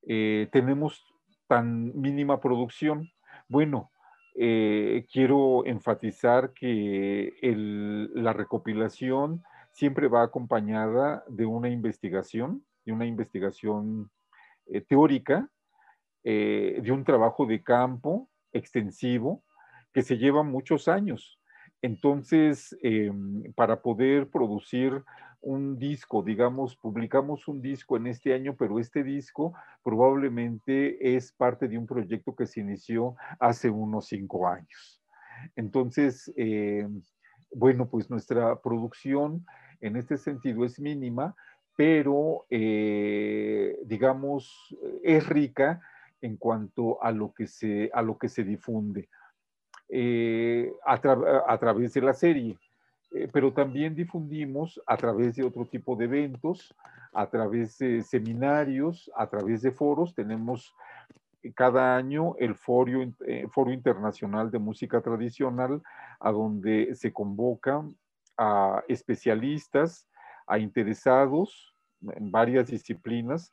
eh, 0.08 0.50
tenemos 0.52 1.06
tan 1.48 1.98
mínima 2.00 2.40
producción. 2.40 3.10
Bueno, 3.48 3.92
eh, 4.36 5.06
quiero 5.12 5.66
enfatizar 5.66 6.54
que 6.54 7.34
la 8.14 8.34
recopilación 8.34 9.44
siempre 9.72 10.08
va 10.08 10.24
acompañada 10.24 11.24
de 11.28 11.46
una 11.46 11.70
investigación, 11.70 12.64
de 12.86 12.94
una 12.94 13.06
investigación 13.06 14.10
eh, 14.68 14.82
teórica, 14.82 15.50
de 16.24 16.90
un 16.90 17.04
trabajo 17.04 17.46
de 17.46 17.62
campo 17.62 18.30
extensivo 18.54 19.44
que 19.92 20.04
se 20.04 20.18
lleva 20.18 20.42
muchos 20.42 20.88
años. 20.88 21.38
Entonces, 21.82 22.78
em, 22.82 23.44
para 23.56 23.82
poder 23.82 24.30
producir 24.30 25.04
un 25.44 25.78
disco, 25.78 26.24
digamos, 26.24 26.76
publicamos 26.76 27.48
un 27.48 27.62
disco 27.62 27.98
en 27.98 28.08
este 28.08 28.34
año, 28.34 28.56
pero 28.58 28.80
este 28.80 29.04
disco 29.04 29.54
probablemente 29.84 31.16
es 31.16 31.32
parte 31.34 31.68
de 31.68 31.78
un 31.78 31.86
proyecto 31.86 32.36
que 32.36 32.48
se 32.48 32.62
inició 32.62 33.16
hace 33.40 33.70
unos 33.70 34.08
cinco 34.08 34.48
años. 34.48 35.02
Entonces, 35.56 36.32
em, 36.38 37.02
bueno, 37.54 37.90
pues 37.90 38.10
nuestra 38.10 38.60
producción 38.62 39.46
en 39.82 39.98
este 39.98 40.18
sentido 40.18 40.64
es 40.64 40.80
mínima, 40.80 41.36
pero 41.76 42.46
eh, 42.50 43.78
digamos, 43.84 44.76
es 45.04 45.28
rica 45.28 45.82
en 46.22 46.38
cuanto 46.38 47.04
a 47.04 47.12
lo 47.12 47.34
que 47.34 47.48
se, 47.48 47.92
a 47.94 48.02
lo 48.02 48.18
que 48.18 48.30
se 48.30 48.44
difunde. 48.44 49.10
eh, 49.90 50.72
a, 50.86 51.58
través 51.60 51.94
de 51.94 52.02
la 52.02 52.14
serie, 52.14 52.58
eh, 53.14 53.30
pero 53.32 53.54
también 53.54 53.96
difundimos 53.96 54.82
a 54.86 54.98
través 54.98 55.36
de 55.36 55.44
otro 55.44 55.66
tipo 55.66 55.96
de 55.96 56.06
eventos, 56.06 56.76
a 57.14 57.28
través 57.30 57.78
de 57.78 58.02
seminarios, 58.02 59.12
a 59.16 59.28
través 59.28 59.62
de 59.62 59.72
foros. 59.72 60.16
Tenemos 60.16 60.74
cada 61.56 61.96
año 61.96 62.36
el 62.40 62.56
Foro, 62.56 63.00
Foro 63.52 63.72
Internacional 63.72 64.50
de 64.50 64.60
Música 64.60 65.02
Tradicional, 65.02 65.82
a 66.20 66.32
donde 66.32 66.96
se 66.96 67.12
convocan 67.12 67.96
a 68.38 68.84
especialistas, 68.88 70.08
a 70.48 70.58
interesados 70.58 71.74
en 72.16 72.32
varias 72.32 72.68
disciplinas 72.68 73.52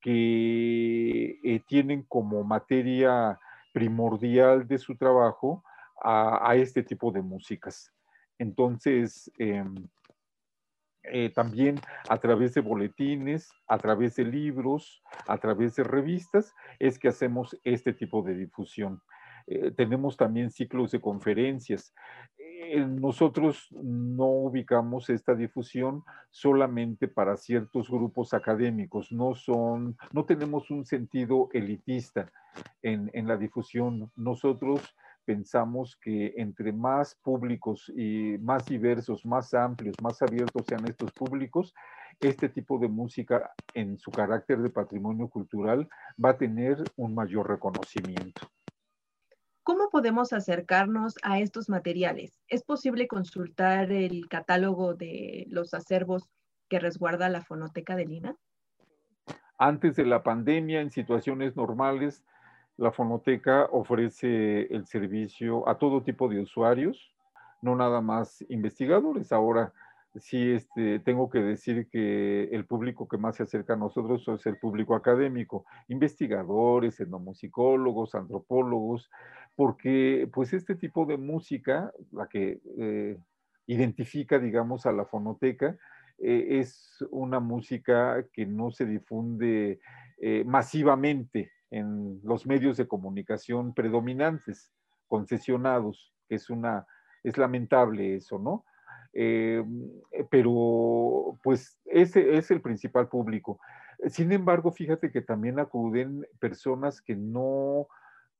que 0.00 1.38
eh, 1.44 1.62
tienen 1.66 2.02
como 2.02 2.42
materia 2.42 3.38
primordial 3.72 4.66
de 4.66 4.78
su 4.78 4.96
trabajo 4.96 5.64
a, 6.04 6.56
este 6.56 6.82
tipo 6.82 7.12
de 7.12 7.22
músicas. 7.22 7.92
Entonces, 8.38 9.30
em, 9.38 9.74
eh, 11.04 11.30
también 11.30 11.80
a 12.08 12.18
través 12.18 12.54
de 12.54 12.60
boletines, 12.60 13.50
a 13.66 13.78
través 13.78 14.16
de 14.16 14.24
libros, 14.24 15.02
a 15.26 15.36
través 15.38 15.74
de 15.74 15.82
revistas, 15.82 16.54
es 16.78 16.98
que 16.98 17.08
hacemos 17.08 17.58
este 17.64 17.92
tipo 17.92 18.22
de 18.22 18.34
difusión. 18.34 19.02
Eh, 19.46 19.72
tenemos 19.72 20.16
también 20.16 20.50
ciclos 20.50 20.92
de 20.92 21.00
conferencias. 21.00 21.92
Eh, 22.38 22.86
nosotros 22.86 23.68
no 23.72 24.26
ubicamos 24.26 25.10
esta 25.10 25.34
difusión 25.34 26.04
solamente 26.30 27.08
para 27.08 27.36
ciertos 27.36 27.90
grupos 27.90 28.32
académicos, 28.32 29.10
no 29.10 29.34
son, 29.34 29.96
no 30.12 30.24
tenemos 30.24 30.70
un 30.70 30.86
sentido 30.86 31.48
elitista 31.52 32.30
en, 32.82 33.10
en 33.12 33.26
la 33.26 33.36
difusión. 33.36 34.12
Nosotros 34.14 34.94
pensamos 35.24 35.96
que 35.96 36.34
entre 36.36 36.72
más 36.72 37.14
públicos 37.22 37.90
y 37.94 38.36
más 38.38 38.66
diversos, 38.68 39.24
más 39.24 39.54
amplios, 39.54 39.94
más 40.02 40.20
abiertos 40.22 40.66
sean 40.66 40.84
estos 40.86 41.12
públicos, 41.12 41.74
este 42.20 42.48
tipo 42.48 42.78
de 42.78 42.88
música 42.88 43.52
en 43.74 43.98
su 43.98 44.10
carácter 44.10 44.58
de 44.58 44.70
patrimonio 44.70 45.28
cultural 45.28 45.88
va 46.22 46.30
a 46.30 46.38
tener 46.38 46.82
un 46.96 47.14
mayor 47.14 47.48
reconocimiento. 47.48 48.42
¿Cómo 49.64 49.90
podemos 49.90 50.32
acercarnos 50.32 51.14
a 51.22 51.38
estos 51.38 51.68
materiales? 51.68 52.40
¿Es 52.48 52.64
posible 52.64 53.06
consultar 53.06 53.92
el 53.92 54.28
catálogo 54.28 54.94
de 54.94 55.46
los 55.48 55.72
acervos 55.72 56.28
que 56.68 56.80
resguarda 56.80 57.28
la 57.28 57.42
fonoteca 57.42 57.94
de 57.94 58.06
Lina? 58.06 58.36
Antes 59.58 59.94
de 59.94 60.04
la 60.04 60.24
pandemia, 60.24 60.80
en 60.80 60.90
situaciones 60.90 61.54
normales, 61.54 62.24
la 62.76 62.92
fonoteca 62.92 63.68
ofrece 63.70 64.62
el 64.74 64.86
servicio 64.86 65.68
a 65.68 65.78
todo 65.78 66.02
tipo 66.02 66.28
de 66.28 66.40
usuarios, 66.40 67.12
no 67.60 67.76
nada 67.76 68.00
más 68.00 68.44
investigadores. 68.48 69.32
Ahora 69.32 69.72
sí 70.16 70.52
este, 70.52 70.98
tengo 70.98 71.30
que 71.30 71.40
decir 71.40 71.88
que 71.88 72.44
el 72.52 72.66
público 72.66 73.08
que 73.08 73.18
más 73.18 73.36
se 73.36 73.44
acerca 73.44 73.74
a 73.74 73.76
nosotros 73.76 74.26
es 74.28 74.46
el 74.46 74.58
público 74.58 74.94
académico, 74.94 75.64
investigadores, 75.88 77.00
etnomusicólogos, 77.00 78.14
antropólogos, 78.14 79.10
porque 79.56 80.28
pues 80.32 80.52
este 80.52 80.74
tipo 80.74 81.06
de 81.06 81.16
música, 81.16 81.92
la 82.10 82.26
que 82.26 82.60
eh, 82.78 83.18
identifica, 83.66 84.38
digamos, 84.38 84.86
a 84.86 84.92
la 84.92 85.04
fonoteca, 85.04 85.76
eh, 86.18 86.58
es 86.60 87.04
una 87.10 87.40
música 87.40 88.24
que 88.32 88.46
no 88.46 88.70
se 88.70 88.86
difunde 88.86 89.80
eh, 90.18 90.44
masivamente 90.44 91.50
en 91.72 92.20
los 92.22 92.46
medios 92.46 92.76
de 92.76 92.86
comunicación 92.86 93.74
predominantes, 93.74 94.70
concesionados, 95.08 96.14
que 96.28 96.36
es 96.36 96.50
una, 96.50 96.86
es 97.24 97.36
lamentable 97.38 98.16
eso, 98.16 98.38
¿no? 98.38 98.64
pero 100.30 101.38
pues 101.42 101.78
ese 101.84 102.36
es 102.36 102.50
el 102.50 102.62
principal 102.62 103.08
público. 103.08 103.60
Sin 104.08 104.32
embargo, 104.32 104.72
fíjate 104.72 105.10
que 105.10 105.20
también 105.20 105.58
acuden 105.58 106.26
personas 106.38 107.02
que 107.02 107.14
no 107.14 107.88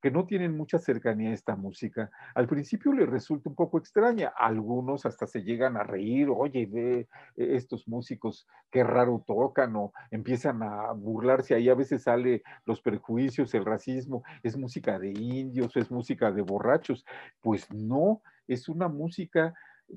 que 0.03 0.11
no 0.11 0.27
tienen 0.27 0.57
mucha 0.57 0.81
cercanía 0.81 1.31
a 1.31 1.35
esta 1.35 1.55
música. 1.55 2.11
Al 2.35 2.49
principio 2.49 2.93
les 2.93 3.09
resulta 3.09 3.49
un 3.49 3.55
poco 3.55 3.79
extraña, 3.79 4.33
algunos 4.37 5.07
hasta 5.07 5.29
se 5.29 5.45
llegan 5.45 5.77
a 5.77 5.85
reír, 5.85 6.29
oye, 6.29 6.67
ve 6.67 7.09
e, 7.37 7.57
estos 7.57 7.87
músicos, 7.87 8.49
qué 8.71 8.83
raro 8.83 9.25
tocan, 9.25 9.77
o 9.77 9.93
empiezan 10.11 10.63
a 10.65 10.93
burlarse, 10.93 11.55
ahí 11.55 11.69
a 11.69 11.77
veces 11.77 12.03
sale 12.03 12.43
los 12.67 12.83
prejuicios, 12.83 13.55
el 13.55 13.65
racismo, 13.65 14.25
es 14.43 14.57
música 14.57 14.99
de 14.99 15.11
indios, 15.11 15.77
es 15.77 15.89
música 15.91 16.33
de 16.33 16.43
borrachos. 16.43 17.07
Pues 17.41 17.73
no, 17.73 18.23
es 18.49 18.69
una 18.69 18.89
música 18.89 19.55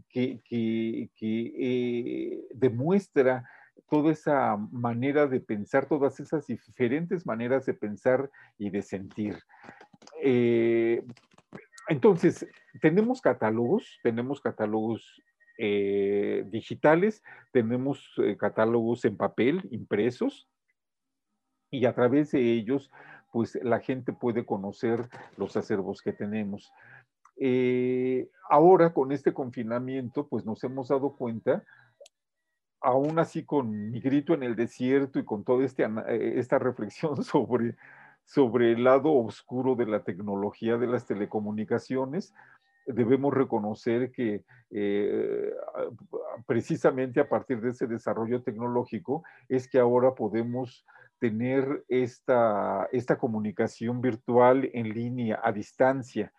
que, 0.09 0.39
eh, 1.21 2.47
demuestra 2.53 3.49
toda 3.89 4.11
esa 4.11 4.57
manera 4.71 5.27
de 5.27 5.39
pensar, 5.39 5.85
todas 5.87 6.19
esas 6.19 6.47
diferentes 6.47 7.25
maneras 7.25 7.65
de 7.65 7.73
pensar 7.73 8.29
y 8.57 8.69
de 8.69 8.81
sentir. 8.81 9.37
Eh, 10.21 11.03
entonces, 11.87 12.47
tenemos 12.81 13.21
catálogos, 13.21 13.99
tenemos 14.03 14.41
catálogos 14.41 15.21
eh, 15.57 16.43
digitales, 16.47 17.23
tenemos 17.51 18.13
eh, 18.17 18.35
catálogos 18.37 19.05
en 19.05 19.17
papel, 19.17 19.67
impresos, 19.71 20.49
y 21.71 21.85
a 21.85 21.93
través 21.93 22.31
de 22.31 22.53
ellos, 22.53 22.91
pues 23.31 23.59
la 23.61 23.79
gente 23.79 24.13
puede 24.13 24.45
conocer 24.45 25.09
los 25.37 25.57
acervos 25.57 26.01
que 26.01 26.13
tenemos. 26.13 26.71
ahora, 28.49 28.93
con 28.93 29.11
este 29.11 29.33
confinamiento, 29.33 30.27
pues 30.27 30.45
nos 30.45 30.63
hemos 30.63 30.87
dado 30.87 31.15
cuenta 31.17 31.63
aún 32.85 33.17
así 33.17 33.43
con 33.43 33.91
mi 33.91 33.99
grito 33.99 34.33
en 34.35 34.43
el 34.43 34.55
desierto 34.55 35.17
y 35.17 35.25
con 35.25 35.43
toda 35.43 35.65
este, 35.65 35.85
esta 36.39 36.59
reflexión 36.59 37.23
sobre 37.23 37.75
sobre 38.26 38.73
el 38.73 38.84
lado 38.84 39.13
oscuro 39.13 39.76
de 39.76 39.86
la 39.86 40.03
tecnología 40.03 40.78
de 40.78 40.88
las 40.88 41.05
telecomunicaciones, 41.05 42.34
debemos 42.86 43.34
reconocer 43.34 44.11
que 44.11 44.43
eh, 44.71 45.53
precisamente 46.45 47.19
a 47.19 47.30
partir 47.30 47.61
de 47.61 47.71
ese 47.71 47.88
desarrollo 47.88 48.43
tecnológico 48.43 49.23
es 49.49 49.67
que 49.67 49.80
ahora 49.80 50.13
podemos 50.13 50.86
tener 51.19 51.84
esta, 51.88 52.88
esta 52.91 53.17
comunicación 53.17 54.01
virtual 54.01 54.69
en 54.73 54.89
línea, 54.89 55.39
a 55.43 55.51
distancia. 55.51 56.32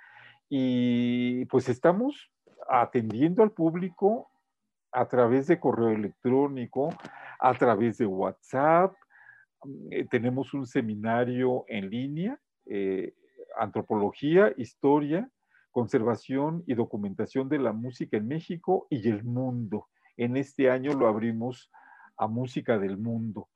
Y 0.49 1.45
pues 1.47 1.69
estamos 1.69 2.31
atendiendo 2.69 3.43
al 3.43 3.53
público 3.53 4.31
a 4.93 5.07
través 5.09 5.47
de 5.47 5.59
correo 5.59 5.91
electrónico, 5.91 6.91
a 7.39 7.55
través 7.55 7.99
de 7.99 8.07
WhatsApp, 8.07 8.95
eh, 9.91 10.07
tenemos 10.11 10.55
un 10.55 10.67
seminario 10.67 11.65
en 11.69 11.91
línea, 11.91 12.41
eh, 12.67 13.15
antropología, 13.59 14.53
historia, 14.57 15.31
conservación 15.71 16.65
y 16.67 16.75
documentación 16.75 17.49
de 17.49 17.59
la 17.59 17.73
música 17.73 18.17
en 18.17 18.29
México 18.29 18.87
y 18.91 19.09
el 19.09 19.25
mundo. 19.25 19.89
En 20.17 20.37
este 20.37 20.71
año 20.71 20.95
lo 20.95 21.07
abrimos 21.07 21.71
a 22.17 22.27
música 22.27 22.79
del 22.79 22.97
mundo, 22.97 23.49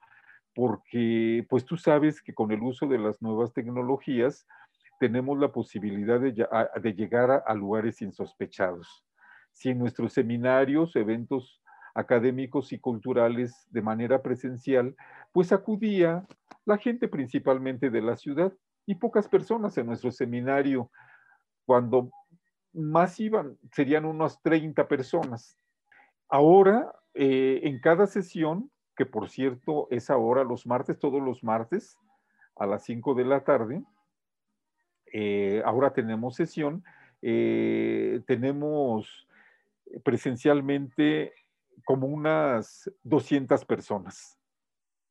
porque 0.55 1.47
pues 1.49 1.65
tú 1.65 1.77
sabes 1.77 2.21
que 2.21 2.35
con 2.35 2.53
el 2.53 2.63
uso 2.63 2.87
de 2.87 2.99
las 2.99 3.23
nuevas 3.23 3.53
tecnologías 3.53 4.47
tenemos 4.99 5.39
la 5.39 5.51
posibilidad 5.51 6.21
de, 6.21 6.93
llegar 6.93 7.31
a, 7.31 7.37
a 7.39 7.55
lugares 7.55 8.03
insospechados. 8.03 9.05
Si 9.53 9.71
en 9.71 9.79
nuestros 9.79 10.13
seminarios, 10.13 10.95
eventos 10.97 11.63
académicos 11.95 12.73
y 12.73 12.79
culturales 12.79 13.67
de 13.71 13.83
manera 13.83 14.23
presencial, 14.23 14.97
pues 15.33 15.53
acudía 15.53 16.27
la 16.65 16.79
gente 16.79 17.09
principalmente 17.09 17.91
de 17.91 18.03
la 18.03 18.17
ciudad 18.17 18.53
y 18.87 18.95
pocas 18.95 19.29
personas 19.29 19.77
en 19.79 19.87
nuestro 19.87 20.11
seminario. 20.11 20.91
Cuando 21.67 22.11
más 22.73 23.19
iban, 23.21 23.59
serían 23.73 24.05
unas 24.05 24.41
30 24.43 24.87
personas. 24.89 25.57
Ahora, 26.29 26.93
eh, 27.15 27.61
en 27.65 27.81
cada 27.81 28.07
sesión, 28.07 28.71
que 28.97 29.07
por 29.07 29.29
cierto 29.29 29.89
es 29.91 30.11
ahora 30.11 30.45
los 30.45 30.67
martes, 30.67 30.99
todos 30.99 31.23
los 31.23 31.43
martes, 31.43 31.97
a 32.57 32.67
las 32.67 32.85
5 32.85 33.15
de 33.15 33.25
la 33.25 33.43
tarde, 33.43 33.83
eh, 35.13 35.63
ahora 35.65 35.93
tenemos 35.93 36.37
sesión, 36.37 36.85
eh, 37.23 38.21
tenemos 38.27 39.27
presencialmente 40.05 41.33
como 41.85 42.07
unas 42.07 42.91
200 43.03 43.65
personas 43.65 44.39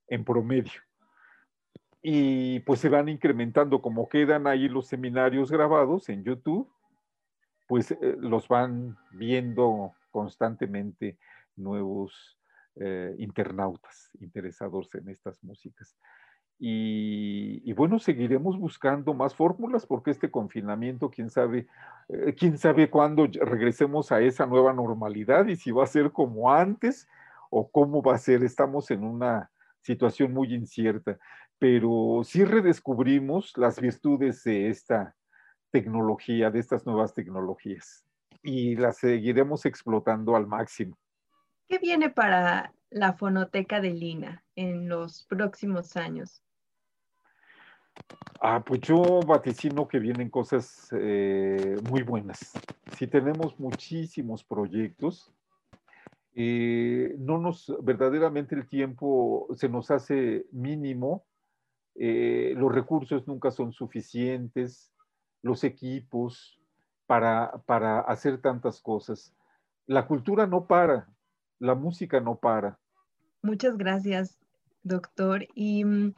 en 0.08 0.24
promedio. 0.24 0.82
Y 2.02 2.62
pues 2.62 2.80
se 2.80 2.90
van 2.90 3.10
incrementando, 3.10 3.82
como 3.82 4.08
quedan 4.08 4.48
ahí 4.48 4.70
los 4.70 4.88
seminarios 4.88 5.52
grabados 5.52 6.08
en 6.10 6.24
YouTube, 6.24 6.72
pues 7.68 7.92
eh, 7.92 8.16
los 8.18 8.48
van 8.48 8.98
viendo 9.12 9.94
constantemente 10.12 11.18
nuevos 11.56 12.40
eh, 12.76 13.14
internautas 13.18 14.10
interesados 14.22 14.94
en 14.96 15.10
estas 15.10 15.44
músicas. 15.44 15.98
Y, 16.62 17.72
bueno, 17.74 18.00
seguiremos 18.00 18.60
buscando 18.60 19.14
más 19.14 19.34
fórmulas 19.34 19.86
porque 19.86 20.12
este 20.12 20.30
confinamiento, 20.30 21.10
quién 21.10 21.30
sabe, 21.30 21.68
eh, 22.10 22.36
quién 22.38 22.58
sabe 22.58 22.90
cuándo 22.90 23.28
regresemos 23.28 24.12
a 24.12 24.20
esa 24.20 24.46
nueva 24.46 24.74
normalidad 24.74 25.48
y 25.48 25.56
si 25.56 25.72
va 25.72 25.86
a 25.86 25.88
ser 25.88 26.12
como 26.12 26.52
antes 26.52 27.08
o 27.50 27.72
cómo 27.72 28.02
va 28.02 28.16
a 28.16 28.18
ser. 28.18 28.44
Estamos 28.44 28.92
en 28.92 29.06
una 29.06 29.50
situación 29.82 30.34
muy 30.34 30.54
incierta, 30.54 31.18
pero 31.58 32.22
sí 32.26 32.44
redescubrimos 32.44 33.58
las 33.58 33.80
virtudes 33.80 34.44
de 34.44 34.68
esta 34.68 35.16
tecnología, 35.72 36.52
de 36.52 36.60
estas 36.60 36.86
nuevas 36.86 37.14
tecnologías 37.14 38.04
y 38.44 38.76
las 38.76 38.98
seguiremos 38.98 39.66
explotando 39.66 40.36
al 40.36 40.48
máximo. 40.48 40.98
¿Qué 41.68 41.78
viene 41.78 42.10
para 42.10 42.74
la 42.90 43.14
fonoteca 43.14 43.80
de 43.80 43.92
Lina 43.92 44.44
en 44.56 44.90
los 44.90 45.24
próximos 45.26 45.96
años? 45.98 46.44
Ah, 48.42 48.64
pues 48.66 48.80
yo 48.82 49.20
vaticino 49.28 49.88
que 49.88 50.00
vienen 50.00 50.30
cosas 50.30 50.88
eh, 50.94 51.76
muy 51.90 52.04
buenas. 52.04 52.54
Si 52.96 53.06
tenemos 53.06 53.60
muchísimos 53.60 54.46
proyectos, 54.46 55.34
eh, 56.36 57.16
no 57.20 57.38
nos, 57.38 57.74
verdaderamente 57.84 58.56
el 58.56 58.68
tiempo 58.70 59.48
se 59.56 59.68
nos 59.68 59.92
hace 59.92 60.46
mínimo, 60.52 61.26
eh, 61.96 62.54
los 62.56 62.74
recursos 62.74 63.28
nunca 63.28 63.52
son 63.52 63.74
suficientes, 63.74 64.94
los 65.42 65.66
equipos 65.66 66.62
para, 67.08 67.62
para 67.66 68.00
hacer 68.00 68.40
tantas 68.40 68.80
cosas. 68.80 69.36
La 69.86 70.08
cultura 70.08 70.48
no 70.48 70.66
para, 70.66 71.10
la 71.60 71.76
música 71.76 72.22
no 72.22 72.36
para. 72.36 72.80
Muchas 73.42 73.78
gracias, 73.78 74.40
doctor. 74.84 75.46
Y 75.56 75.84
mm, 75.84 76.14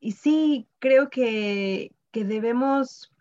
y 0.00 0.12
sí, 0.12 0.68
creo 0.78 1.10
que, 1.10 1.92
debemos 2.12 3.12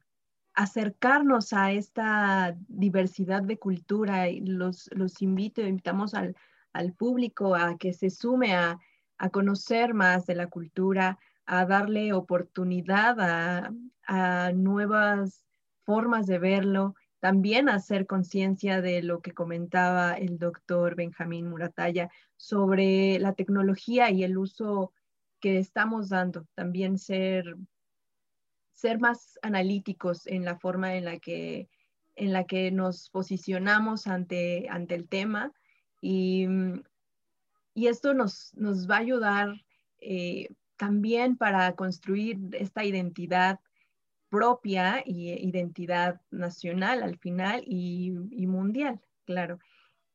acercarnos 0.55 1.53
a 1.53 1.71
esta 1.71 2.57
diversidad 2.67 3.43
de 3.43 3.59
cultura 3.59 4.25
los, 4.41 4.89
los 4.93 5.21
invito, 5.21 5.61
invitamos 5.61 6.15
al, 6.15 6.35
público 6.97 7.55
a 7.55 7.77
que 7.77 7.93
se 7.93 8.09
sume 8.09 8.55
a, 8.55 8.79
conocer 9.31 9.93
más 9.93 10.25
de 10.25 10.35
la 10.35 10.47
cultura, 10.47 11.19
a 11.45 11.65
darle 11.65 12.13
oportunidad 12.13 13.19
a, 13.19 13.73
a 14.07 14.51
nuevas 14.53 15.45
formas 15.83 16.25
de 16.25 16.39
verlo, 16.39 16.95
también 17.19 17.67
a 17.67 17.75
hacer 17.75 18.07
conciencia 18.07 18.81
de 18.81 19.03
lo 19.03 19.21
que 19.21 19.33
comentaba 19.33 20.13
el 20.13 20.39
doctor 20.39 20.95
Benjamín 20.95 21.49
Murataya 21.49 22.09
sobre 22.37 23.19
la 23.19 23.33
tecnología 23.33 24.09
y 24.09 24.23
el 24.23 24.37
uso 24.37 24.93
que 25.39 25.57
estamos 25.57 26.09
dando, 26.09 26.45
también 26.55 26.97
ser, 26.97 27.55
ser 28.73 28.99
más 28.99 29.39
analíticos 29.41 30.27
en 30.27 30.45
la 30.45 30.57
forma 30.57 30.95
en 30.95 31.05
la 31.05 31.19
que, 31.19 31.69
en 32.15 32.33
la 32.33 32.45
que 32.45 32.71
nos 32.71 33.09
posicionamos 33.09 34.07
ante, 34.07 34.67
ante 34.69 34.95
el 34.95 35.07
tema 35.07 35.53
y, 36.01 36.47
y 37.73 37.87
esto 37.87 38.13
nos, 38.13 38.53
nos 38.55 38.89
va 38.89 38.97
a 38.97 38.99
ayudar 38.99 39.65
eh, 39.99 40.49
también 40.77 41.35
para 41.35 41.75
construir 41.75 42.39
esta 42.53 42.83
identidad 42.85 43.59
propia 44.29 45.03
y 45.05 45.31
identidad 45.31 46.21
nacional 46.29 47.03
al 47.03 47.17
final 47.17 47.63
y, 47.65 48.13
y 48.31 48.47
mundial, 48.47 49.01
claro. 49.25 49.59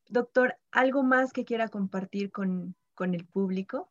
Doctor, 0.09 0.57
¿algo 0.71 1.03
más 1.03 1.33
que 1.33 1.45
quiera 1.45 1.69
compartir 1.69 2.31
con, 2.31 2.77
con 2.95 3.15
el 3.15 3.25
público? 3.27 3.91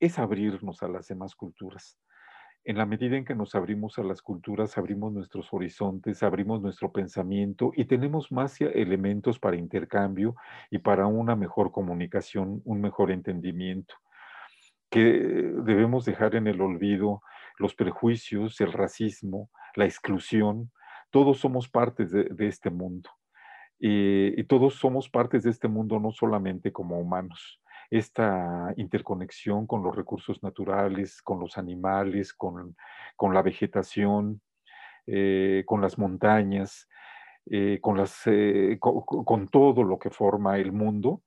Es 0.00 0.18
abrirnos 0.18 0.82
a 0.82 0.88
las 0.88 1.06
demás 1.06 1.34
culturas. 1.36 1.98
En 2.64 2.76
la 2.76 2.84
medida 2.84 3.16
en 3.16 3.24
que 3.24 3.34
nos 3.34 3.54
abrimos 3.54 3.98
a 3.98 4.02
las 4.02 4.20
culturas, 4.20 4.76
abrimos 4.76 5.12
nuestros 5.12 5.52
horizontes, 5.52 6.22
abrimos 6.22 6.60
nuestro 6.60 6.92
pensamiento 6.92 7.72
y 7.74 7.86
tenemos 7.86 8.32
más 8.32 8.60
elementos 8.60 9.38
para 9.38 9.56
intercambio 9.56 10.34
y 10.70 10.78
para 10.78 11.06
una 11.06 11.36
mejor 11.36 11.70
comunicación, 11.70 12.60
un 12.64 12.80
mejor 12.80 13.12
entendimiento. 13.12 13.94
Que 14.90 15.00
debemos 15.00 16.04
dejar 16.04 16.34
en 16.34 16.48
el 16.48 16.60
olvido 16.60 17.22
los 17.58 17.74
prejuicios, 17.74 18.60
el 18.60 18.72
racismo, 18.72 19.50
la 19.74 19.84
exclusión. 19.84 20.70
Todos 21.10 21.38
somos 21.38 21.68
partes 21.68 22.10
de, 22.10 22.46
este 22.46 22.70
mundo. 22.70 23.08
Eh, 23.80 24.34
y 24.36 24.44
todos 24.44 24.74
somos 24.74 25.08
partes 25.08 25.44
de 25.44 25.50
este 25.50 25.68
mundo 25.68 25.98
no 25.98 26.10
solamente 26.10 26.72
como 26.72 26.98
humanos 26.98 27.59
esta 27.90 28.72
interconexión 28.76 29.66
con 29.66 29.82
los 29.82 29.94
recursos 29.94 30.42
naturales, 30.42 31.20
con 31.22 31.40
los 31.40 31.58
animales, 31.58 32.32
con, 32.32 32.76
la 33.20 33.42
vegetación, 33.42 34.40
eh, 35.06 35.64
con 35.66 35.80
las 35.80 35.98
montañas, 35.98 36.88
eh, 37.46 37.80
con, 37.82 37.96
las, 37.96 38.22
eh, 38.26 38.78
con, 38.78 39.48
todo 39.48 39.82
lo 39.82 39.98
que 39.98 40.10
forma 40.10 40.58
el 40.58 40.70
mundo, 40.70 41.22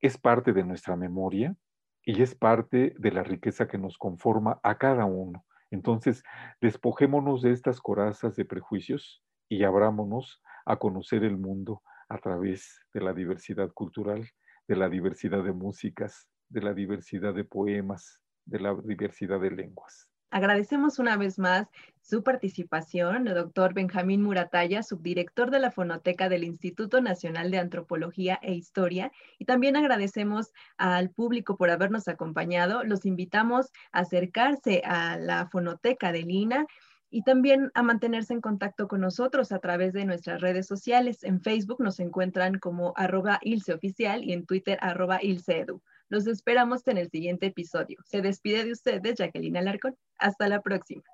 es 0.00 0.18
parte 0.18 0.52
de 0.52 0.64
nuestra 0.64 0.94
memoria 0.94 1.56
y 2.04 2.20
es 2.20 2.34
parte 2.34 2.94
de 2.98 3.10
la 3.10 3.22
riqueza 3.22 3.66
que 3.66 3.78
nos 3.78 3.96
conforma 3.96 4.60
a 4.62 4.76
cada 4.76 5.06
uno. 5.06 5.46
Entonces, 5.70 6.22
despojémonos 6.60 7.40
de 7.40 7.52
estas 7.52 7.80
corazas 7.80 8.36
de 8.36 8.44
prejuicios 8.44 9.24
y 9.48 9.64
abrámonos 9.64 10.42
a 10.66 10.76
conocer 10.76 11.24
el 11.24 11.38
mundo 11.38 11.82
a 12.10 12.18
través 12.18 12.82
de 12.92 13.00
la 13.00 13.14
diversidad 13.14 13.70
cultural 13.72 14.28
de 14.68 14.76
la 14.76 14.88
diversidad 14.88 15.42
de 15.44 15.52
músicas, 15.52 16.28
de 16.48 16.62
la 16.62 16.74
diversidad 16.74 17.34
de 17.34 17.44
poemas, 17.44 18.20
de 18.44 18.60
la 18.60 18.74
diversidad 18.84 19.40
de 19.40 19.50
lenguas. 19.50 20.08
Agradecemos 20.30 20.98
una 20.98 21.16
vez 21.16 21.38
más 21.38 21.68
su 22.00 22.24
participación, 22.24 23.28
el 23.28 23.34
doctor 23.34 23.72
Benjamín 23.72 24.20
Murataya, 24.20 24.82
subdirector 24.82 25.52
de 25.52 25.60
la 25.60 25.70
Fonoteca 25.70 26.28
del 26.28 26.42
Instituto 26.42 27.00
Nacional 27.00 27.52
de 27.52 27.58
Antropología 27.58 28.40
e 28.42 28.52
Historia, 28.52 29.12
y 29.38 29.44
también 29.44 29.76
agradecemos 29.76 30.50
al 30.76 31.10
público 31.10 31.56
por 31.56 31.70
habernos 31.70 32.08
acompañado. 32.08 32.82
Los 32.82 33.06
invitamos 33.06 33.70
a 33.92 34.00
acercarse 34.00 34.82
a 34.84 35.18
la 35.18 35.46
Fonoteca 35.46 36.10
de 36.10 36.22
Lina 36.22 36.66
y 37.14 37.22
también 37.22 37.70
a 37.74 37.84
mantenerse 37.84 38.32
en 38.32 38.40
contacto 38.40 38.88
con 38.88 39.00
nosotros 39.00 39.52
a 39.52 39.60
través 39.60 39.92
de 39.92 40.04
nuestras 40.04 40.40
redes 40.40 40.66
sociales. 40.66 41.22
En 41.22 41.40
Facebook 41.40 41.80
nos 41.80 42.00
encuentran 42.00 42.58
como 42.58 42.92
arroba 42.96 43.38
y 43.44 44.32
en 44.32 44.46
Twitter 44.46 44.78
arroba 44.80 45.22
ilseedu. 45.22 45.80
Los 46.08 46.26
esperamos 46.26 46.84
en 46.88 46.98
el 46.98 47.08
siguiente 47.10 47.46
episodio. 47.46 47.98
Se 48.04 48.20
despide 48.20 48.64
de 48.64 48.72
ustedes 48.72 49.14
Jacqueline 49.16 49.58
Alarcón. 49.58 49.96
Hasta 50.18 50.48
la 50.48 50.60
próxima. 50.60 51.04